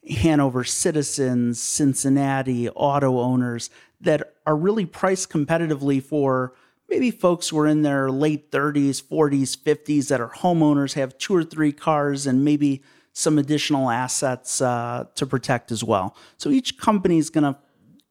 Hanover 0.09 0.63
Citizens, 0.63 1.61
Cincinnati, 1.61 2.69
auto 2.69 3.19
owners 3.19 3.69
that 4.01 4.33
are 4.47 4.55
really 4.55 4.85
priced 4.85 5.29
competitively 5.29 6.01
for 6.01 6.53
maybe 6.89 7.11
folks 7.11 7.49
who 7.49 7.59
are 7.59 7.67
in 7.67 7.81
their 7.81 8.11
late 8.11 8.51
30s, 8.51 9.01
40s, 9.03 9.57
50s 9.57 10.07
that 10.09 10.21
are 10.21 10.29
homeowners, 10.29 10.93
have 10.93 11.17
two 11.17 11.35
or 11.35 11.43
three 11.43 11.71
cars, 11.71 12.27
and 12.27 12.45
maybe 12.45 12.83
some 13.13 13.37
additional 13.37 13.89
assets 13.89 14.61
uh, 14.61 15.05
to 15.15 15.25
protect 15.25 15.71
as 15.71 15.83
well. 15.83 16.15
So 16.37 16.49
each 16.49 16.77
company 16.77 17.17
is 17.17 17.29
going 17.29 17.45
to 17.45 17.57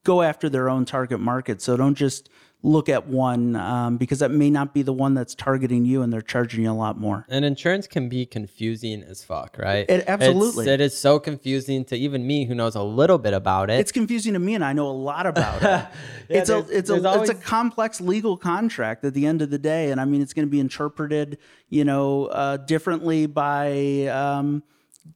go 0.02 0.22
after 0.22 0.48
their 0.48 0.68
own 0.68 0.84
target 0.84 1.20
market. 1.20 1.60
So 1.60 1.76
don't 1.76 1.94
just 1.94 2.28
look 2.66 2.88
at 2.88 3.06
one 3.06 3.54
um, 3.56 3.98
because 3.98 4.20
that 4.20 4.30
may 4.30 4.48
not 4.48 4.72
be 4.72 4.80
the 4.80 4.92
one 4.92 5.12
that's 5.12 5.34
targeting 5.34 5.84
you 5.84 6.00
and 6.00 6.10
they're 6.10 6.22
charging 6.22 6.62
you 6.64 6.70
a 6.70 6.72
lot 6.72 6.98
more. 6.98 7.26
And 7.28 7.44
insurance 7.44 7.86
can 7.86 8.08
be 8.08 8.24
confusing 8.24 9.02
as 9.02 9.22
fuck, 9.22 9.58
right? 9.58 9.84
It- 9.88 10.04
absolutely. 10.08 10.64
It's, 10.64 10.70
it 10.70 10.80
is 10.80 10.96
so 10.96 11.18
confusing 11.18 11.84
to 11.84 11.96
even 11.96 12.26
me 12.26 12.46
who 12.46 12.54
knows 12.54 12.74
a 12.74 12.82
little 12.82 13.18
bit 13.18 13.34
about 13.34 13.68
it. 13.68 13.80
It's 13.80 13.92
confusing 13.92 14.32
to 14.32 14.38
me, 14.38 14.54
and 14.54 14.64
I 14.64 14.72
know 14.72 14.86
a 14.88 14.96
lot 14.96 15.26
about 15.26 15.62
it. 15.62 15.86
Yeah, 16.30 16.38
it's 16.38 16.48
a 16.48 16.64
it's 16.70 16.88
a 16.88 17.06
always- 17.06 17.28
it's 17.28 17.38
a 17.38 17.42
complex 17.42 18.00
legal 18.00 18.38
contract 18.38 19.04
at 19.04 19.12
the 19.12 19.26
end 19.26 19.42
of 19.42 19.50
the 19.50 19.58
day, 19.58 19.90
and 19.90 20.00
I 20.00 20.06
mean 20.06 20.22
it's 20.22 20.32
going 20.32 20.46
to 20.46 20.50
be 20.50 20.58
interpreted, 20.58 21.36
you 21.68 21.84
know, 21.84 22.26
uh, 22.26 22.56
differently 22.56 23.26
by 23.26 24.06
um, 24.06 24.62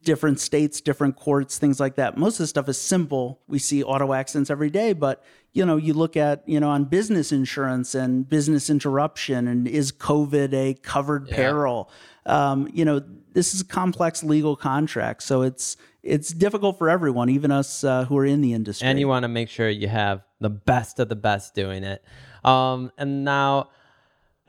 different 0.03 0.39
states, 0.39 0.81
different 0.81 1.15
courts, 1.15 1.57
things 1.57 1.79
like 1.79 1.95
that. 1.95 2.17
Most 2.17 2.35
of 2.35 2.43
the 2.43 2.47
stuff 2.47 2.69
is 2.69 2.79
simple. 2.79 3.41
We 3.47 3.59
see 3.59 3.83
auto 3.83 4.13
accidents 4.13 4.49
every 4.49 4.69
day, 4.69 4.93
but 4.93 5.23
you 5.51 5.65
know, 5.65 5.77
you 5.77 5.93
look 5.93 6.15
at 6.15 6.47
you 6.47 6.59
know 6.59 6.69
on 6.69 6.85
business 6.85 7.31
insurance 7.31 7.95
and 7.95 8.27
business 8.27 8.69
interruption, 8.69 9.47
and 9.47 9.67
is 9.67 9.91
COVID 9.91 10.53
a 10.53 10.75
covered 10.75 11.27
peril? 11.29 11.89
Um, 12.25 12.69
you 12.73 12.85
know, 12.85 13.01
this 13.33 13.53
is 13.53 13.61
a 13.61 13.65
complex 13.65 14.23
legal 14.23 14.55
contract, 14.55 15.23
so 15.23 15.41
it's 15.41 15.75
it's 16.03 16.31
difficult 16.31 16.77
for 16.77 16.89
everyone, 16.89 17.29
even 17.29 17.51
us 17.51 17.83
uh, 17.83 18.05
who 18.05 18.17
are 18.17 18.25
in 18.25 18.41
the 18.41 18.53
industry. 18.53 18.87
and 18.87 18.99
you 18.99 19.07
want 19.07 19.23
to 19.23 19.27
make 19.27 19.49
sure 19.49 19.67
you 19.69 19.87
have 19.87 20.21
the 20.39 20.49
best 20.49 20.99
of 20.99 21.09
the 21.09 21.15
best 21.15 21.55
doing 21.55 21.83
it. 21.83 22.03
Um, 22.43 22.91
and 22.97 23.25
now, 23.25 23.69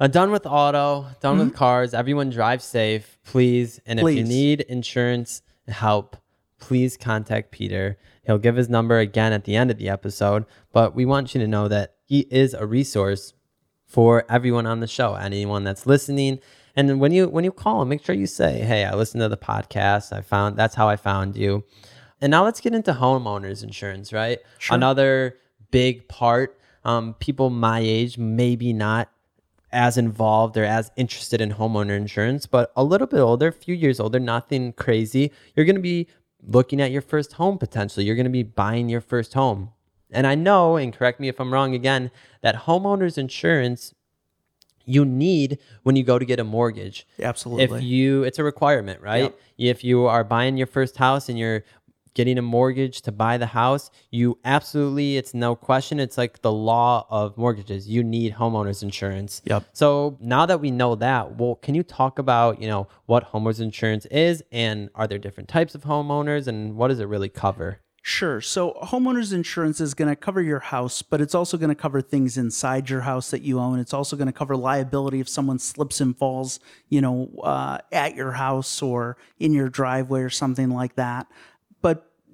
uh, 0.00 0.06
done 0.06 0.30
with 0.30 0.46
auto, 0.46 1.06
done 1.20 1.38
with 1.38 1.54
cars. 1.54 1.92
Everyone 1.92 2.30
drive 2.30 2.62
safe, 2.62 3.18
please. 3.24 3.80
And 3.84 4.00
if 4.00 4.16
you 4.16 4.24
need 4.24 4.62
insurance 4.62 5.42
help, 5.68 6.16
please 6.58 6.96
contact 6.96 7.50
Peter. 7.50 7.98
He'll 8.24 8.38
give 8.38 8.56
his 8.56 8.68
number 8.68 8.98
again 8.98 9.32
at 9.32 9.44
the 9.44 9.56
end 9.56 9.70
of 9.70 9.78
the 9.78 9.88
episode. 9.88 10.46
But 10.72 10.94
we 10.94 11.04
want 11.04 11.34
you 11.34 11.40
to 11.40 11.46
know 11.46 11.68
that 11.68 11.96
he 12.04 12.20
is 12.30 12.54
a 12.54 12.66
resource 12.66 13.34
for 13.86 14.24
everyone 14.30 14.66
on 14.66 14.80
the 14.80 14.86
show, 14.86 15.14
anyone 15.14 15.64
that's 15.64 15.86
listening. 15.86 16.38
And 16.76 17.00
when 17.00 17.12
you 17.12 17.28
when 17.28 17.44
you 17.44 17.52
call 17.52 17.82
him, 17.82 17.88
make 17.88 18.04
sure 18.04 18.14
you 18.14 18.26
say, 18.26 18.60
"Hey, 18.60 18.84
I 18.84 18.94
listened 18.94 19.20
to 19.20 19.28
the 19.28 19.36
podcast. 19.36 20.12
I 20.16 20.22
found 20.22 20.56
that's 20.56 20.76
how 20.76 20.88
I 20.88 20.96
found 20.96 21.36
you." 21.36 21.64
And 22.20 22.30
now 22.30 22.44
let's 22.44 22.60
get 22.60 22.74
into 22.74 22.92
homeowners 22.92 23.62
insurance, 23.62 24.12
right? 24.12 24.38
Another 24.74 25.36
big 25.70 26.08
part. 26.08 26.58
Um, 26.84 27.14
people 27.14 27.50
my 27.50 27.80
age, 27.80 28.16
maybe 28.16 28.72
not 28.72 29.10
as 29.72 29.96
involved 29.96 30.56
or 30.56 30.64
as 30.64 30.90
interested 30.96 31.40
in 31.40 31.52
homeowner 31.52 31.96
insurance, 31.96 32.46
but 32.46 32.72
a 32.76 32.84
little 32.84 33.06
bit 33.06 33.20
older, 33.20 33.48
a 33.48 33.52
few 33.52 33.74
years 33.74 34.00
older, 34.00 34.18
nothing 34.18 34.72
crazy. 34.72 35.30
You're 35.54 35.66
going 35.66 35.76
to 35.76 35.82
be 35.82 36.08
looking 36.42 36.80
at 36.80 36.90
your 36.90 37.02
first 37.02 37.34
home 37.34 37.58
potentially. 37.58 38.04
You're 38.06 38.16
going 38.16 38.24
to 38.24 38.30
be 38.30 38.42
buying 38.42 38.88
your 38.88 39.00
first 39.00 39.34
home. 39.34 39.70
And 40.10 40.26
I 40.26 40.34
know, 40.34 40.76
and 40.76 40.92
correct 40.92 41.20
me 41.20 41.28
if 41.28 41.40
I'm 41.40 41.52
wrong 41.52 41.74
again, 41.74 42.10
that 42.42 42.64
homeowners 42.66 43.16
insurance 43.16 43.94
you 44.84 45.04
need 45.04 45.58
when 45.84 45.94
you 45.94 46.02
go 46.02 46.18
to 46.18 46.24
get 46.24 46.40
a 46.40 46.44
mortgage. 46.44 47.06
Absolutely. 47.22 47.78
If 47.78 47.84
you, 47.84 48.24
it's 48.24 48.38
a 48.38 48.44
requirement, 48.44 49.00
right? 49.00 49.24
Yep. 49.24 49.40
If 49.58 49.84
you 49.84 50.06
are 50.06 50.24
buying 50.24 50.56
your 50.56 50.66
first 50.66 50.96
house 50.96 51.28
and 51.28 51.38
you're 51.38 51.64
getting 52.14 52.38
a 52.38 52.42
mortgage 52.42 53.02
to 53.02 53.12
buy 53.12 53.38
the 53.38 53.46
house, 53.46 53.90
you 54.10 54.38
absolutely, 54.44 55.16
it's 55.16 55.34
no 55.34 55.54
question. 55.54 56.00
It's 56.00 56.18
like 56.18 56.42
the 56.42 56.52
law 56.52 57.06
of 57.10 57.36
mortgages. 57.36 57.88
You 57.88 58.02
need 58.02 58.34
homeowners 58.34 58.82
insurance. 58.82 59.42
Yep. 59.44 59.64
So 59.72 60.18
now 60.20 60.46
that 60.46 60.60
we 60.60 60.70
know 60.70 60.94
that, 60.96 61.36
well, 61.36 61.56
can 61.56 61.74
you 61.74 61.82
talk 61.82 62.18
about, 62.18 62.60
you 62.60 62.68
know, 62.68 62.88
what 63.06 63.32
homeowners 63.32 63.60
insurance 63.60 64.06
is 64.06 64.42
and 64.52 64.90
are 64.94 65.06
there 65.06 65.18
different 65.18 65.48
types 65.48 65.74
of 65.74 65.82
homeowners 65.82 66.46
and 66.46 66.76
what 66.76 66.88
does 66.88 67.00
it 67.00 67.06
really 67.06 67.28
cover? 67.28 67.80
Sure. 68.02 68.40
So, 68.40 68.78
homeowners 68.82 69.34
insurance 69.34 69.78
is 69.78 69.92
going 69.92 70.08
to 70.08 70.16
cover 70.16 70.40
your 70.40 70.60
house, 70.60 71.02
but 71.02 71.20
it's 71.20 71.34
also 71.34 71.58
going 71.58 71.68
to 71.68 71.74
cover 71.74 72.00
things 72.00 72.38
inside 72.38 72.88
your 72.88 73.02
house 73.02 73.30
that 73.30 73.42
you 73.42 73.60
own. 73.60 73.78
It's 73.78 73.92
also 73.92 74.16
going 74.16 74.26
to 74.26 74.32
cover 74.32 74.56
liability 74.56 75.20
if 75.20 75.28
someone 75.28 75.58
slips 75.58 76.00
and 76.00 76.16
falls, 76.16 76.60
you 76.88 77.02
know, 77.02 77.28
uh, 77.42 77.78
at 77.92 78.14
your 78.16 78.32
house 78.32 78.80
or 78.80 79.18
in 79.38 79.52
your 79.52 79.68
driveway 79.68 80.22
or 80.22 80.30
something 80.30 80.70
like 80.70 80.94
that. 80.94 81.26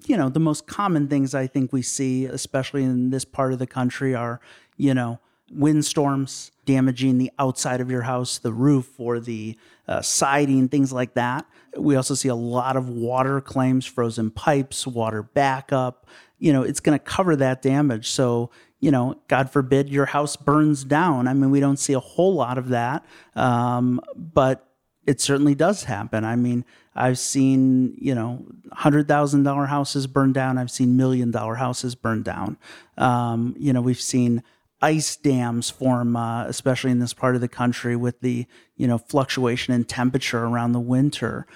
You 0.06 0.16
know, 0.16 0.28
the 0.28 0.40
most 0.40 0.66
common 0.66 1.08
things 1.08 1.34
I 1.34 1.46
think 1.48 1.72
we 1.72 1.82
see, 1.82 2.26
especially 2.26 2.84
in 2.84 3.10
this 3.10 3.24
part 3.24 3.52
of 3.52 3.58
the 3.58 3.66
country, 3.66 4.14
are, 4.14 4.40
you 4.76 4.94
know, 4.94 5.18
windstorms 5.50 6.52
damaging 6.64 7.18
the 7.18 7.30
outside 7.38 7.80
of 7.80 7.90
your 7.90 8.02
house, 8.02 8.38
the 8.38 8.52
roof 8.52 8.98
or 8.98 9.20
the 9.20 9.56
uh, 9.88 10.00
siding, 10.02 10.68
things 10.68 10.92
like 10.92 11.14
that. 11.14 11.46
We 11.76 11.96
also 11.96 12.14
see 12.14 12.28
a 12.28 12.34
lot 12.34 12.76
of 12.76 12.88
water 12.88 13.40
claims, 13.40 13.84
frozen 13.86 14.30
pipes, 14.30 14.86
water 14.86 15.22
backup. 15.22 16.06
You 16.38 16.52
know, 16.52 16.62
it's 16.62 16.80
going 16.80 16.98
to 16.98 17.04
cover 17.04 17.36
that 17.36 17.62
damage. 17.62 18.10
So, 18.10 18.50
you 18.80 18.90
know, 18.90 19.18
God 19.28 19.50
forbid 19.50 19.88
your 19.88 20.06
house 20.06 20.36
burns 20.36 20.84
down. 20.84 21.28
I 21.28 21.34
mean, 21.34 21.50
we 21.50 21.60
don't 21.60 21.78
see 21.78 21.94
a 21.94 22.00
whole 22.00 22.34
lot 22.34 22.58
of 22.58 22.68
that, 22.68 23.04
um, 23.34 24.00
but 24.14 24.65
it 25.06 25.20
certainly 25.20 25.54
does 25.54 25.84
happen. 25.84 26.24
I 26.24 26.36
mean, 26.36 26.64
I've 26.94 27.18
seen, 27.18 27.96
you 27.98 28.14
know, 28.14 28.44
$100,000 28.76 29.68
houses 29.68 30.06
burn 30.06 30.32
down. 30.32 30.58
I've 30.58 30.70
seen 30.70 30.96
million 30.96 31.30
dollar 31.30 31.54
houses 31.54 31.94
burn 31.94 32.22
down. 32.22 32.58
Um, 32.98 33.54
you 33.58 33.72
know, 33.72 33.80
we've 33.80 34.00
seen 34.00 34.42
ice 34.82 35.16
dams 35.16 35.70
form, 35.70 36.16
uh, 36.16 36.44
especially 36.46 36.90
in 36.90 36.98
this 36.98 37.14
part 37.14 37.34
of 37.34 37.40
the 37.40 37.48
country 37.48 37.96
with 37.96 38.20
the, 38.20 38.46
you 38.76 38.86
know, 38.86 38.98
fluctuation 38.98 39.72
in 39.72 39.84
temperature 39.84 40.44
around 40.44 40.72
the 40.72 40.80
winter. 40.80 41.46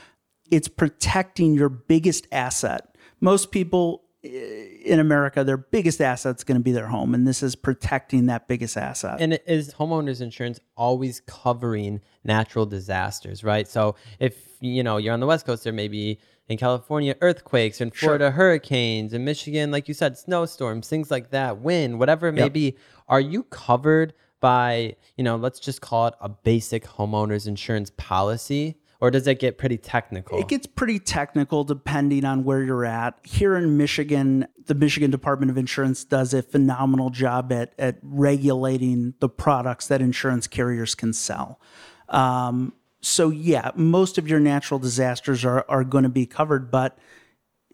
It's 0.51 0.69
protecting 0.69 1.55
your 1.55 1.69
biggest 1.69 2.27
asset. 2.31 2.97
Most 3.21 3.51
people 3.51 4.05
in 4.23 5.01
America, 5.01 5.45
their 5.45 5.57
biggest 5.57 6.01
asset 6.01 6.37
is 6.37 6.45
going 6.45 6.59
to 6.59 6.63
be 6.63 6.73
their 6.73 6.89
home, 6.89 7.15
and 7.15 7.27
this 7.27 7.43
is 7.43 7.57
protecting 7.57 8.27
that 8.27 8.49
biggest 8.49 8.77
asset. 8.77 9.21
And 9.21 9.39
is 9.47 9.75
homeowners 9.75 10.21
insurance 10.21 10.61
always 10.77 11.21
covering 11.21 12.01
natural 12.25 12.67
disasters, 12.67 13.43
right? 13.43 13.67
So 13.67 13.97
if 14.19 14.37
you 14.61 14.83
know 14.83 14.99
you're 14.99 15.15
on 15.15 15.21
the 15.21 15.27
West 15.27 15.47
Coast, 15.47 15.65
there 15.65 15.73
may 15.73 15.89
be 15.89 16.19
in 16.49 16.59
California 16.59 17.15
earthquakes, 17.23 17.81
in 17.81 17.91
Florida 17.91 18.27
sure. 18.27 18.33
hurricanes, 18.33 19.15
in 19.15 19.25
Michigan, 19.25 19.71
like 19.71 19.89
you 19.89 19.95
said, 19.95 20.19
snowstorms, 20.19 20.89
things 20.89 21.11
like 21.11 21.31
that, 21.31 21.59
wind, 21.59 21.99
whatever 21.99 22.29
it 22.29 22.33
may 22.33 22.43
yep. 22.43 22.53
be. 22.53 22.77
Are 23.09 23.21
you 23.21 23.45
covered 23.45 24.13
by 24.41 24.97
you 25.17 25.25
know, 25.25 25.37
let's 25.37 25.61
just 25.61 25.81
call 25.81 26.09
it 26.09 26.15
a 26.21 26.29
basic 26.29 26.85
homeowners 26.85 27.47
insurance 27.47 27.91
policy? 27.97 28.77
Or 29.01 29.11
does 29.11 29.27
it 29.27 29.39
get 29.39 29.57
pretty 29.57 29.79
technical? 29.79 30.39
It 30.39 30.49
gets 30.49 30.67
pretty 30.67 30.99
technical 30.99 31.65
depending 31.65 32.25
on 32.25 32.45
where 32.45 32.63
you're 32.63 32.85
at. 32.85 33.19
Here 33.25 33.57
in 33.57 33.77
Michigan, 33.77 34.47
the 34.67 34.75
Michigan 34.75 35.11
Department 35.11 35.51
of 35.51 35.57
Insurance 35.57 36.05
does 36.05 36.35
a 36.35 36.43
phenomenal 36.43 37.11
job 37.11 37.51
at, 37.53 37.73
at 37.79 37.99
regulating 38.03 39.15
the 39.21 39.29
products 39.29 39.87
that 39.89 40.01
insurance 40.03 40.47
carriers 40.47 40.95
can 40.95 41.13
sell. 41.13 41.61
Um, 42.09 42.75
so, 43.01 43.31
yeah, 43.31 43.71
most 43.75 44.19
of 44.19 44.29
your 44.29 44.41
natural 44.41 44.79
disasters 44.79 45.45
are, 45.45 45.65
are 45.69 45.85
going 45.85 46.05
to 46.05 46.11
be 46.11 46.27
covered, 46.27 46.71
but 46.71 46.99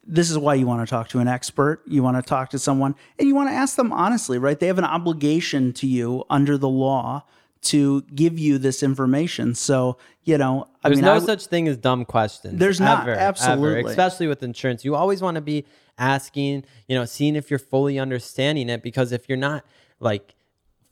this 0.06 0.30
is 0.30 0.38
why 0.38 0.54
you 0.54 0.66
want 0.66 0.86
to 0.86 0.88
talk 0.88 1.08
to 1.08 1.18
an 1.18 1.26
expert. 1.26 1.82
You 1.86 2.04
want 2.04 2.16
to 2.16 2.22
talk 2.22 2.50
to 2.50 2.60
someone 2.60 2.94
and 3.18 3.26
you 3.26 3.34
want 3.34 3.48
to 3.50 3.54
ask 3.54 3.74
them 3.74 3.92
honestly, 3.92 4.38
right? 4.38 4.58
They 4.58 4.68
have 4.68 4.78
an 4.78 4.84
obligation 4.84 5.72
to 5.74 5.86
you 5.88 6.24
under 6.30 6.56
the 6.56 6.68
law 6.68 7.24
to 7.66 8.02
give 8.14 8.38
you 8.38 8.58
this 8.58 8.82
information. 8.82 9.54
So, 9.54 9.98
you 10.24 10.38
know, 10.38 10.68
I 10.82 10.88
there's 10.88 10.98
mean, 10.98 11.06
no 11.06 11.18
such 11.18 11.46
thing 11.46 11.68
as 11.68 11.76
dumb 11.76 12.04
questions. 12.04 12.58
There's 12.58 12.80
ever, 12.80 12.88
not, 12.88 13.08
absolutely. 13.08 13.80
Ever, 13.80 13.88
especially 13.88 14.26
with 14.26 14.42
insurance. 14.42 14.84
You 14.84 14.94
always 14.94 15.22
want 15.22 15.36
to 15.36 15.40
be 15.40 15.64
asking, 15.98 16.64
you 16.88 16.96
know, 16.96 17.04
seeing 17.04 17.36
if 17.36 17.50
you're 17.50 17.58
fully 17.58 17.98
understanding 17.98 18.68
it 18.68 18.82
because 18.82 19.12
if 19.12 19.28
you're 19.28 19.38
not 19.38 19.64
like 20.00 20.34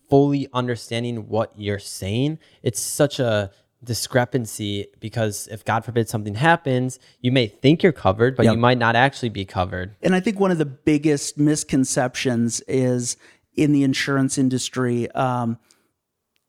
fully 0.08 0.48
understanding 0.52 1.28
what 1.28 1.52
you're 1.56 1.78
saying, 1.78 2.38
it's 2.62 2.80
such 2.80 3.18
a 3.18 3.50
discrepancy 3.82 4.86
because 5.00 5.46
if 5.48 5.64
God 5.64 5.84
forbid 5.84 6.08
something 6.08 6.34
happens, 6.34 6.98
you 7.20 7.30
may 7.30 7.46
think 7.46 7.82
you're 7.82 7.92
covered, 7.92 8.36
but 8.36 8.44
yep. 8.44 8.54
you 8.54 8.58
might 8.58 8.78
not 8.78 8.96
actually 8.96 9.28
be 9.28 9.44
covered. 9.44 9.94
And 10.02 10.14
I 10.14 10.20
think 10.20 10.40
one 10.40 10.50
of 10.50 10.58
the 10.58 10.64
biggest 10.64 11.38
misconceptions 11.38 12.60
is 12.62 13.16
in 13.56 13.72
the 13.72 13.82
insurance 13.82 14.38
industry. 14.38 15.10
Um, 15.12 15.58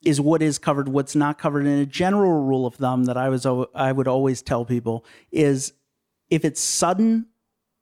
is 0.06 0.22
what 0.22 0.42
is 0.42 0.60
covered, 0.60 0.88
what's 0.88 1.16
not 1.16 1.38
covered. 1.38 1.66
And 1.66 1.82
a 1.82 1.86
general 1.86 2.44
rule 2.44 2.66
of 2.66 2.76
thumb 2.76 3.06
that 3.06 3.18
I 3.18 3.28
was 3.28 3.46
I 3.46 3.92
would 3.92 4.08
always 4.08 4.42
tell 4.42 4.64
people 4.64 5.04
is 5.32 5.74
if 6.30 6.46
it's 6.46 6.62
sudden 6.62 7.28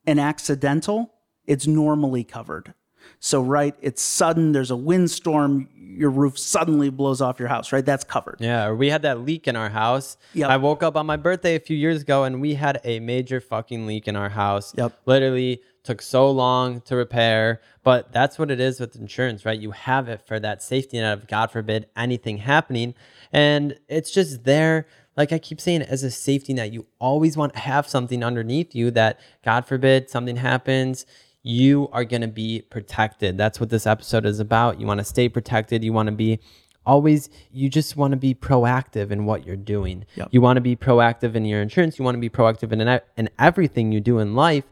and 0.08 0.20
accidental, 0.20 1.14
it's 1.46 1.68
normally 1.68 2.24
covered. 2.24 2.74
So 3.20 3.42
right, 3.42 3.76
it's 3.82 4.02
sudden. 4.02 4.54
There's 4.54 4.72
a 4.72 4.78
windstorm. 4.78 5.70
Your 5.76 6.10
roof 6.10 6.40
suddenly 6.40 6.90
blows 6.90 7.22
off 7.22 7.38
your 7.40 7.50
house. 7.50 7.72
Right, 7.72 7.86
that's 7.86 8.06
covered. 8.06 8.38
Yeah, 8.40 8.72
we 8.72 8.90
had 8.90 9.02
that 9.04 9.20
leak 9.20 9.48
in 9.48 9.56
our 9.56 9.70
house. 9.70 10.18
Yep. 10.34 10.50
I 10.50 10.58
woke 10.58 10.84
up 10.84 10.96
on 10.96 11.06
my 11.06 11.18
birthday 11.18 11.56
a 11.56 11.60
few 11.60 11.78
years 11.78 12.02
ago, 12.02 12.24
and 12.24 12.42
we 12.42 12.56
had 12.56 12.80
a 12.84 13.00
major 13.02 13.42
fucking 13.42 13.86
leak 13.86 14.08
in 14.08 14.16
our 14.16 14.30
house. 14.30 14.74
Yep. 14.78 14.98
Literally 15.06 15.62
took 15.84 16.02
so 16.02 16.30
long 16.32 16.82
to 16.82 16.96
repair. 16.96 17.62
But 17.84 18.12
that's 18.12 18.40
what 18.40 18.50
it 18.50 18.60
is 18.60 18.80
with 18.80 18.96
insurance, 18.96 19.46
right? 19.46 19.60
You 19.60 19.72
have 19.72 20.08
it 20.08 20.22
for 20.26 20.40
that 20.40 20.64
safety 20.64 20.98
net 21.00 21.18
of 21.18 21.28
God 21.28 21.52
forbid 21.52 21.88
anything 21.96 22.38
happening. 22.38 22.96
And 23.32 23.78
it's 23.88 24.12
just 24.12 24.46
there, 24.46 24.88
like 25.18 25.32
I 25.32 25.40
keep 25.40 25.60
saying, 25.60 25.82
as 25.82 26.04
a 26.04 26.12
safety 26.12 26.54
net. 26.54 26.72
You 26.72 26.86
always 27.00 27.36
want 27.36 27.54
to 27.54 27.60
have 27.60 27.88
something 27.88 28.24
underneath 28.24 28.74
you 28.74 28.92
that, 28.92 29.20
God 29.44 29.66
forbid, 29.66 30.10
something 30.10 30.38
happens. 30.38 31.06
You 31.44 31.90
are 31.92 32.06
going 32.06 32.22
to 32.22 32.28
be 32.30 32.62
protected. 32.62 33.38
That's 33.38 33.60
what 33.60 33.70
this 33.70 33.86
episode 33.86 34.26
is 34.26 34.40
about. 34.40 34.80
You 34.80 34.88
want 34.88 35.00
to 35.00 35.04
stay 35.04 35.28
protected. 35.28 35.84
You 35.84 35.92
want 35.92 36.08
to 36.08 36.16
be 36.16 36.40
always 36.86 37.30
you 37.52 37.70
just 37.70 37.96
want 37.96 38.12
to 38.12 38.18
be 38.18 38.34
proactive 38.34 39.12
in 39.12 39.26
what 39.26 39.46
you're 39.46 39.56
doing. 39.56 40.06
Yep. 40.16 40.30
You 40.32 40.42
want 40.42 40.58
to 40.58 40.62
be 40.62 40.76
proactive 40.76 41.36
in 41.36 41.46
your 41.46 41.62
insurance. 41.62 41.98
You 41.98 42.06
want 42.06 42.16
to 42.16 42.20
be 42.20 42.30
proactive 42.30 42.72
in 42.72 43.00
in 43.18 43.30
everything 43.40 43.92
you 43.92 44.00
do 44.00 44.20
in 44.20 44.36
life. 44.36 44.66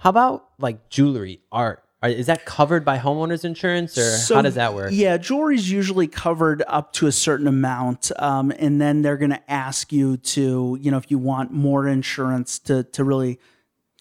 How 0.00 0.10
about 0.10 0.48
like 0.58 0.88
jewelry, 0.88 1.40
art? 1.52 1.84
Is 2.02 2.26
that 2.26 2.46
covered 2.46 2.82
by 2.82 2.96
homeowners 2.96 3.44
insurance, 3.44 3.98
or 3.98 4.16
so, 4.16 4.36
how 4.36 4.42
does 4.42 4.54
that 4.54 4.72
work? 4.72 4.90
Yeah, 4.90 5.18
jewelry 5.18 5.56
is 5.56 5.70
usually 5.70 6.06
covered 6.06 6.62
up 6.66 6.94
to 6.94 7.06
a 7.06 7.12
certain 7.12 7.46
amount, 7.46 8.10
um, 8.18 8.50
and 8.58 8.80
then 8.80 9.02
they're 9.02 9.18
going 9.18 9.32
to 9.32 9.50
ask 9.50 9.92
you 9.92 10.16
to, 10.16 10.78
you 10.80 10.90
know, 10.90 10.96
if 10.96 11.10
you 11.10 11.18
want 11.18 11.52
more 11.52 11.86
insurance, 11.86 12.58
to 12.60 12.84
to 12.84 13.04
really 13.04 13.38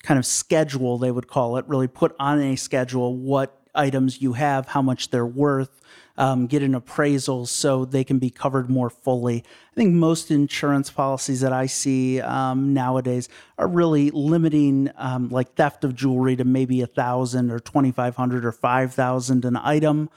kind 0.01 0.17
of 0.17 0.25
schedule, 0.25 0.97
they 0.97 1.11
would 1.11 1.27
call 1.27 1.57
it, 1.57 1.67
really 1.67 1.87
put 1.87 2.15
on 2.17 2.39
a 2.39 2.55
schedule 2.55 3.17
what 3.17 3.59
items 3.75 4.21
you 4.21 4.31
have, 4.33 4.67
how 4.67 4.81
much 4.81 5.09
they're 5.09 5.25
worth, 5.25 5.81
um, 6.19 6.47
get 6.47 6.61
an 6.61 6.75
appraisal 6.75 7.45
so 7.45 7.85
they 7.85 8.03
can 8.03 8.19
be 8.19 8.29
covered 8.29 8.69
more 8.69 8.89
fully. 8.89 9.37
I 9.71 9.75
think 9.75 9.93
most 9.93 10.29
insurance 10.29 10.91
policies 10.91 11.39
that 11.39 11.53
I 11.53 11.65
see 11.65 12.19
um, 12.19 12.73
nowadays 12.73 13.29
are 13.57 13.69
really 13.69 14.11
limiting 14.11 14.91
um, 14.97 15.29
like 15.29 15.55
theft 15.55 15.85
of 15.85 15.95
jewelry 15.95 16.35
to 16.35 16.43
maybe 16.43 16.81
a 16.81 16.87
thousand 16.87 17.51
or 17.51 17.59
twenty 17.59 17.91
five 17.91 18.17
hundred 18.17 18.45
or 18.45 18.51
five 18.51 18.93
thousand 18.93 19.45
an 19.45 19.55
item. 19.55 20.09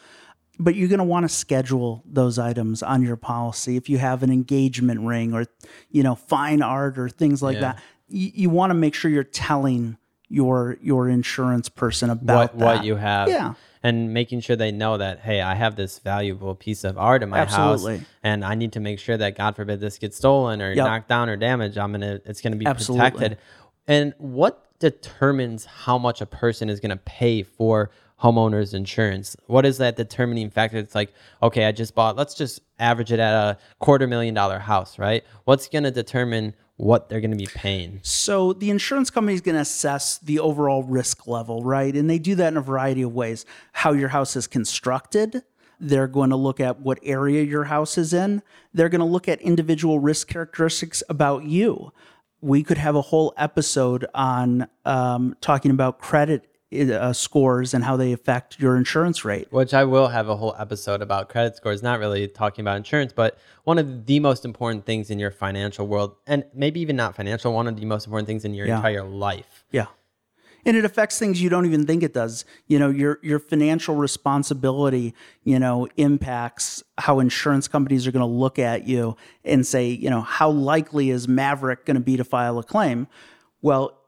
But 0.58 0.74
you're 0.74 0.88
going 0.88 0.98
to 0.98 1.04
want 1.04 1.24
to 1.24 1.28
schedule 1.28 2.02
those 2.04 2.38
items 2.38 2.82
on 2.82 3.02
your 3.02 3.16
policy. 3.16 3.76
If 3.76 3.88
you 3.88 3.98
have 3.98 4.22
an 4.22 4.30
engagement 4.30 5.00
ring 5.00 5.32
or, 5.32 5.46
you 5.90 6.02
know, 6.02 6.14
fine 6.14 6.62
art 6.62 6.98
or 6.98 7.08
things 7.08 7.42
like 7.42 7.54
yeah. 7.54 7.60
that, 7.60 7.82
you, 8.08 8.30
you 8.34 8.50
want 8.50 8.70
to 8.70 8.74
make 8.74 8.94
sure 8.94 9.10
you're 9.10 9.24
telling 9.24 9.96
your 10.28 10.78
your 10.82 11.08
insurance 11.08 11.68
person 11.68 12.10
about 12.10 12.54
what, 12.54 12.76
what 12.76 12.84
you 12.84 12.96
have. 12.96 13.28
Yeah 13.28 13.54
and 13.82 14.12
making 14.12 14.40
sure 14.40 14.56
they 14.56 14.72
know 14.72 14.96
that 14.96 15.20
hey 15.20 15.40
i 15.40 15.54
have 15.54 15.76
this 15.76 15.98
valuable 15.98 16.54
piece 16.54 16.84
of 16.84 16.96
art 16.98 17.22
in 17.22 17.28
my 17.28 17.38
Absolutely. 17.38 17.98
house 17.98 18.06
and 18.22 18.44
i 18.44 18.54
need 18.54 18.72
to 18.72 18.80
make 18.80 18.98
sure 18.98 19.16
that 19.16 19.36
god 19.36 19.56
forbid 19.56 19.80
this 19.80 19.98
gets 19.98 20.16
stolen 20.16 20.62
or 20.62 20.72
yep. 20.72 20.84
knocked 20.84 21.08
down 21.08 21.28
or 21.28 21.36
damaged 21.36 21.78
i'm 21.78 21.92
gonna 21.92 22.20
it's 22.24 22.40
gonna 22.40 22.56
be 22.56 22.66
Absolutely. 22.66 23.10
protected 23.10 23.38
and 23.86 24.14
what 24.18 24.66
determines 24.78 25.64
how 25.64 25.98
much 25.98 26.20
a 26.20 26.26
person 26.26 26.68
is 26.68 26.80
gonna 26.80 26.96
pay 26.96 27.42
for 27.42 27.90
homeowners 28.22 28.72
insurance 28.72 29.36
what 29.46 29.66
is 29.66 29.78
that 29.78 29.96
determining 29.96 30.48
factor 30.48 30.76
it's 30.76 30.94
like 30.94 31.12
okay 31.42 31.64
i 31.64 31.72
just 31.72 31.94
bought 31.94 32.16
let's 32.16 32.34
just 32.34 32.60
average 32.78 33.10
it 33.12 33.18
at 33.18 33.34
a 33.34 33.58
quarter 33.80 34.06
million 34.06 34.32
dollar 34.32 34.58
house 34.60 34.98
right 34.98 35.24
what's 35.44 35.68
going 35.68 35.82
to 35.82 35.90
determine 35.90 36.54
what 36.82 37.08
they're 37.08 37.20
going 37.20 37.30
to 37.30 37.36
be 37.36 37.46
paying. 37.46 38.00
So 38.02 38.52
the 38.52 38.68
insurance 38.68 39.08
company 39.08 39.34
is 39.34 39.40
going 39.40 39.54
to 39.54 39.60
assess 39.60 40.18
the 40.18 40.40
overall 40.40 40.82
risk 40.82 41.28
level, 41.28 41.62
right? 41.62 41.94
And 41.94 42.10
they 42.10 42.18
do 42.18 42.34
that 42.34 42.48
in 42.48 42.56
a 42.56 42.60
variety 42.60 43.02
of 43.02 43.14
ways. 43.14 43.46
How 43.72 43.92
your 43.92 44.08
house 44.08 44.34
is 44.34 44.48
constructed, 44.48 45.44
they're 45.78 46.08
going 46.08 46.30
to 46.30 46.36
look 46.36 46.58
at 46.58 46.80
what 46.80 46.98
area 47.04 47.44
your 47.44 47.64
house 47.64 47.96
is 47.96 48.12
in. 48.12 48.42
They're 48.74 48.88
going 48.88 48.98
to 48.98 49.04
look 49.04 49.28
at 49.28 49.40
individual 49.40 50.00
risk 50.00 50.26
characteristics 50.26 51.04
about 51.08 51.44
you. 51.44 51.92
we 52.42 52.64
could 52.64 52.78
have 52.78 52.96
a 52.96 53.00
whole 53.00 53.32
episode 53.36 54.04
on 54.12 54.66
um, 54.84 55.36
talking 55.40 55.70
about 55.70 56.00
credit 56.00 56.44
uh, 56.72 57.12
scores 57.12 57.74
and 57.74 57.84
how 57.84 57.96
they 57.96 58.12
affect 58.12 58.58
your 58.58 58.76
insurance 58.76 59.24
rate. 59.24 59.48
Which 59.50 59.74
I 59.74 59.84
will 59.84 60.08
have 60.08 60.28
a 60.28 60.36
whole 60.36 60.54
episode 60.58 61.02
about 61.02 61.28
credit 61.28 61.56
scores, 61.56 61.82
not 61.82 61.98
really 61.98 62.28
talking 62.28 62.62
about 62.62 62.76
insurance, 62.76 63.12
but 63.12 63.38
one 63.64 63.78
of 63.78 64.06
the 64.06 64.20
most 64.20 64.44
important 64.44 64.86
things 64.86 65.10
in 65.10 65.18
your 65.18 65.30
financial 65.30 65.86
world, 65.86 66.16
and 66.26 66.44
maybe 66.54 66.80
even 66.80 66.96
not 66.96 67.14
financial, 67.14 67.52
one 67.52 67.68
of 67.68 67.76
the 67.76 67.84
most 67.84 68.06
important 68.06 68.26
things 68.26 68.44
in 68.44 68.54
your 68.54 68.66
Yeah. 68.66 68.76
entire 68.76 69.04
life. 69.04 69.64
Yeah. 69.70 69.86
And 70.64 70.76
it 70.76 70.84
affects 70.84 71.18
things 71.18 71.42
you 71.42 71.48
don't 71.50 71.66
even 71.66 71.86
think 71.88 72.04
it 72.04 72.14
does. 72.14 72.44
You 72.68 72.78
know, 72.78 72.88
your 72.88 73.18
your 73.20 73.40
financial 73.40 73.96
responsibility, 73.96 75.12
you 75.42 75.58
know, 75.58 75.88
impacts 75.96 76.82
how 76.98 77.18
insurance 77.18 77.66
companies 77.66 78.06
are 78.06 78.12
going 78.12 78.20
to 78.20 78.26
look 78.26 78.60
at 78.60 78.86
you 78.86 79.16
and 79.44 79.66
say, 79.66 79.88
you 79.88 80.08
know, 80.08 80.20
how 80.20 80.50
likely 80.50 81.10
is 81.10 81.26
Maverick 81.26 81.84
going 81.84 81.96
to 81.96 82.00
be 82.00 82.16
to 82.16 82.22
file 82.22 82.58
a 82.60 82.62
claim? 82.62 83.08
Well, 83.60 83.98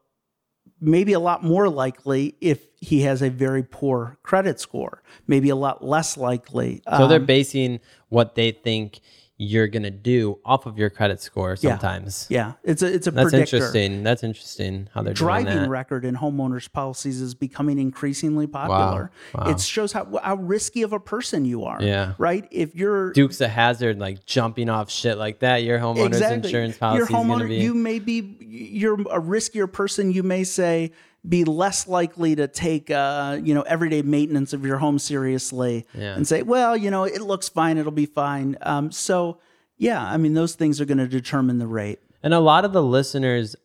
maybe 0.81 1.13
a 1.13 1.21
lot 1.21 1.43
more 1.43 1.69
likely 1.69 2.37
if 2.41 2.67
he 2.81 3.03
has 3.03 3.23
a 3.23 3.31
very 3.31 3.63
poor 3.63 4.19
credit 4.23 4.61
score. 4.61 5.03
Maybe 5.27 5.49
a 5.49 5.57
lot 5.57 5.85
less 5.85 6.17
likely. 6.17 6.83
So 6.99 7.07
they're 7.09 7.19
Um, 7.21 7.27
basing 7.27 7.81
what 8.09 8.35
they 8.35 8.51
think 8.53 9.01
you're 9.37 9.67
gonna 9.67 9.91
do 9.91 10.39
off 10.45 10.65
of 10.65 10.79
your 10.79 10.89
credit 10.91 11.21
score 11.21 11.57
sometimes. 11.57 12.27
yeah, 12.31 12.53
it's 12.63 12.83
a 12.83 12.95
it's 12.95 13.07
a 13.07 13.11
That's 13.11 13.31
predictor. 13.31 13.57
interesting. 13.57 14.03
That's 14.05 14.23
interesting 14.23 14.89
how 14.95 15.03
they're 15.03 15.13
driving 15.13 15.69
record 15.69 16.05
in 16.05 16.15
homeowners 16.17 16.71
policies 16.71 17.21
is 17.21 17.35
becoming 17.35 17.79
increasingly 17.79 18.47
popular. 18.47 19.11
Wow. 19.35 19.51
It 19.51 19.61
shows 19.61 19.93
how 19.93 20.21
how 20.23 20.37
risky 20.37 20.83
of 20.83 20.93
a 20.93 21.01
person 21.01 21.45
you 21.45 21.65
are. 21.65 21.83
Yeah. 21.83 22.15
Right. 22.19 22.47
If 22.53 22.77
you're 22.77 23.13
Dukes 23.13 23.41
of 23.41 23.51
Hazzard, 23.51 23.99
like 23.99 24.25
jumping 24.25 24.69
off 24.69 24.89
shit 24.91 25.19
like 25.19 25.41
that, 25.41 25.65
your 25.65 25.79
homeowner's 25.79 26.21
insurance 26.21 26.79
policy 26.79 26.99
your 26.99 27.07
is 27.07 27.11
homeowner, 27.11 27.49
be. 27.49 27.57
you 27.57 27.75
may 27.75 27.99
be 27.99 28.37
you're 28.41 29.01
a 29.01 29.21
riskier 29.21 29.71
person. 29.71 30.13
You 30.13 30.23
may 30.23 30.45
say 30.45 30.93
be 31.27 31.45
less 31.45 31.89
likely 31.89 32.35
to 32.37 32.47
take 32.49 32.91
uh, 32.91 33.39
you 33.43 33.55
know 33.55 33.63
everyday 33.63 34.03
maintenance 34.03 34.53
of 34.53 34.65
your 34.65 34.79
home 34.79 34.99
seriously 34.99 35.87
Yeah. 35.95 36.15
and 36.17 36.27
say, 36.29 36.43
well, 36.43 36.77
you 36.77 36.91
know, 36.91 37.05
it 37.05 37.21
looks 37.23 37.49
fine, 37.49 37.79
it'll 37.79 37.93
be 37.93 38.07
fine. 38.07 38.57
Um, 38.63 38.91
so 38.93 39.39
yeah, 39.77 40.05
I 40.05 40.17
mean, 40.19 40.35
those 40.35 40.55
things 40.55 40.81
are 40.81 40.85
going 40.85 40.99
to 40.99 41.09
determine 41.09 41.59
the 41.59 41.67
rate. 41.67 41.99
And 42.23 42.33
a 42.35 42.41
lot 42.41 42.65
of 42.65 42.73
the 42.73 42.83
listeners 42.83 43.57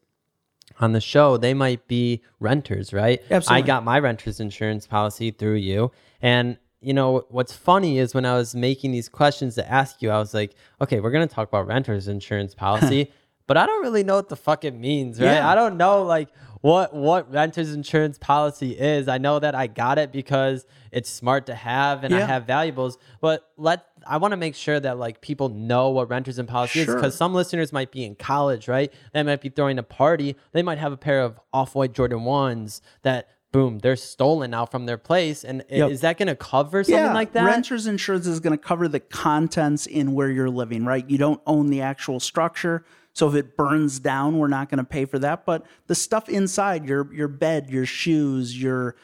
on 0.80 0.94
the 0.94 1.02
show, 1.02 1.38
they 1.38 1.54
might 1.54 1.88
be 1.88 2.22
renters, 2.40 2.94
right? 2.94 3.22
Absolutely. 3.30 3.64
I 3.64 3.66
got 3.68 3.84
my 3.84 4.00
renter's 4.00 4.40
insurance 4.40 4.88
policy 4.88 5.32
through 5.32 5.56
you. 5.56 5.92
And 6.22 6.58
you 6.82 6.94
know, 6.94 7.26
what's 7.30 7.52
funny 7.52 7.98
is 8.00 8.14
when 8.16 8.26
I 8.26 8.36
was 8.36 8.56
making 8.56 8.92
these 8.92 9.10
questions 9.10 9.56
to 9.56 9.70
ask 9.70 10.02
you, 10.02 10.12
I 10.12 10.18
was 10.18 10.34
like, 10.34 10.56
okay, 10.80 11.02
we're 11.02 11.12
going 11.12 11.28
to 11.28 11.34
talk 11.36 11.50
about 11.50 11.68
renter's 11.68 12.08
insurance 12.08 12.56
policy, 12.56 13.12
but 13.50 13.58
I 13.58 13.66
don't 13.66 13.82
really 13.82 14.04
know 14.04 14.16
what 14.16 14.30
the 14.30 14.36
fuck 14.36 14.64
it 14.64 14.76
means, 14.76 15.20
right? 15.20 15.34
Yeah. 15.34 15.50
I 15.50 15.56
don't 15.56 15.76
know 15.76 16.04
like 16.04 16.30
what 16.62 16.94
what 16.94 17.32
renter's 17.34 17.74
insurance 17.74 18.20
policy 18.20 18.74
is. 18.80 19.08
I 19.08 19.18
know 19.18 19.40
that 19.40 19.56
I 19.56 19.66
got 19.66 19.98
it 19.98 20.12
because 20.12 20.68
it's 20.92 21.10
smart 21.10 21.48
to 21.48 21.56
have 21.56 22.04
and 22.04 22.14
I 22.14 22.20
have 22.20 22.46
valuables, 22.46 23.00
but 23.22 23.50
let 23.58 23.88
I 24.06 24.18
want 24.18 24.34
to 24.34 24.38
make 24.38 24.54
sure 24.54 24.80
that 24.80 25.00
like 25.00 25.22
people 25.22 25.50
know 25.50 25.90
what 25.90 26.12
renters 26.12 26.38
and 26.38 26.48
policy 26.48 26.82
is 26.82 26.86
because 26.94 27.16
some 27.16 27.34
listeners 27.34 27.74
might 27.74 27.92
be 27.92 28.06
in 28.06 28.14
college, 28.14 28.68
right? 28.68 28.94
They 29.14 29.24
might 29.24 29.42
be 29.42 29.50
throwing 29.50 29.80
a 29.80 29.84
party. 29.84 30.36
They 30.52 30.62
might 30.62 30.78
have 30.78 30.92
a 30.92 30.98
pair 30.98 31.22
of 31.22 31.40
off-white 31.52 31.94
Jordan 31.94 32.26
ones 32.26 32.84
that 33.02 33.30
boom, 33.52 33.80
they're 33.80 33.96
stolen 33.96 34.52
now 34.52 34.64
from 34.66 34.86
their 34.86 34.98
place. 34.98 35.44
And 35.44 35.64
Yep. 35.70 35.90
is 35.90 36.02
that 36.02 36.18
going 36.20 36.28
to 36.28 36.36
cover 36.36 36.84
something 36.84 37.14
like 37.14 37.34
that? 37.34 37.46
Renters 37.46 37.88
insurance 37.88 38.28
is 38.28 38.40
going 38.40 38.56
to 38.56 38.64
cover 38.64 38.88
the 38.88 39.00
contents 39.00 39.88
in 39.88 40.14
where 40.14 40.30
you're 40.30 40.52
living, 40.52 40.86
right? 40.86 41.10
You 41.10 41.18
don't 41.18 41.42
own 41.48 41.72
the 41.72 41.82
actual 41.82 42.20
structure. 42.20 42.84
So 43.20 43.28
if 43.28 43.36
it 43.36 43.58
burns 43.58 44.00
down, 44.00 44.38
we're 44.38 44.48
not 44.48 44.70
going 44.70 44.78
to 44.78 44.86
pay 44.86 45.04
for 45.04 45.20
that. 45.20 45.46
But 45.46 45.66
the 45.88 45.96
stuff 45.96 46.30
inside 46.30 46.86
your 46.86 47.14
your 47.14 47.28
bed, 47.28 47.70
your 47.70 47.86
shoes, 47.86 48.60
your 48.60 48.96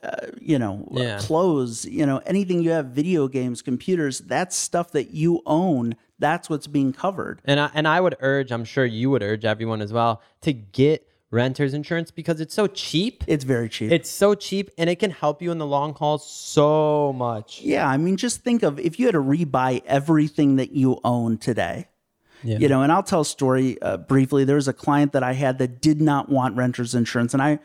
uh, 0.00 0.28
you 0.40 0.60
know 0.60 0.86
Yeah. 0.92 1.18
clothes, 1.18 1.84
you 1.84 2.06
know 2.06 2.18
anything 2.24 2.62
you 2.62 2.70
have, 2.70 2.86
video 2.86 3.26
games, 3.26 3.62
computers, 3.62 4.20
that's 4.20 4.54
stuff 4.54 4.92
that 4.92 5.10
you 5.10 5.42
own. 5.44 5.96
That's 6.20 6.48
what's 6.48 6.68
being 6.68 6.92
covered. 6.92 7.42
And 7.44 7.58
I, 7.58 7.70
and 7.74 7.88
I 7.88 8.00
would 8.00 8.16
urge, 8.20 8.52
I'm 8.52 8.64
sure 8.64 8.84
you 8.84 9.10
would 9.10 9.24
urge 9.24 9.44
everyone 9.44 9.82
as 9.82 9.92
well 9.92 10.22
to 10.42 10.52
get 10.52 11.08
renters 11.32 11.74
insurance 11.74 12.12
because 12.12 12.40
it's 12.40 12.54
so 12.54 12.68
cheap. 12.68 13.24
It's 13.26 13.42
very 13.42 13.68
cheap. 13.68 13.90
It's 13.90 14.08
so 14.08 14.36
cheap 14.36 14.70
and 14.78 14.88
it 14.88 15.00
can 15.00 15.10
help 15.10 15.42
you 15.42 15.50
in 15.50 15.58
the 15.58 15.66
long 15.66 15.94
haul 15.94 16.18
so 16.18 17.12
much. 17.12 17.60
Yeah, 17.60 17.88
I 17.88 17.96
mean, 17.96 18.16
just 18.16 18.44
think 18.44 18.62
of 18.62 18.78
if 18.78 19.00
you 19.00 19.06
had 19.06 19.14
to 19.14 19.20
rebuy 19.20 19.82
everything 19.84 20.54
that 20.56 20.70
you 20.70 21.00
own 21.02 21.38
today. 21.38 21.88
Yeah. 22.44 22.58
You 22.58 22.68
know, 22.68 22.82
and 22.82 22.92
I'll 22.92 23.02
tell 23.02 23.22
a 23.22 23.24
story 23.24 23.80
uh, 23.82 23.96
briefly. 23.96 24.44
There 24.44 24.56
was 24.56 24.68
a 24.68 24.72
client 24.72 25.12
that 25.12 25.22
I 25.22 25.32
had 25.32 25.58
that 25.58 25.80
did 25.80 26.00
not 26.00 26.28
want 26.28 26.56
renter's 26.56 26.94
insurance, 26.94 27.32
and 27.32 27.42
I 27.42 27.58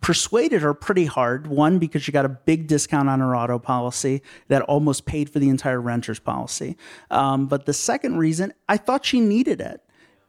persuaded 0.00 0.62
her 0.62 0.74
pretty 0.74 1.04
hard. 1.04 1.46
One, 1.46 1.78
because 1.78 2.02
she 2.02 2.12
got 2.12 2.24
a 2.24 2.30
big 2.30 2.66
discount 2.66 3.08
on 3.08 3.20
her 3.20 3.36
auto 3.36 3.58
policy 3.58 4.22
that 4.48 4.62
almost 4.62 5.06
paid 5.06 5.30
for 5.30 5.38
the 5.38 5.48
entire 5.48 5.80
renter's 5.80 6.18
policy. 6.18 6.76
Um, 7.10 7.46
but 7.46 7.66
the 7.66 7.72
second 7.72 8.18
reason, 8.18 8.52
I 8.68 8.78
thought 8.78 9.04
she 9.04 9.20
needed 9.20 9.60
it. 9.60 9.82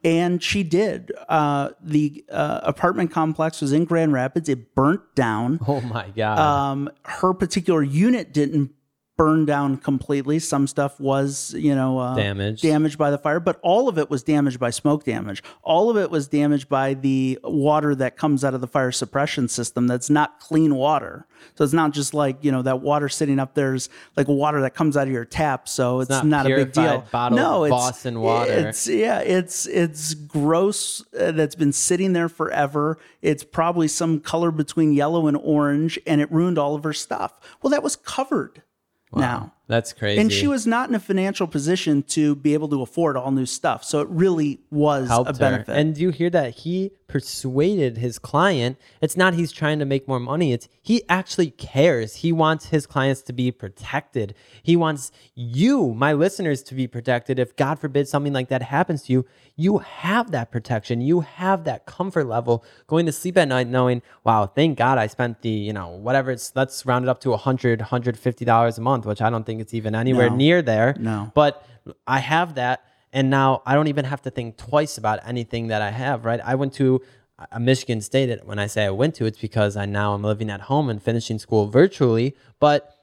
And 0.03 0.41
she 0.43 0.61
did. 0.63 1.11
Uh, 1.27 1.71
the 1.81 2.23
uh, 2.31 2.61
apartment 2.63 3.11
complex 3.11 3.61
was 3.61 3.73
in 3.73 3.83
Grand 3.83 4.13
Rapids. 4.13 4.47
It 4.47 4.75
burnt 4.75 5.01
down. 5.15 5.59
Oh 5.67 5.81
my 5.81 6.09
God. 6.15 6.37
Um, 6.37 6.89
her 7.03 7.33
particular 7.33 7.81
unit 7.81 8.31
didn't 8.31 8.71
burn 9.17 9.45
down 9.45 9.77
completely. 9.77 10.39
Some 10.39 10.67
stuff 10.67 10.99
was, 10.99 11.53
you 11.57 11.75
know, 11.75 11.97
uh, 11.97 12.15
Damaged. 12.15 12.61
damaged 12.61 12.97
by 12.97 13.11
the 13.11 13.17
fire, 13.17 13.39
but 13.39 13.59
all 13.63 13.89
of 13.89 13.97
it 13.97 14.09
was 14.09 14.23
damaged 14.23 14.59
by 14.59 14.69
smoke 14.69 15.03
damage. 15.03 15.43
All 15.63 15.89
of 15.89 15.97
it 15.97 16.11
was 16.11 16.27
damaged 16.27 16.69
by 16.69 16.93
the 16.93 17.39
water 17.43 17.95
that 17.95 18.15
comes 18.15 18.45
out 18.45 18.53
of 18.53 18.61
the 18.61 18.67
fire 18.67 18.91
suppression 18.91 19.47
system. 19.47 19.87
That's 19.87 20.09
not 20.09 20.39
clean 20.39 20.75
water. 20.75 21.25
So 21.55 21.63
it's 21.63 21.73
not 21.73 21.91
just 21.91 22.13
like 22.13 22.43
you 22.43 22.51
know 22.51 22.61
that 22.61 22.81
water 22.81 23.09
sitting 23.09 23.39
up 23.39 23.55
there's 23.55 23.89
like 24.15 24.27
water 24.27 24.61
that 24.61 24.75
comes 24.75 24.95
out 24.95 25.07
of 25.07 25.13
your 25.13 25.25
tap. 25.25 25.67
So 25.67 25.99
it's, 25.99 26.09
not 26.09 26.25
not, 26.25 26.45
a 26.45 26.49
big 26.49 26.71
deal. 26.71 27.05
no, 27.13 27.63
it's 27.63 27.71
Boston 27.71 28.21
water. 28.21 28.51
It's 28.51 28.87
yeah, 28.87 29.19
it's 29.19 29.65
it's 29.65 30.13
gross. 30.13 31.03
Uh, 31.17 31.31
that's 31.31 31.55
been 31.55 31.73
sitting 31.73 32.13
there 32.13 32.29
forever. 32.29 32.97
It's 33.21 33.43
probably 33.43 33.87
some 33.87 34.19
color 34.19 34.51
between 34.51 34.93
yellow 34.93 35.27
and 35.27 35.37
orange, 35.37 35.99
and 36.05 36.21
it 36.21 36.31
ruined 36.31 36.57
all 36.57 36.75
of 36.75 36.83
her 36.83 36.93
stuff. 36.93 37.39
Well, 37.61 37.71
that 37.71 37.83
was 37.83 37.95
covered 37.95 38.61
now. 39.13 39.53
That's 39.67 39.91
crazy. 39.91 40.21
And 40.21 40.31
she 40.31 40.47
was 40.47 40.65
not 40.65 40.87
in 40.87 40.95
a 40.95 40.99
financial 40.99 41.45
position 41.45 42.03
to 42.03 42.35
be 42.35 42.53
able 42.53 42.69
to 42.69 42.81
afford 42.81 43.17
all 43.17 43.31
new 43.31 43.45
stuff. 43.45 43.83
So 43.83 43.99
it 43.99 44.07
really 44.07 44.59
was 44.71 45.09
helped 45.09 45.31
a 45.31 45.33
benefit. 45.33 45.67
her. 45.67 45.73
And 45.73 45.93
do 45.93 46.01
you 46.01 46.09
hear 46.09 46.29
that? 46.29 46.55
He 46.55 46.91
persuaded 47.07 47.97
his 47.97 48.19
client. 48.19 48.77
It's 49.01 49.17
not 49.17 49.33
he's 49.33 49.51
trying 49.51 49.79
to 49.79 49.85
make 49.85 50.07
more 50.07 50.19
money. 50.19 50.53
It's 50.53 50.67
he 50.81 51.03
actually 51.09 51.51
cares. 51.51 52.17
He 52.17 52.31
wants 52.31 52.67
his 52.67 52.85
clients 52.85 53.21
to 53.23 53.33
be 53.33 53.51
protected. 53.51 54.35
He 54.61 54.75
wants 54.75 55.11
you, 55.35 55.93
my 55.93 56.13
listeners, 56.13 56.63
to 56.63 56.75
be 56.75 56.87
protected. 56.87 57.39
If 57.39 57.55
God 57.55 57.79
forbid 57.79 58.07
something 58.07 58.33
like 58.33 58.49
that 58.49 58.61
happens 58.61 59.03
to 59.03 59.13
you, 59.13 59.25
you 59.55 59.79
have 59.79 60.31
that 60.31 60.51
protection. 60.51 61.01
You 61.01 61.21
have 61.21 61.63
that 61.63 61.85
comfort 61.85 62.25
level 62.25 62.63
going 62.87 63.05
to 63.05 63.11
sleep 63.11 63.37
at 63.37 63.47
night 63.47 63.67
knowing, 63.67 64.01
wow, 64.23 64.45
thank 64.45 64.77
God 64.77 64.97
I 64.97 65.07
spent 65.07 65.41
the, 65.41 65.49
you 65.49 65.73
know, 65.73 65.89
whatever 65.89 66.31
it's 66.31 66.53
let's 66.55 66.85
round 66.85 67.05
it 67.05 67.09
up 67.09 67.19
to 67.21 67.31
100 67.31 67.79
$150 67.79 68.77
a 68.77 68.81
month, 68.81 69.05
which 69.05 69.21
I 69.21 69.29
don't 69.29 69.45
think 69.45 69.56
it's 69.61 69.73
even 69.73 69.95
anywhere 69.95 70.29
No. 70.29 70.35
near 70.35 70.61
there. 70.61 70.95
No. 70.99 71.31
But 71.33 71.65
I 72.05 72.19
have 72.19 72.55
that. 72.55 72.83
And 73.13 73.29
now 73.29 73.61
I 73.65 73.73
don't 73.73 73.87
even 73.87 74.05
have 74.05 74.21
to 74.23 74.29
think 74.29 74.57
twice 74.57 74.97
about 74.97 75.19
anything 75.25 75.67
that 75.67 75.81
I 75.81 75.91
have, 75.91 76.25
right? 76.25 76.39
I 76.43 76.55
went 76.55 76.73
to 76.73 77.01
a 77.51 77.59
Michigan 77.59 78.01
State. 78.01 78.45
When 78.45 78.59
I 78.59 78.67
say 78.67 78.85
I 78.85 78.89
went 78.89 79.15
to, 79.15 79.25
it's 79.25 79.39
because 79.39 79.77
I 79.77 79.85
now 79.85 80.13
I'm 80.13 80.23
living 80.23 80.49
at 80.49 80.61
home 80.61 80.89
and 80.89 81.01
finishing 81.01 81.39
school 81.39 81.67
virtually. 81.67 82.35
But 82.59 82.93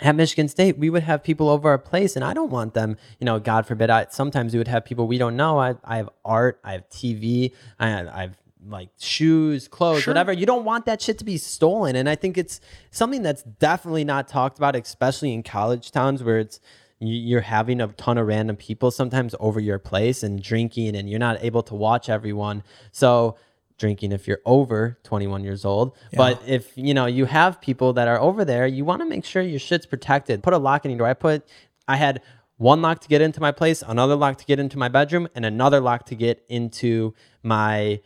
at 0.00 0.14
Michigan 0.14 0.48
State, 0.48 0.78
we 0.78 0.88
would 0.88 1.02
have 1.02 1.22
people 1.22 1.48
over 1.50 1.68
our 1.68 1.78
place, 1.78 2.16
and 2.16 2.24
I 2.24 2.32
don't 2.32 2.50
want 2.50 2.72
them, 2.74 2.96
you 3.18 3.24
know, 3.24 3.38
God 3.38 3.66
forbid. 3.66 3.90
I, 3.90 4.06
sometimes 4.10 4.52
we 4.54 4.58
would 4.58 4.68
have 4.68 4.84
people 4.84 5.06
we 5.06 5.18
don't 5.18 5.36
know. 5.36 5.58
I, 5.58 5.74
I 5.84 5.96
have 5.98 6.08
art, 6.24 6.58
I 6.64 6.72
have 6.72 6.88
TV, 6.88 7.52
I 7.78 7.86
I 8.08 8.20
have 8.22 8.36
like 8.68 8.90
shoes, 8.98 9.68
clothes, 9.68 10.02
Sure. 10.02 10.12
whatever. 10.12 10.32
You 10.32 10.46
don't 10.46 10.64
want 10.64 10.84
that 10.86 11.00
shit 11.00 11.18
to 11.18 11.24
be 11.24 11.36
stolen. 11.38 11.96
And 11.96 12.08
I 12.08 12.14
think 12.14 12.36
it's 12.36 12.60
something 12.90 13.22
that's 13.22 13.42
definitely 13.42 14.04
not 14.04 14.28
talked 14.28 14.58
about, 14.58 14.76
especially 14.76 15.32
in 15.32 15.42
college 15.42 15.90
towns 15.90 16.22
where 16.22 16.38
it's 16.38 16.60
you- 16.98 17.14
you're 17.14 17.40
having 17.40 17.80
a 17.80 17.86
ton 17.88 18.18
of 18.18 18.26
random 18.26 18.56
people 18.56 18.90
sometimes 18.90 19.34
over 19.40 19.58
your 19.58 19.78
place 19.78 20.22
and 20.22 20.42
drinking, 20.42 20.94
and 20.94 21.08
you're 21.08 21.18
not 21.18 21.42
able 21.42 21.62
to 21.62 21.74
watch 21.74 22.10
everyone. 22.10 22.62
So 22.92 23.36
drinking 23.78 24.12
if 24.12 24.28
you're 24.28 24.42
over 24.44 24.98
21 25.04 25.42
years 25.42 25.64
old. 25.64 25.92
But 26.14 26.42
if 26.46 26.76
you 26.76 26.92
know 26.92 27.06
you 27.06 27.24
have 27.24 27.58
people 27.62 27.94
that 27.94 28.06
are 28.08 28.20
over 28.20 28.44
there, 28.44 28.66
you 28.66 28.84
want 28.84 29.00
to 29.00 29.06
make 29.06 29.24
sure 29.24 29.40
your 29.40 29.58
shit's 29.58 29.86
protected. 29.86 30.42
Put 30.42 30.52
a 30.52 30.58
lock 30.58 30.84
in 30.84 30.90
your 30.90 30.98
door. 30.98 31.06
I 31.06 31.14
put 31.14 31.42
I 31.88 31.96
had 31.96 32.20
one 32.58 32.82
lock 32.82 33.00
to 33.00 33.08
get 33.08 33.22
into 33.22 33.40
my 33.40 33.52
place, 33.52 33.82
another 33.86 34.14
lock 34.14 34.36
to 34.36 34.44
get 34.44 34.60
into 34.60 34.76
my 34.76 34.88
bedroom, 34.88 35.28
and 35.34 35.46
another 35.46 35.80
lock 35.80 36.04
to 36.06 36.14
get 36.14 36.44
into 36.50 37.14
my 37.42 38.00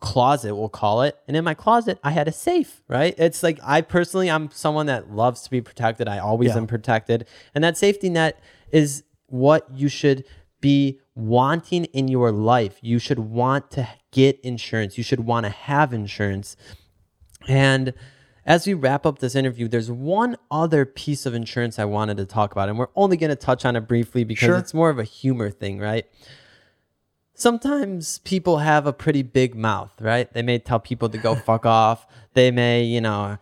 closet, 0.00 0.54
we'll 0.54 0.68
call 0.68 1.02
it. 1.02 1.16
And 1.26 1.36
in 1.36 1.44
my 1.44 1.54
closet, 1.54 1.98
I 2.04 2.10
had 2.10 2.28
a 2.28 2.32
safe, 2.32 2.82
right? 2.88 3.14
It's 3.18 3.42
like 3.42 3.58
I 3.62 3.80
personally, 3.80 4.30
I'm 4.30 4.50
someone 4.50 4.86
that 4.86 5.10
loves 5.10 5.42
to 5.42 5.50
be 5.50 5.60
protected. 5.60 6.06
I 6.08 6.18
always 6.18 6.50
Yeah. 6.50 6.58
am 6.58 6.66
protected. 6.66 7.26
And 7.54 7.64
that 7.64 7.76
safety 7.78 8.10
net 8.10 8.38
is 8.70 9.04
what 9.26 9.66
you 9.74 9.88
should 9.88 10.24
be 10.60 11.00
wanting 11.14 11.84
in 11.86 12.08
your 12.08 12.30
life. 12.30 12.78
You 12.82 12.98
should 12.98 13.18
want 13.18 13.70
to 13.72 13.88
get 14.12 14.38
insurance. 14.40 14.98
You 14.98 15.04
should 15.04 15.20
want 15.20 15.44
to 15.44 15.50
have 15.50 15.92
insurance. 15.94 16.56
And 17.48 17.94
as 18.44 18.66
we 18.66 18.74
wrap 18.74 19.06
up 19.06 19.18
this 19.18 19.34
interview, 19.34 19.66
there's 19.68 19.90
one 19.90 20.36
other 20.50 20.84
piece 20.84 21.26
of 21.26 21.34
insurance 21.34 21.78
I 21.78 21.84
wanted 21.84 22.16
to 22.18 22.26
talk 22.26 22.52
about, 22.52 22.68
and 22.68 22.78
we're 22.78 22.88
only 22.94 23.16
going 23.16 23.30
to 23.30 23.36
touch 23.36 23.64
on 23.64 23.76
it 23.76 23.88
briefly 23.88 24.24
because 24.24 24.46
Sure. 24.46 24.56
it's 24.56 24.72
more 24.74 24.90
of 24.90 24.98
a 24.98 25.04
humor 25.04 25.50
thing, 25.50 25.78
right? 25.78 26.04
Sometimes 27.38 28.18
people 28.20 28.58
have 28.58 28.86
a 28.86 28.92
pretty 28.94 29.22
big 29.22 29.54
mouth, 29.54 29.92
right? 30.00 30.32
They 30.32 30.40
may 30.42 30.58
tell 30.58 30.80
people 30.80 31.10
to 31.10 31.18
go 31.18 31.34
fuck 31.46 31.66
off. 31.66 32.06
They 32.32 32.50
may, 32.50 32.82
you 32.82 33.00
know, 33.02 33.36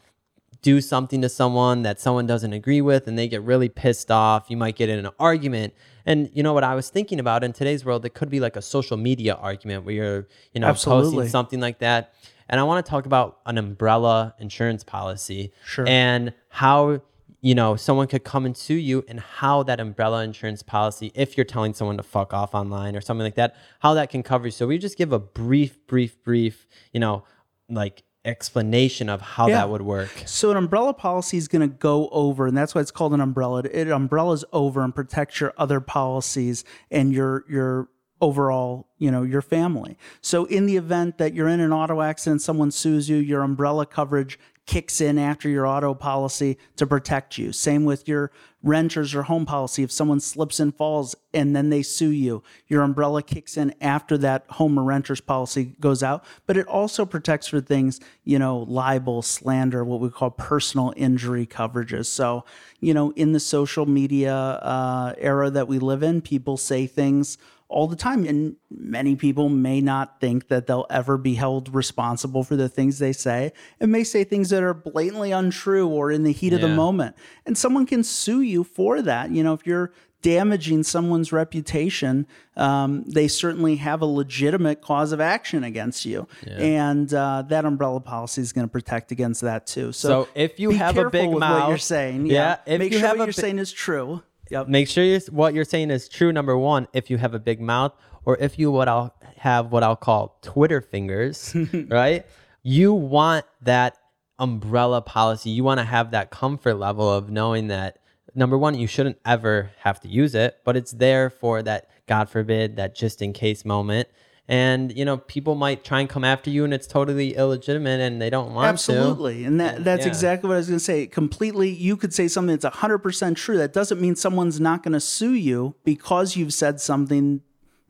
do 0.62 0.80
something 0.80 1.22
to 1.22 1.28
someone 1.28 1.82
that 1.82 2.00
someone 2.00 2.26
doesn't 2.26 2.52
agree 2.52 2.80
with 2.80 3.06
and 3.06 3.16
they 3.16 3.28
get 3.28 3.40
really 3.42 3.68
pissed 3.68 4.10
off. 4.10 4.46
You 4.50 4.56
might 4.56 4.74
get 4.74 4.88
in 4.88 4.98
an 5.06 5.12
argument. 5.20 5.74
And 6.04 6.28
you 6.34 6.42
know 6.42 6.52
what 6.52 6.64
I 6.64 6.74
was 6.74 6.90
thinking 6.90 7.20
about 7.20 7.44
in 7.44 7.52
today's 7.52 7.84
world, 7.84 8.04
it 8.04 8.14
could 8.14 8.30
be 8.30 8.40
like 8.40 8.56
a 8.56 8.62
social 8.62 8.96
media 8.96 9.34
argument 9.34 9.84
where 9.84 9.94
you're, 9.94 10.28
you 10.52 10.60
know, 10.60 10.66
Absolutely. 10.66 11.12
posting 11.12 11.28
something 11.30 11.60
like 11.60 11.78
that. 11.78 12.14
And 12.48 12.58
I 12.60 12.64
want 12.64 12.84
to 12.84 12.90
talk 12.90 13.06
about 13.06 13.38
an 13.46 13.58
umbrella 13.58 14.34
insurance 14.40 14.82
policy 14.82 15.52
Sure. 15.64 15.86
and 15.86 16.34
how 16.48 17.00
you 17.48 17.54
know 17.54 17.76
someone 17.76 18.06
could 18.06 18.24
come 18.24 18.44
and 18.46 18.56
sue 18.56 18.74
you 18.90 19.04
and 19.06 19.20
how 19.20 19.62
that 19.62 19.78
umbrella 19.78 20.24
insurance 20.24 20.62
policy 20.62 21.12
if 21.14 21.36
you're 21.36 21.44
telling 21.44 21.74
someone 21.74 21.96
to 21.98 22.02
fuck 22.02 22.32
off 22.32 22.54
online 22.54 22.96
or 22.96 23.00
something 23.02 23.24
like 23.24 23.34
that 23.34 23.54
how 23.80 23.92
that 23.94 24.08
can 24.08 24.22
cover 24.22 24.46
you 24.46 24.50
so 24.50 24.66
we 24.66 24.78
just 24.78 24.96
give 24.96 25.12
a 25.12 25.18
brief 25.18 25.72
brief 25.86 26.12
brief 26.24 26.66
you 26.94 27.00
know 27.00 27.22
like 27.68 28.02
explanation 28.24 29.10
of 29.10 29.20
how 29.20 29.46
Yeah. 29.48 29.56
that 29.58 29.68
would 29.70 29.82
work 29.82 30.10
So 30.24 30.50
an 30.50 30.56
umbrella 30.56 30.94
policy 30.94 31.36
is 31.36 31.46
going 31.46 31.60
to 31.60 31.74
go 31.90 32.08
over, 32.08 32.46
and 32.46 32.56
that's 32.56 32.74
why 32.74 32.80
it's 32.80 32.90
called 32.90 33.12
an 33.12 33.20
umbrella. 33.20 33.58
It, 33.60 33.66
it 33.74 33.88
umbrellas 33.90 34.46
over 34.50 34.82
and 34.82 34.94
protects 34.94 35.40
your 35.40 35.52
other 35.58 35.78
policies 35.80 36.64
and 36.90 37.12
your 37.12 37.44
your 37.48 37.88
overall, 38.22 38.86
you 38.96 39.10
know, 39.10 39.22
your 39.22 39.42
family. 39.42 39.98
So 40.22 40.46
in 40.46 40.64
the 40.64 40.76
event 40.76 41.18
that 41.18 41.34
you're 41.34 41.48
in 41.48 41.60
an 41.60 41.72
auto 41.72 42.00
accident, 42.00 42.40
someone 42.40 42.70
sues 42.70 43.10
you, 43.10 43.16
your 43.18 43.42
umbrella 43.42 43.84
coverage 43.84 44.38
kicks 44.66 45.00
in 45.00 45.18
after 45.18 45.48
your 45.48 45.66
auto 45.66 45.94
policy 45.94 46.56
to 46.76 46.86
protect 46.86 47.36
you. 47.36 47.52
Same 47.52 47.84
with 47.84 48.08
your 48.08 48.30
renters 48.62 49.14
or 49.14 49.24
home 49.24 49.44
policy. 49.44 49.82
If 49.82 49.92
someone 49.92 50.20
slips 50.20 50.58
and 50.58 50.74
falls 50.74 51.14
and 51.34 51.54
then 51.54 51.68
they 51.68 51.82
sue 51.82 52.10
you, 52.10 52.42
your 52.66 52.82
umbrella 52.82 53.22
kicks 53.22 53.58
in 53.58 53.74
after 53.80 54.16
that 54.18 54.46
home 54.48 54.78
or 54.78 54.82
renters 54.82 55.20
policy 55.20 55.76
goes 55.80 56.02
out. 56.02 56.24
But 56.46 56.56
it 56.56 56.66
also 56.66 57.04
protects 57.04 57.46
for 57.46 57.60
things, 57.60 58.00
you 58.24 58.38
know, 58.38 58.58
libel, 58.58 59.20
slander, 59.20 59.84
what 59.84 60.00
we 60.00 60.08
call 60.08 60.30
personal 60.30 60.94
injury 60.96 61.46
coverages. 61.46 62.06
So, 62.06 62.46
you 62.80 62.94
know, 62.94 63.10
in 63.12 63.32
the 63.32 63.40
social 63.40 63.84
media 63.84 64.34
uh, 64.34 65.14
era 65.18 65.50
that 65.50 65.68
we 65.68 65.78
live 65.78 66.02
in, 66.02 66.22
people 66.22 66.56
say 66.56 66.86
things 66.86 67.36
all 67.68 67.86
the 67.88 67.96
time. 67.96 68.24
And 68.24 68.56
many 68.70 69.16
people 69.16 69.48
may 69.48 69.80
not 69.80 70.20
think 70.20 70.48
that 70.48 70.66
they'll 70.66 70.86
ever 70.90 71.16
be 71.18 71.34
held 71.34 71.74
responsible 71.74 72.44
for 72.44 72.56
the 72.56 72.68
things 72.68 72.98
they 72.98 73.12
say 73.12 73.52
and 73.80 73.90
may 73.90 74.04
say 74.04 74.22
things 74.24 74.50
that 74.50 74.62
are 74.62 74.74
blatantly 74.74 75.32
untrue 75.32 75.88
or 75.88 76.10
in 76.10 76.22
the 76.22 76.32
heat 76.32 76.52
of 76.52 76.60
the 76.60 76.68
moment. 76.68 77.16
And 77.46 77.56
someone 77.58 77.86
can 77.86 78.04
sue 78.04 78.40
you 78.42 78.64
for 78.64 79.02
that. 79.02 79.30
You 79.30 79.42
know, 79.42 79.54
if 79.54 79.66
you're 79.66 79.92
damaging 80.22 80.82
someone's 80.82 81.32
reputation, 81.32 82.26
um, 82.56 83.04
they 83.04 83.28
certainly 83.28 83.76
have 83.76 84.00
a 84.00 84.06
legitimate 84.06 84.80
cause 84.80 85.12
of 85.12 85.20
action 85.20 85.62
against 85.64 86.04
you. 86.06 86.26
And 86.46 87.12
uh, 87.12 87.42
that 87.48 87.64
umbrella 87.66 88.00
policy 88.00 88.40
is 88.40 88.52
going 88.52 88.66
to 88.66 88.72
protect 88.72 89.12
against 89.12 89.42
that 89.42 89.66
too. 89.66 89.92
So, 89.92 90.08
So 90.24 90.28
if 90.34 90.58
you 90.58 90.70
have 90.70 90.96
a 90.96 91.10
big 91.10 91.30
mouth- 91.30 91.62
what 91.62 91.68
you're 91.68 91.78
saying, 91.78 92.26
Yeah, 92.26 92.56
yeah, 92.66 92.74
if 92.74 92.78
make 92.78 92.92
you 92.92 92.98
sure 93.00 93.08
what 93.10 93.16
you're 93.18 93.26
bi- 93.26 93.32
saying 93.32 93.58
is 93.58 93.72
true. 93.72 94.22
Yep. 94.50 94.68
make 94.68 94.88
sure 94.88 95.04
you, 95.04 95.18
what 95.30 95.54
you're 95.54 95.64
saying 95.64 95.90
is 95.90 96.08
true 96.08 96.32
number 96.32 96.56
one 96.56 96.86
if 96.92 97.10
you 97.10 97.18
have 97.18 97.34
a 97.34 97.38
big 97.38 97.60
mouth 97.60 97.92
or 98.24 98.36
if 98.38 98.58
you 98.58 98.70
what 98.70 98.88
i'll 98.88 99.14
have 99.36 99.72
what 99.72 99.82
i'll 99.82 99.96
call 99.96 100.38
twitter 100.42 100.80
fingers 100.80 101.54
right 101.88 102.26
you 102.62 102.92
want 102.92 103.46
that 103.62 103.96
umbrella 104.38 105.00
policy 105.00 105.50
you 105.50 105.64
want 105.64 105.78
to 105.78 105.84
have 105.84 106.10
that 106.10 106.30
comfort 106.30 106.74
level 106.74 107.10
of 107.10 107.30
knowing 107.30 107.68
that 107.68 107.98
number 108.34 108.58
one 108.58 108.74
you 108.74 108.86
shouldn't 108.86 109.18
ever 109.24 109.70
have 109.78 110.00
to 110.00 110.08
use 110.08 110.34
it 110.34 110.58
but 110.64 110.76
it's 110.76 110.92
there 110.92 111.30
for 111.30 111.62
that 111.62 111.88
god 112.06 112.28
forbid 112.28 112.76
that 112.76 112.94
just 112.94 113.22
in 113.22 113.32
case 113.32 113.64
moment 113.64 114.08
and 114.46 114.96
you 114.96 115.04
know 115.04 115.16
people 115.16 115.54
might 115.54 115.84
try 115.84 116.00
and 116.00 116.08
come 116.08 116.24
after 116.24 116.50
you 116.50 116.64
and 116.64 116.74
it's 116.74 116.86
totally 116.86 117.34
illegitimate 117.34 118.00
and 118.00 118.20
they 118.20 118.28
don't 118.28 118.52
want 118.52 118.64
to 118.64 118.68
Absolutely. 118.68 119.44
And 119.44 119.60
that, 119.60 119.84
that's 119.84 120.04
yeah. 120.04 120.08
exactly 120.08 120.48
what 120.48 120.54
I 120.54 120.58
was 120.58 120.68
going 120.68 120.78
to 120.78 120.84
say. 120.84 121.06
Completely, 121.06 121.70
you 121.70 121.96
could 121.96 122.12
say 122.12 122.28
something 122.28 122.56
that's 122.56 122.76
100% 122.76 123.36
true. 123.36 123.56
That 123.56 123.72
doesn't 123.72 124.00
mean 124.00 124.16
someone's 124.16 124.60
not 124.60 124.82
going 124.82 124.92
to 124.92 125.00
sue 125.00 125.34
you 125.34 125.74
because 125.84 126.36
you've 126.36 126.52
said 126.52 126.80
something 126.80 127.40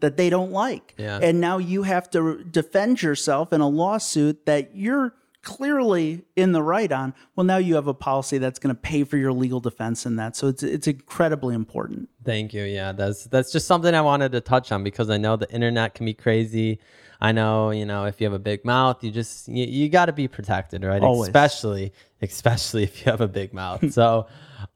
that 0.00 0.16
they 0.16 0.30
don't 0.30 0.52
like. 0.52 0.94
Yeah. 0.96 1.18
And 1.20 1.40
now 1.40 1.58
you 1.58 1.82
have 1.84 2.10
to 2.10 2.44
defend 2.44 3.02
yourself 3.02 3.52
in 3.52 3.60
a 3.60 3.68
lawsuit 3.68 4.46
that 4.46 4.76
you're 4.76 5.14
clearly 5.44 6.24
in 6.34 6.52
the 6.52 6.62
right 6.62 6.90
on. 6.90 7.14
Well, 7.36 7.44
now 7.44 7.58
you 7.58 7.74
have 7.76 7.86
a 7.86 7.94
policy 7.94 8.38
that's 8.38 8.58
going 8.58 8.74
to 8.74 8.80
pay 8.80 9.04
for 9.04 9.16
your 9.16 9.32
legal 9.32 9.60
defense 9.60 10.06
in 10.06 10.16
that. 10.16 10.34
So 10.36 10.48
it's, 10.48 10.62
it's 10.62 10.86
incredibly 10.86 11.54
important. 11.54 12.08
Thank 12.24 12.52
you. 12.54 12.64
Yeah, 12.64 12.92
that's 12.92 13.24
that's 13.24 13.52
just 13.52 13.66
something 13.66 13.94
I 13.94 14.00
wanted 14.00 14.32
to 14.32 14.40
touch 14.40 14.72
on 14.72 14.82
because 14.82 15.10
I 15.10 15.18
know 15.18 15.36
the 15.36 15.50
internet 15.52 15.94
can 15.94 16.06
be 16.06 16.14
crazy. 16.14 16.80
I 17.20 17.32
know, 17.32 17.70
you 17.70 17.86
know, 17.86 18.04
if 18.04 18.20
you 18.20 18.26
have 18.26 18.34
a 18.34 18.38
big 18.38 18.64
mouth, 18.64 19.04
you 19.04 19.10
just 19.10 19.48
you, 19.48 19.64
you 19.64 19.88
got 19.88 20.06
to 20.06 20.12
be 20.12 20.26
protected, 20.26 20.84
right? 20.84 21.02
Always. 21.02 21.28
Especially 21.28 21.92
especially 22.24 22.82
if 22.82 23.04
you 23.04 23.10
have 23.10 23.20
a 23.20 23.28
big 23.28 23.52
mouth. 23.52 23.92
so, 23.92 24.26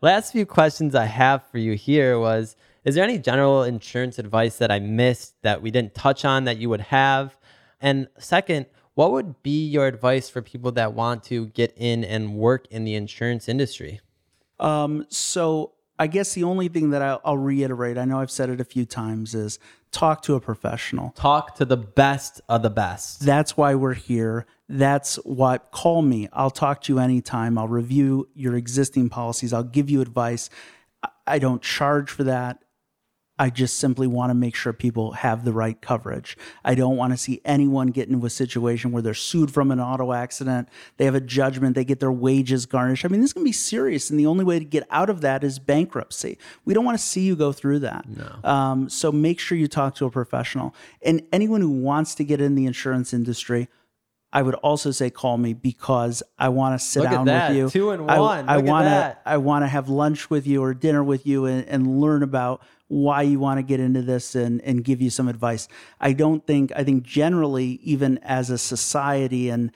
last 0.01 0.33
few 0.33 0.47
questions 0.47 0.95
I 0.95 1.07
have 1.07 1.45
for 1.51 1.59
you 1.59 1.73
here 1.73 2.19
was 2.19 2.57
is 2.85 2.95
there 2.95 3.05
any 3.05 3.19
general 3.19 3.65
insurance 3.65 4.19
advice 4.19 4.59
that 4.59 4.71
I 4.71 4.79
missed 4.79 5.35
that 5.43 5.61
we 5.61 5.71
didn't 5.71 5.95
touch 5.95 6.25
on 6.25 6.45
that 6.45 6.59
you 6.59 6.69
would 6.69 6.81
have? 6.81 7.37
And 7.81 8.09
second, 8.19 8.67
what 8.99 9.13
would 9.13 9.45
be 9.45 9.65
your 9.65 9.87
advice 9.87 10.29
for 10.29 10.43
people 10.43 10.73
that 10.73 10.93
want 10.93 11.23
to 11.23 11.47
get 11.47 11.73
in 11.77 12.03
and 12.03 12.35
work 12.35 12.67
in 12.69 12.83
the 12.83 12.97
insurance 12.97 13.49
industry? 13.49 14.01
Um, 14.59 15.07
so 15.09 15.75
I 16.01 16.09
guess 16.09 16.35
the 16.35 16.43
only 16.43 16.67
thing 16.67 16.91
that 16.91 17.01
I'll, 17.01 17.21
I'll 17.25 17.39
reiterate, 17.39 17.97
I 17.97 18.05
know 18.07 18.19
I've 18.19 18.33
said 18.33 18.51
it 18.51 18.61
a 18.61 18.65
few 18.65 18.85
times, 18.85 19.37
is 19.37 19.61
talk 19.93 20.23
to 20.23 20.35
a 20.35 20.41
professional. 20.41 21.13
Talk 21.13 21.55
to 21.59 21.65
the 21.65 21.77
best 21.77 22.41
of 22.49 22.63
the 22.63 22.71
best. 22.71 23.21
That's 23.21 23.57
why 23.57 23.77
we're 23.77 23.95
here. 23.95 24.47
That's 24.69 25.15
what 25.19 25.71
call 25.71 26.03
me. 26.03 26.29
I'll 26.33 26.51
talk 26.51 26.83
to 26.83 26.93
you 26.93 26.99
anytime. 26.99 27.57
I'll 27.57 27.69
review 27.69 28.29
your 28.35 28.57
existing 28.57 29.11
policies. 29.11 29.53
I'll 29.53 29.63
give 29.63 29.89
you 29.89 30.01
advice. 30.01 30.51
I 31.25 31.39
don't 31.39 31.63
charge 31.63 32.11
for 32.11 32.25
that. 32.25 32.65
I 33.39 33.51
just 33.51 33.79
simply 33.79 34.07
want 34.07 34.31
to 34.31 34.35
make 34.35 34.55
sure 34.55 34.73
people 34.73 35.13
have 35.13 35.45
the 35.45 35.53
right 35.53 35.81
coverage. 35.81 36.37
I 36.65 36.75
don't 36.75 36.97
want 36.97 37.13
to 37.13 37.17
see 37.17 37.41
anyone 37.45 37.89
get 37.89 38.09
into 38.09 38.27
a 38.27 38.31
situation 38.31 38.91
where 38.91 39.03
they're 39.03 39.15
sued 39.15 39.51
from 39.51 39.71
an 39.71 39.81
auto 39.81 40.13
accident. 40.13 40.69
They 40.97 41.05
have 41.05 41.15
a 41.15 41.21
judgment, 41.21 41.75
they 41.75 41.85
get 41.85 42.01
their 42.01 42.13
wages 42.13 42.67
garnished. 42.67 43.05
I 43.05 43.09
mean, 43.09 43.21
this 43.21 43.33
can 43.33 43.45
be 43.45 43.53
serious, 43.53 44.11
and 44.11 44.19
the 44.19 44.27
only 44.27 44.45
way 44.45 44.59
to 44.59 44.65
get 44.65 44.87
out 44.91 45.11
of 45.11 45.21
that 45.21 45.45
is 45.45 45.59
bankruptcy. 45.59 46.39
We 46.65 46.75
don't 46.75 46.85
want 46.85 46.99
to 46.99 47.05
see 47.05 47.23
you 47.23 47.37
go 47.37 47.53
through 47.53 47.81
that. 47.81 48.05
Um, 48.45 48.89
so 48.89 49.13
make 49.13 49.39
sure 49.41 49.57
you 49.57 49.69
talk 49.69 49.95
to 49.97 50.07
a 50.07 50.11
professional. 50.11 50.75
And 51.03 51.23
anyone 51.33 51.61
who 51.61 51.71
wants 51.71 52.15
to 52.17 52.25
get 52.25 52.41
in 52.41 52.55
the 52.55 52.67
insurance 52.67 53.13
industry, 53.13 53.69
I 54.33 54.43
would 54.43 54.55
also 54.57 54.91
say 54.91 55.09
call 55.09 55.39
me 55.39 55.55
because 55.55 56.23
I 56.39 56.51
want 56.51 56.79
to 56.79 56.85
sit 56.87 57.01
Look 57.01 57.11
down 57.11 57.25
with 57.25 57.57
you. 57.57 57.71
Two 57.71 57.91
and 57.91 58.11
I- 58.11 58.21
one. 58.21 58.49
I, 58.49 58.59
at 58.59 58.65
want 58.65 58.85
to. 58.87 59.19
I 59.25 59.37
want 59.39 59.63
to 59.63 59.69
have 59.69 59.89
lunch 59.89 60.29
with 60.29 60.47
you 60.47 60.63
or 60.63 60.75
dinner 60.75 61.03
with 61.03 61.27
you 61.27 61.47
and, 61.47 61.67
and 61.67 62.01
learn 62.01 62.23
about 62.23 62.63
why 62.89 63.23
you 63.23 63.39
want 63.39 63.59
to 63.59 63.63
get 63.63 63.81
into 63.81 64.03
this 64.03 64.35
and, 64.35 64.61
and 64.63 64.83
give 64.85 65.01
you 65.01 65.11
some 65.11 65.29
advice. 65.29 65.69
I 66.01 66.13
don't 66.13 66.47
think, 66.47 66.73
I 66.75 66.85
think 66.85 67.03
generally, 67.05 67.81
even 67.83 68.19
as 68.19 68.49
a 68.51 68.57
society 68.59 69.51
and 69.51 69.73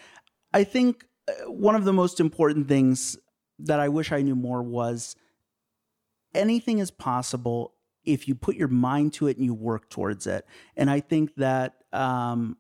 I 0.53 0.65
think 0.65 1.05
uh, 1.29 1.49
one 1.49 1.75
of 1.75 1.85
the 1.85 1.93
most 1.93 2.19
important 2.19 2.67
things 2.67 3.17
that 3.59 3.79
I 3.79 3.87
wish 3.87 4.11
I 4.11 4.21
knew 4.21 4.35
more 4.35 4.61
was 4.61 5.15
anything 6.33 6.79
is 6.79 6.91
possible 6.91 7.73
if 8.03 8.27
you 8.27 8.35
put 8.35 8.55
your 8.57 8.67
mind 8.67 9.13
to 9.13 9.27
it 9.27 9.37
and 9.37 9.45
you 9.45 9.53
work 9.53 9.89
towards 9.89 10.27
it. 10.27 10.45
And 10.75 10.89
I 10.89 10.99
think 10.99 11.35
that 11.35 11.75
um, 11.93 12.57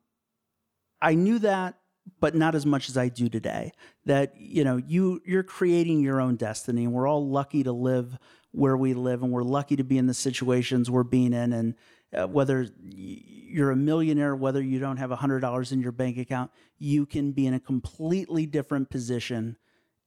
I 1.01 1.15
knew 1.15 1.39
that 1.39 1.75
but 2.19 2.35
not 2.35 2.55
as 2.55 2.65
much 2.65 2.89
as 2.89 2.97
I 2.97 3.09
do 3.09 3.29
today. 3.29 3.71
That 4.05 4.33
you 4.37 4.63
know, 4.63 4.77
you 4.77 5.21
you're 5.25 5.43
creating 5.43 6.01
your 6.01 6.21
own 6.21 6.35
destiny, 6.35 6.85
and 6.85 6.93
we're 6.93 7.07
all 7.07 7.27
lucky 7.27 7.63
to 7.63 7.71
live 7.71 8.17
where 8.51 8.77
we 8.77 8.93
live, 8.93 9.21
and 9.23 9.31
we're 9.31 9.43
lucky 9.43 9.75
to 9.75 9.83
be 9.83 9.97
in 9.97 10.07
the 10.07 10.13
situations 10.13 10.89
we're 10.89 11.03
being 11.03 11.33
in. 11.33 11.53
And 11.53 11.75
uh, 12.15 12.27
whether 12.27 12.67
you're 12.83 13.71
a 13.71 13.75
millionaire, 13.75 14.35
whether 14.35 14.61
you 14.61 14.79
don't 14.79 14.97
have 14.97 15.11
a 15.11 15.15
hundred 15.17 15.41
dollars 15.41 15.71
in 15.71 15.81
your 15.81 15.91
bank 15.91 16.17
account, 16.17 16.51
you 16.77 17.05
can 17.05 17.31
be 17.31 17.47
in 17.47 17.53
a 17.53 17.59
completely 17.59 18.45
different 18.45 18.89
position 18.89 19.57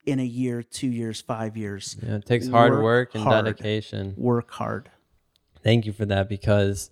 in 0.06 0.18
a 0.20 0.24
year, 0.24 0.62
two 0.62 0.88
years, 0.88 1.20
five 1.20 1.56
years. 1.56 1.96
Yeah, 2.02 2.16
it 2.16 2.26
takes 2.26 2.48
hard 2.48 2.72
work, 2.72 2.82
Work 2.82 3.14
and 3.14 3.24
hard. 3.24 3.44
dedication. 3.44 4.14
Work 4.16 4.50
hard. 4.50 4.90
Thank 5.62 5.84
you 5.84 5.92
for 5.92 6.06
that 6.06 6.28
because 6.28 6.90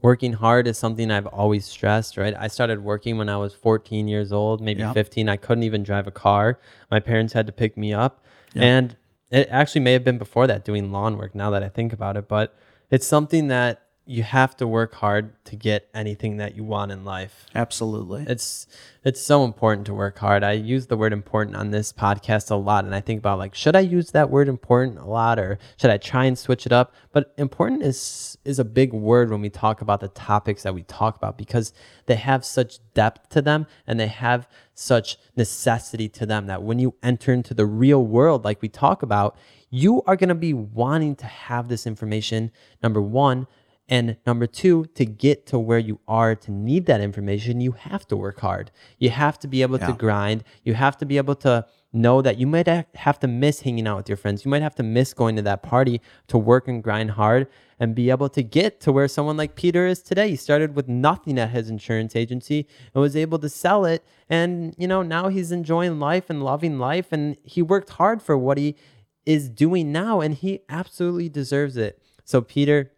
working 0.00 0.34
hard 0.34 0.66
is 0.66 0.78
something 0.78 1.10
I've 1.10 1.26
always 1.26 1.64
stressed, 1.64 2.16
right? 2.16 2.34
I 2.38 2.48
started 2.48 2.82
working 2.84 3.18
when 3.18 3.28
I 3.28 3.36
was 3.36 3.54
14 3.54 4.06
years 4.08 4.30
old, 4.32 4.60
maybe 4.60 4.80
Yeah. 4.80 4.92
15. 4.92 5.28
I 5.28 5.36
couldn't 5.36 5.64
even 5.64 5.82
drive 5.82 6.06
a 6.06 6.10
car. 6.12 6.58
My 6.90 7.00
parents 7.00 7.32
had 7.32 7.46
to 7.46 7.52
pick 7.52 7.76
me 7.76 7.92
up. 7.92 8.24
Yeah. 8.54 8.62
And 8.62 8.96
it 9.30 9.48
actually 9.50 9.80
may 9.82 9.92
have 9.92 10.04
been 10.04 10.18
before 10.18 10.46
that 10.46 10.64
doing 10.64 10.92
lawn 10.92 11.18
work 11.18 11.34
now 11.34 11.50
that 11.50 11.62
I 11.62 11.68
think 11.68 11.92
about 11.92 12.16
it, 12.16 12.28
but 12.28 12.56
it's 12.90 13.06
something 13.06 13.48
that 13.48 13.82
you 14.08 14.22
have 14.22 14.56
to 14.56 14.66
work 14.66 14.94
hard 14.94 15.44
to 15.44 15.54
get 15.54 15.86
anything 15.92 16.38
that 16.38 16.56
you 16.56 16.64
want 16.64 16.90
in 16.90 17.04
life. 17.04 17.44
Absolutely. 17.54 18.24
It's 18.26 18.66
it's 19.04 19.20
so 19.20 19.44
important 19.44 19.86
to 19.86 19.94
work 19.94 20.18
hard. 20.18 20.42
I 20.42 20.52
use 20.52 20.86
the 20.86 20.96
word 20.96 21.12
important 21.12 21.56
on 21.56 21.72
this 21.72 21.92
podcast 21.92 22.50
a 22.50 22.54
lot 22.54 22.86
and 22.86 22.94
I 22.94 23.02
think 23.02 23.18
about 23.18 23.38
like 23.38 23.54
should 23.54 23.76
I 23.76 23.80
use 23.80 24.12
that 24.12 24.30
word 24.30 24.48
important 24.48 24.98
a 24.98 25.04
lot 25.04 25.38
or 25.38 25.58
should 25.76 25.90
I 25.90 25.98
try 25.98 26.24
and 26.24 26.38
switch 26.38 26.64
it 26.64 26.72
up? 26.72 26.94
But 27.12 27.34
important 27.36 27.82
is 27.82 28.38
is 28.46 28.58
a 28.58 28.64
big 28.64 28.94
word 28.94 29.30
when 29.30 29.42
we 29.42 29.50
talk 29.50 29.82
about 29.82 30.00
the 30.00 30.08
topics 30.08 30.62
that 30.62 30.74
we 30.74 30.84
talk 30.84 31.16
about 31.16 31.36
because 31.36 31.74
they 32.06 32.16
have 32.16 32.46
such 32.46 32.78
depth 32.94 33.28
to 33.28 33.42
them 33.42 33.66
and 33.86 34.00
they 34.00 34.06
have 34.06 34.48
such 34.72 35.18
necessity 35.36 36.08
to 36.08 36.24
them 36.24 36.46
that 36.46 36.62
when 36.62 36.78
you 36.78 36.94
enter 37.02 37.30
into 37.30 37.52
the 37.52 37.66
real 37.66 38.02
world 38.06 38.42
like 38.42 38.62
we 38.62 38.70
talk 38.70 39.02
about, 39.02 39.36
you 39.68 40.02
are 40.06 40.16
going 40.16 40.30
to 40.30 40.34
be 40.34 40.54
wanting 40.54 41.14
to 41.16 41.26
have 41.26 41.68
this 41.68 41.86
information 41.86 42.50
number 42.82 43.02
1 43.02 43.46
and 43.88 44.16
number 44.26 44.46
two, 44.46 44.86
to 44.94 45.06
get 45.06 45.46
to 45.46 45.58
where 45.58 45.78
you 45.78 46.00
are 46.06 46.34
to 46.34 46.52
need 46.52 46.86
that 46.86 47.00
information, 47.00 47.60
you 47.60 47.72
have 47.72 48.06
to 48.08 48.16
work 48.16 48.40
hard. 48.40 48.70
You 48.98 49.10
have 49.10 49.38
to 49.40 49.48
be 49.48 49.62
able 49.62 49.78
to 49.78 49.92
grind. 49.94 50.44
You 50.62 50.74
have 50.74 50.98
to 50.98 51.06
be 51.06 51.16
able 51.16 51.36
to 51.36 51.66
know 51.90 52.20
that 52.20 52.36
you 52.36 52.46
might 52.46 52.66
have 52.66 53.18
to 53.20 53.26
miss 53.26 53.60
hanging 53.60 53.86
out 53.86 53.96
with 53.96 54.08
your 54.08 54.18
friends. 54.18 54.44
You 54.44 54.50
might 54.50 54.60
have 54.60 54.74
to 54.74 54.82
miss 54.82 55.14
going 55.14 55.36
to 55.36 55.42
that 55.42 55.62
party 55.62 56.02
to 56.26 56.36
work 56.36 56.68
and 56.68 56.82
grind 56.82 57.12
hard 57.12 57.48
and 57.80 57.94
be 57.94 58.10
able 58.10 58.28
to 58.28 58.42
get 58.42 58.78
to 58.80 58.92
where 58.92 59.08
someone 59.08 59.38
like 59.38 59.54
Peter 59.54 59.86
is 59.86 60.02
today. 60.02 60.28
He 60.28 60.36
started 60.36 60.76
with 60.76 60.86
nothing 60.86 61.38
at 61.38 61.50
his 61.50 61.70
insurance 61.70 62.14
agency 62.14 62.66
and 62.92 63.00
was 63.00 63.16
able 63.16 63.38
to 63.38 63.48
sell 63.48 63.86
it. 63.86 64.04
And, 64.28 64.74
you 64.76 64.86
know, 64.86 65.02
now 65.02 65.28
he's 65.28 65.50
enjoying 65.50 65.98
life 65.98 66.28
and 66.28 66.42
loving 66.42 66.78
life. 66.78 67.10
And 67.10 67.38
he 67.42 67.62
worked 67.62 67.90
hard 67.90 68.20
for 68.20 68.36
what 68.36 68.58
he 68.58 68.76
is 69.24 69.48
doing 69.48 69.90
now. 69.90 70.20
And 70.20 70.34
he 70.34 70.60
absolutely 70.68 71.30
deserves 71.30 71.78
it. 71.78 72.02
So, 72.24 72.42
Peter, 72.42 72.92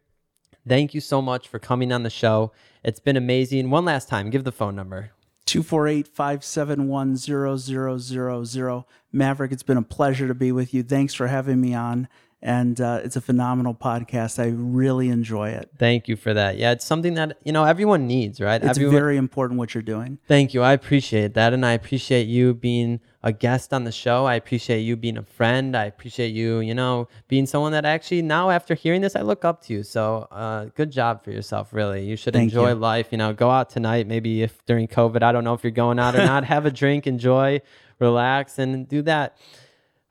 Thank 0.67 0.95
you 0.95 1.01
so 1.01 1.21
much 1.23 1.49
for 1.49 1.59
coming 1.59 1.93
on 1.93 2.03
the 2.03 2.11
show. 2.11 2.53
It's 2.85 3.01
been 3.01 3.17
amazing. 3.17 3.71
One 3.71 3.85
last 3.85 4.09
time, 4.09 4.31
give 4.31 4.45
the 4.45 4.53
phone 4.53 4.77
number. 4.77 5.13
248 5.47 6.07
571 6.07 7.17
0000. 7.17 8.85
Maverick, 9.13 9.53
it's 9.53 9.63
been 9.63 9.77
a 9.77 9.83
pleasure 9.83 10.29
to 10.29 10.35
be 10.35 10.53
with 10.53 10.73
you. 10.73 10.83
Thanks 10.83 11.15
for 11.15 11.27
having 11.27 11.61
me 11.61 11.75
on. 11.75 12.09
And 12.43 12.81
uh, 12.81 13.01
it's 13.05 13.17
a 13.17 13.21
phenomenal 13.21 13.75
podcast. 13.75 14.43
I 14.43 14.49
really 14.57 15.09
enjoy 15.09 15.51
it. 15.51 15.71
Thank 15.79 16.09
you 16.09 16.17
for 16.17 16.33
that. 16.33 16.57
Yeah, 16.57 16.71
it's 16.73 16.87
something 16.87 17.15
that, 17.15 17.37
you 17.45 17.53
know, 17.53 17.65
everyone 17.65 18.07
needs, 18.07 18.41
right? 18.41 18.63
It's 18.63 18.79
everyone, 18.79 18.95
very 18.95 19.17
important 19.19 19.59
what 19.59 19.75
you're 19.75 19.83
doing. 19.83 20.19
Thank 20.27 20.55
you. 20.55 20.63
I 20.63 20.73
appreciate 20.73 21.35
that. 21.35 21.53
And 21.53 21.67
I 21.67 21.73
appreciate 21.73 22.29
you 22.29 22.55
being 22.55 23.01
a 23.23 23.33
guest 23.33 23.75
on 23.75 23.85
the 23.85 23.93
show. 23.93 24.25
I 24.25 24.35
appreciate 24.35 24.81
you 24.81 24.97
being 24.97 25.19
a 25.19 25.23
friend. 25.23 25.77
I 25.77 25.85
appreciate 25.85 26.29
you, 26.29 26.61
you 26.61 26.75
know, 26.75 27.09
being 27.29 27.47
someone 27.47 27.73
that 27.73 27.85
actually 27.85 28.23
now, 28.23 28.51
after 28.51 28.75
hearing 28.75 29.03
this, 29.03 29.15
I 29.15 29.21
look 29.21 29.45
up 29.45 29.63
to 29.65 29.75
you. 29.75 29.83
So 29.83 30.27
uh, 30.31 30.67
good 30.75 30.91
job 30.91 31.23
for 31.23 31.31
yourself, 31.31 31.73
really. 31.73 32.05
You 32.05 32.17
should 32.17 32.33
Thank 32.33 32.51
enjoy 32.51 32.71
you. 32.71 32.75
life. 32.77 33.09
You 33.11 33.19
know, 33.19 33.33
go 33.35 33.51
out 33.51 33.69
tonight. 33.69 34.07
Maybe 34.07 34.43
if 34.43 34.65
during 34.65 34.89
COVID, 34.89 35.23
I 35.23 35.33
don't 35.33 35.45
know 35.45 35.55
if 35.55 35.63
you're 35.63 35.71
going 35.71 35.99
out 35.99 36.15
or 36.15 36.25
not, 36.25 36.45
have 36.45 36.65
a 36.65 36.71
drink, 36.71 37.07
enjoy, 37.07 37.61
relax, 37.99 38.59
and 38.59 38.89
do 38.89 39.03
that. 39.03 39.37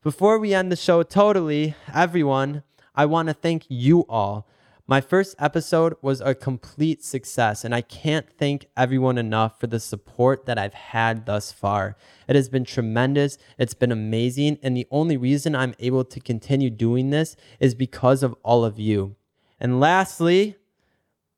Before 0.04 0.38
we 0.38 0.54
end 0.54 0.72
the 0.72 0.78
show 0.78 1.04
totally, 1.04 1.76
everyone, 1.94 2.64
I 2.96 3.06
want 3.06 3.28
to 3.28 3.34
thank 3.34 3.66
you 3.70 4.06
all. 4.08 4.48
My 4.90 5.02
first 5.02 5.36
episode 5.38 5.94
was 6.02 6.20
a 6.20 6.34
complete 6.34 7.04
success, 7.04 7.64
and 7.64 7.76
I 7.76 7.82
can't 7.82 8.28
thank 8.28 8.66
everyone 8.76 9.20
enough 9.20 9.60
for 9.60 9.68
the 9.68 9.80
support 9.80 10.48
that 10.48 10.58
I've 10.58 10.74
had 10.74 11.28
thus 11.28 11.52
far. 11.52 11.96
It 12.28 12.36
has 12.36 12.50
been 12.50 12.66
tremendous, 12.66 13.38
it's 13.60 13.76
been 13.76 13.92
amazing, 13.92 14.58
and 14.64 14.76
the 14.76 14.88
only 14.90 15.16
reason 15.16 15.56
I'm 15.56 15.76
able 15.78 16.06
to 16.06 16.20
continue 16.20 16.72
doing 16.72 17.12
this 17.12 17.36
is 17.60 17.76
because 17.76 18.24
of 18.24 18.36
all 18.42 18.66
of 18.66 18.80
you. 18.80 19.16
And 19.60 19.80
lastly, 19.80 20.56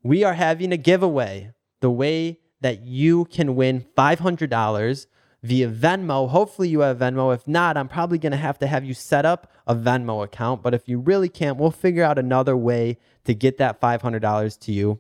we 0.02 0.24
are 0.24 0.36
having 0.36 0.72
a 0.72 0.78
giveaway. 0.78 1.52
The 1.82 1.92
way 1.92 2.40
that 2.62 2.86
you 2.86 3.26
can 3.26 3.58
win 3.58 3.86
$500 3.98 5.08
via 5.44 5.70
Venmo. 5.70 6.30
Hopefully, 6.30 6.70
you 6.70 6.82
have 6.82 7.00
Venmo. 7.00 7.34
If 7.34 7.48
not, 7.48 7.78
I'm 7.78 7.88
probably 7.88 8.18
going 8.18 8.32
to 8.32 8.38
have 8.38 8.60
to 8.60 8.68
have 8.68 8.86
you 8.86 8.94
set 8.94 9.26
up 9.26 9.52
a 9.66 9.76
Venmo 9.76 10.24
account. 10.24 10.62
But 10.62 10.74
if 10.74 10.88
you 10.88 11.00
really 11.00 11.30
can't, 11.30 11.58
we'll 11.58 11.72
figure 11.72 12.04
out 12.04 12.20
another 12.20 12.56
way 12.56 12.98
to 13.26 13.34
get 13.34 13.58
that 13.58 13.82
$500 13.82 14.60
to 14.60 14.72
you. 14.72 15.00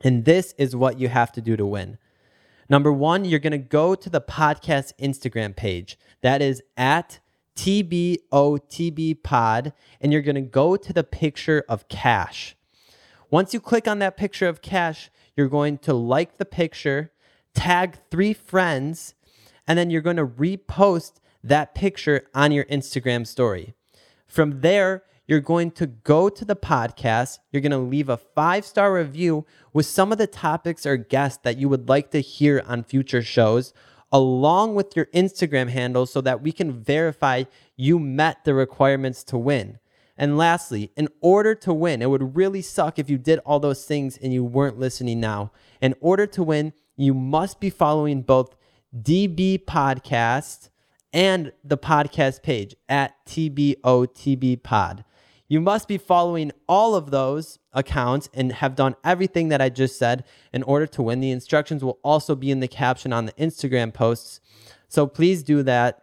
And 0.00 0.24
this 0.24 0.54
is 0.58 0.76
what 0.76 0.98
you 0.98 1.08
have 1.08 1.32
to 1.32 1.40
do 1.40 1.56
to 1.56 1.66
win. 1.66 1.98
Number 2.68 2.92
one, 2.92 3.24
you're 3.24 3.40
going 3.40 3.52
to 3.52 3.58
go 3.58 3.94
to 3.94 4.08
the 4.10 4.20
podcast 4.20 4.92
Instagram 5.00 5.54
page. 5.54 5.98
That 6.22 6.40
is 6.40 6.62
at 6.76 7.20
TBOTB 7.56 9.22
pod. 9.22 9.72
And 10.00 10.12
you're 10.12 10.22
going 10.22 10.34
to 10.36 10.40
go 10.40 10.76
to 10.76 10.92
the 10.92 11.04
picture 11.04 11.64
of 11.68 11.88
cash. 11.88 12.56
Once 13.30 13.52
you 13.52 13.60
click 13.60 13.88
on 13.88 13.98
that 13.98 14.16
picture 14.16 14.46
of 14.46 14.62
cash, 14.62 15.10
you're 15.36 15.48
going 15.48 15.78
to 15.78 15.92
like 15.92 16.36
the 16.36 16.44
picture, 16.44 17.10
tag 17.54 17.96
three 18.10 18.32
friends, 18.32 19.14
and 19.66 19.78
then 19.78 19.90
you're 19.90 20.00
going 20.00 20.16
to 20.16 20.26
repost 20.26 21.14
that 21.42 21.74
picture 21.74 22.26
on 22.34 22.52
your 22.52 22.64
Instagram 22.64 23.26
story. 23.26 23.74
From 24.26 24.60
there, 24.60 25.04
you're 25.26 25.40
going 25.40 25.70
to 25.72 25.86
go 25.86 26.28
to 26.28 26.44
the 26.44 26.56
podcast. 26.56 27.38
You're 27.50 27.62
going 27.62 27.72
to 27.72 27.78
leave 27.78 28.08
a 28.08 28.16
five 28.16 28.64
star 28.64 28.92
review 28.92 29.46
with 29.72 29.86
some 29.86 30.12
of 30.12 30.18
the 30.18 30.26
topics 30.26 30.84
or 30.84 30.96
guests 30.96 31.40
that 31.44 31.58
you 31.58 31.68
would 31.68 31.88
like 31.88 32.10
to 32.10 32.20
hear 32.20 32.62
on 32.66 32.82
future 32.82 33.22
shows, 33.22 33.72
along 34.12 34.74
with 34.74 34.94
your 34.94 35.06
Instagram 35.06 35.68
handle 35.70 36.06
so 36.06 36.20
that 36.20 36.42
we 36.42 36.52
can 36.52 36.72
verify 36.72 37.44
you 37.76 37.98
met 37.98 38.44
the 38.44 38.54
requirements 38.54 39.24
to 39.24 39.38
win. 39.38 39.78
And 40.16 40.38
lastly, 40.38 40.92
in 40.96 41.08
order 41.20 41.54
to 41.56 41.74
win, 41.74 42.00
it 42.00 42.10
would 42.10 42.36
really 42.36 42.62
suck 42.62 42.98
if 42.98 43.10
you 43.10 43.18
did 43.18 43.40
all 43.40 43.58
those 43.58 43.84
things 43.84 44.16
and 44.16 44.32
you 44.32 44.44
weren't 44.44 44.78
listening 44.78 45.20
now. 45.20 45.50
In 45.80 45.94
order 46.00 46.26
to 46.26 46.42
win, 46.42 46.72
you 46.96 47.14
must 47.14 47.58
be 47.58 47.70
following 47.70 48.22
both 48.22 48.54
DB 49.02 49.64
Podcast 49.64 50.68
and 51.12 51.52
the 51.64 51.76
podcast 51.76 52.42
page 52.42 52.76
at 52.88 53.14
TBOTB 53.26 54.62
Pod. 54.62 55.04
You 55.48 55.60
must 55.60 55.88
be 55.88 55.98
following 55.98 56.52
all 56.68 56.94
of 56.94 57.10
those 57.10 57.58
accounts 57.72 58.28
and 58.32 58.52
have 58.52 58.76
done 58.76 58.94
everything 59.04 59.48
that 59.48 59.60
I 59.60 59.68
just 59.68 59.98
said 59.98 60.24
in 60.52 60.62
order 60.62 60.86
to 60.86 61.02
win. 61.02 61.20
The 61.20 61.32
instructions 61.32 61.82
will 61.82 61.98
also 62.02 62.34
be 62.36 62.50
in 62.50 62.60
the 62.60 62.68
caption 62.68 63.12
on 63.12 63.26
the 63.26 63.32
Instagram 63.32 63.92
posts. 63.92 64.40
So 64.88 65.06
please 65.06 65.42
do 65.42 65.62
that. 65.64 66.00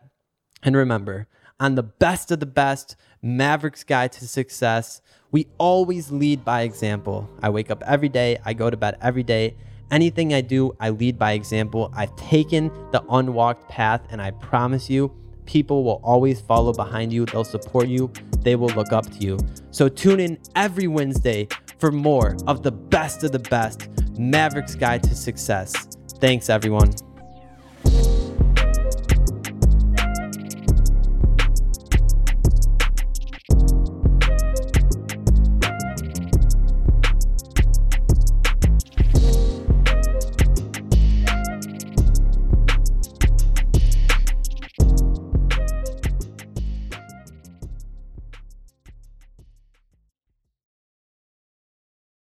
And 0.61 0.75
remember, 0.75 1.27
on 1.59 1.75
the 1.75 1.83
best 1.83 2.29
of 2.31 2.39
the 2.39 2.45
best 2.45 2.97
Mavericks 3.21 3.83
Guide 3.83 4.11
to 4.13 4.27
Success, 4.27 5.01
we 5.31 5.47
always 5.57 6.11
lead 6.11 6.43
by 6.43 6.61
example. 6.61 7.29
I 7.41 7.49
wake 7.49 7.71
up 7.71 7.83
every 7.87 8.09
day, 8.09 8.37
I 8.43 8.53
go 8.53 8.69
to 8.69 8.77
bed 8.77 8.97
every 9.01 9.23
day. 9.23 9.55
Anything 9.91 10.33
I 10.33 10.39
do, 10.39 10.73
I 10.79 10.89
lead 10.89 11.19
by 11.19 11.33
example. 11.33 11.91
I've 11.93 12.15
taken 12.15 12.71
the 12.91 13.03
unwalked 13.09 13.67
path, 13.67 14.01
and 14.09 14.21
I 14.21 14.31
promise 14.31 14.89
you, 14.89 15.13
people 15.45 15.83
will 15.83 15.99
always 16.01 16.39
follow 16.39 16.71
behind 16.71 17.11
you. 17.11 17.25
They'll 17.25 17.43
support 17.43 17.89
you, 17.89 18.09
they 18.39 18.55
will 18.55 18.69
look 18.69 18.93
up 18.93 19.11
to 19.11 19.17
you. 19.19 19.37
So 19.71 19.89
tune 19.89 20.21
in 20.21 20.39
every 20.55 20.87
Wednesday 20.87 21.49
for 21.77 21.91
more 21.91 22.37
of 22.47 22.63
the 22.63 22.71
best 22.71 23.23
of 23.25 23.33
the 23.33 23.39
best 23.39 23.89
Mavericks 24.17 24.75
Guide 24.75 25.03
to 25.03 25.15
Success. 25.15 25.73
Thanks, 26.19 26.49
everyone. 26.49 26.93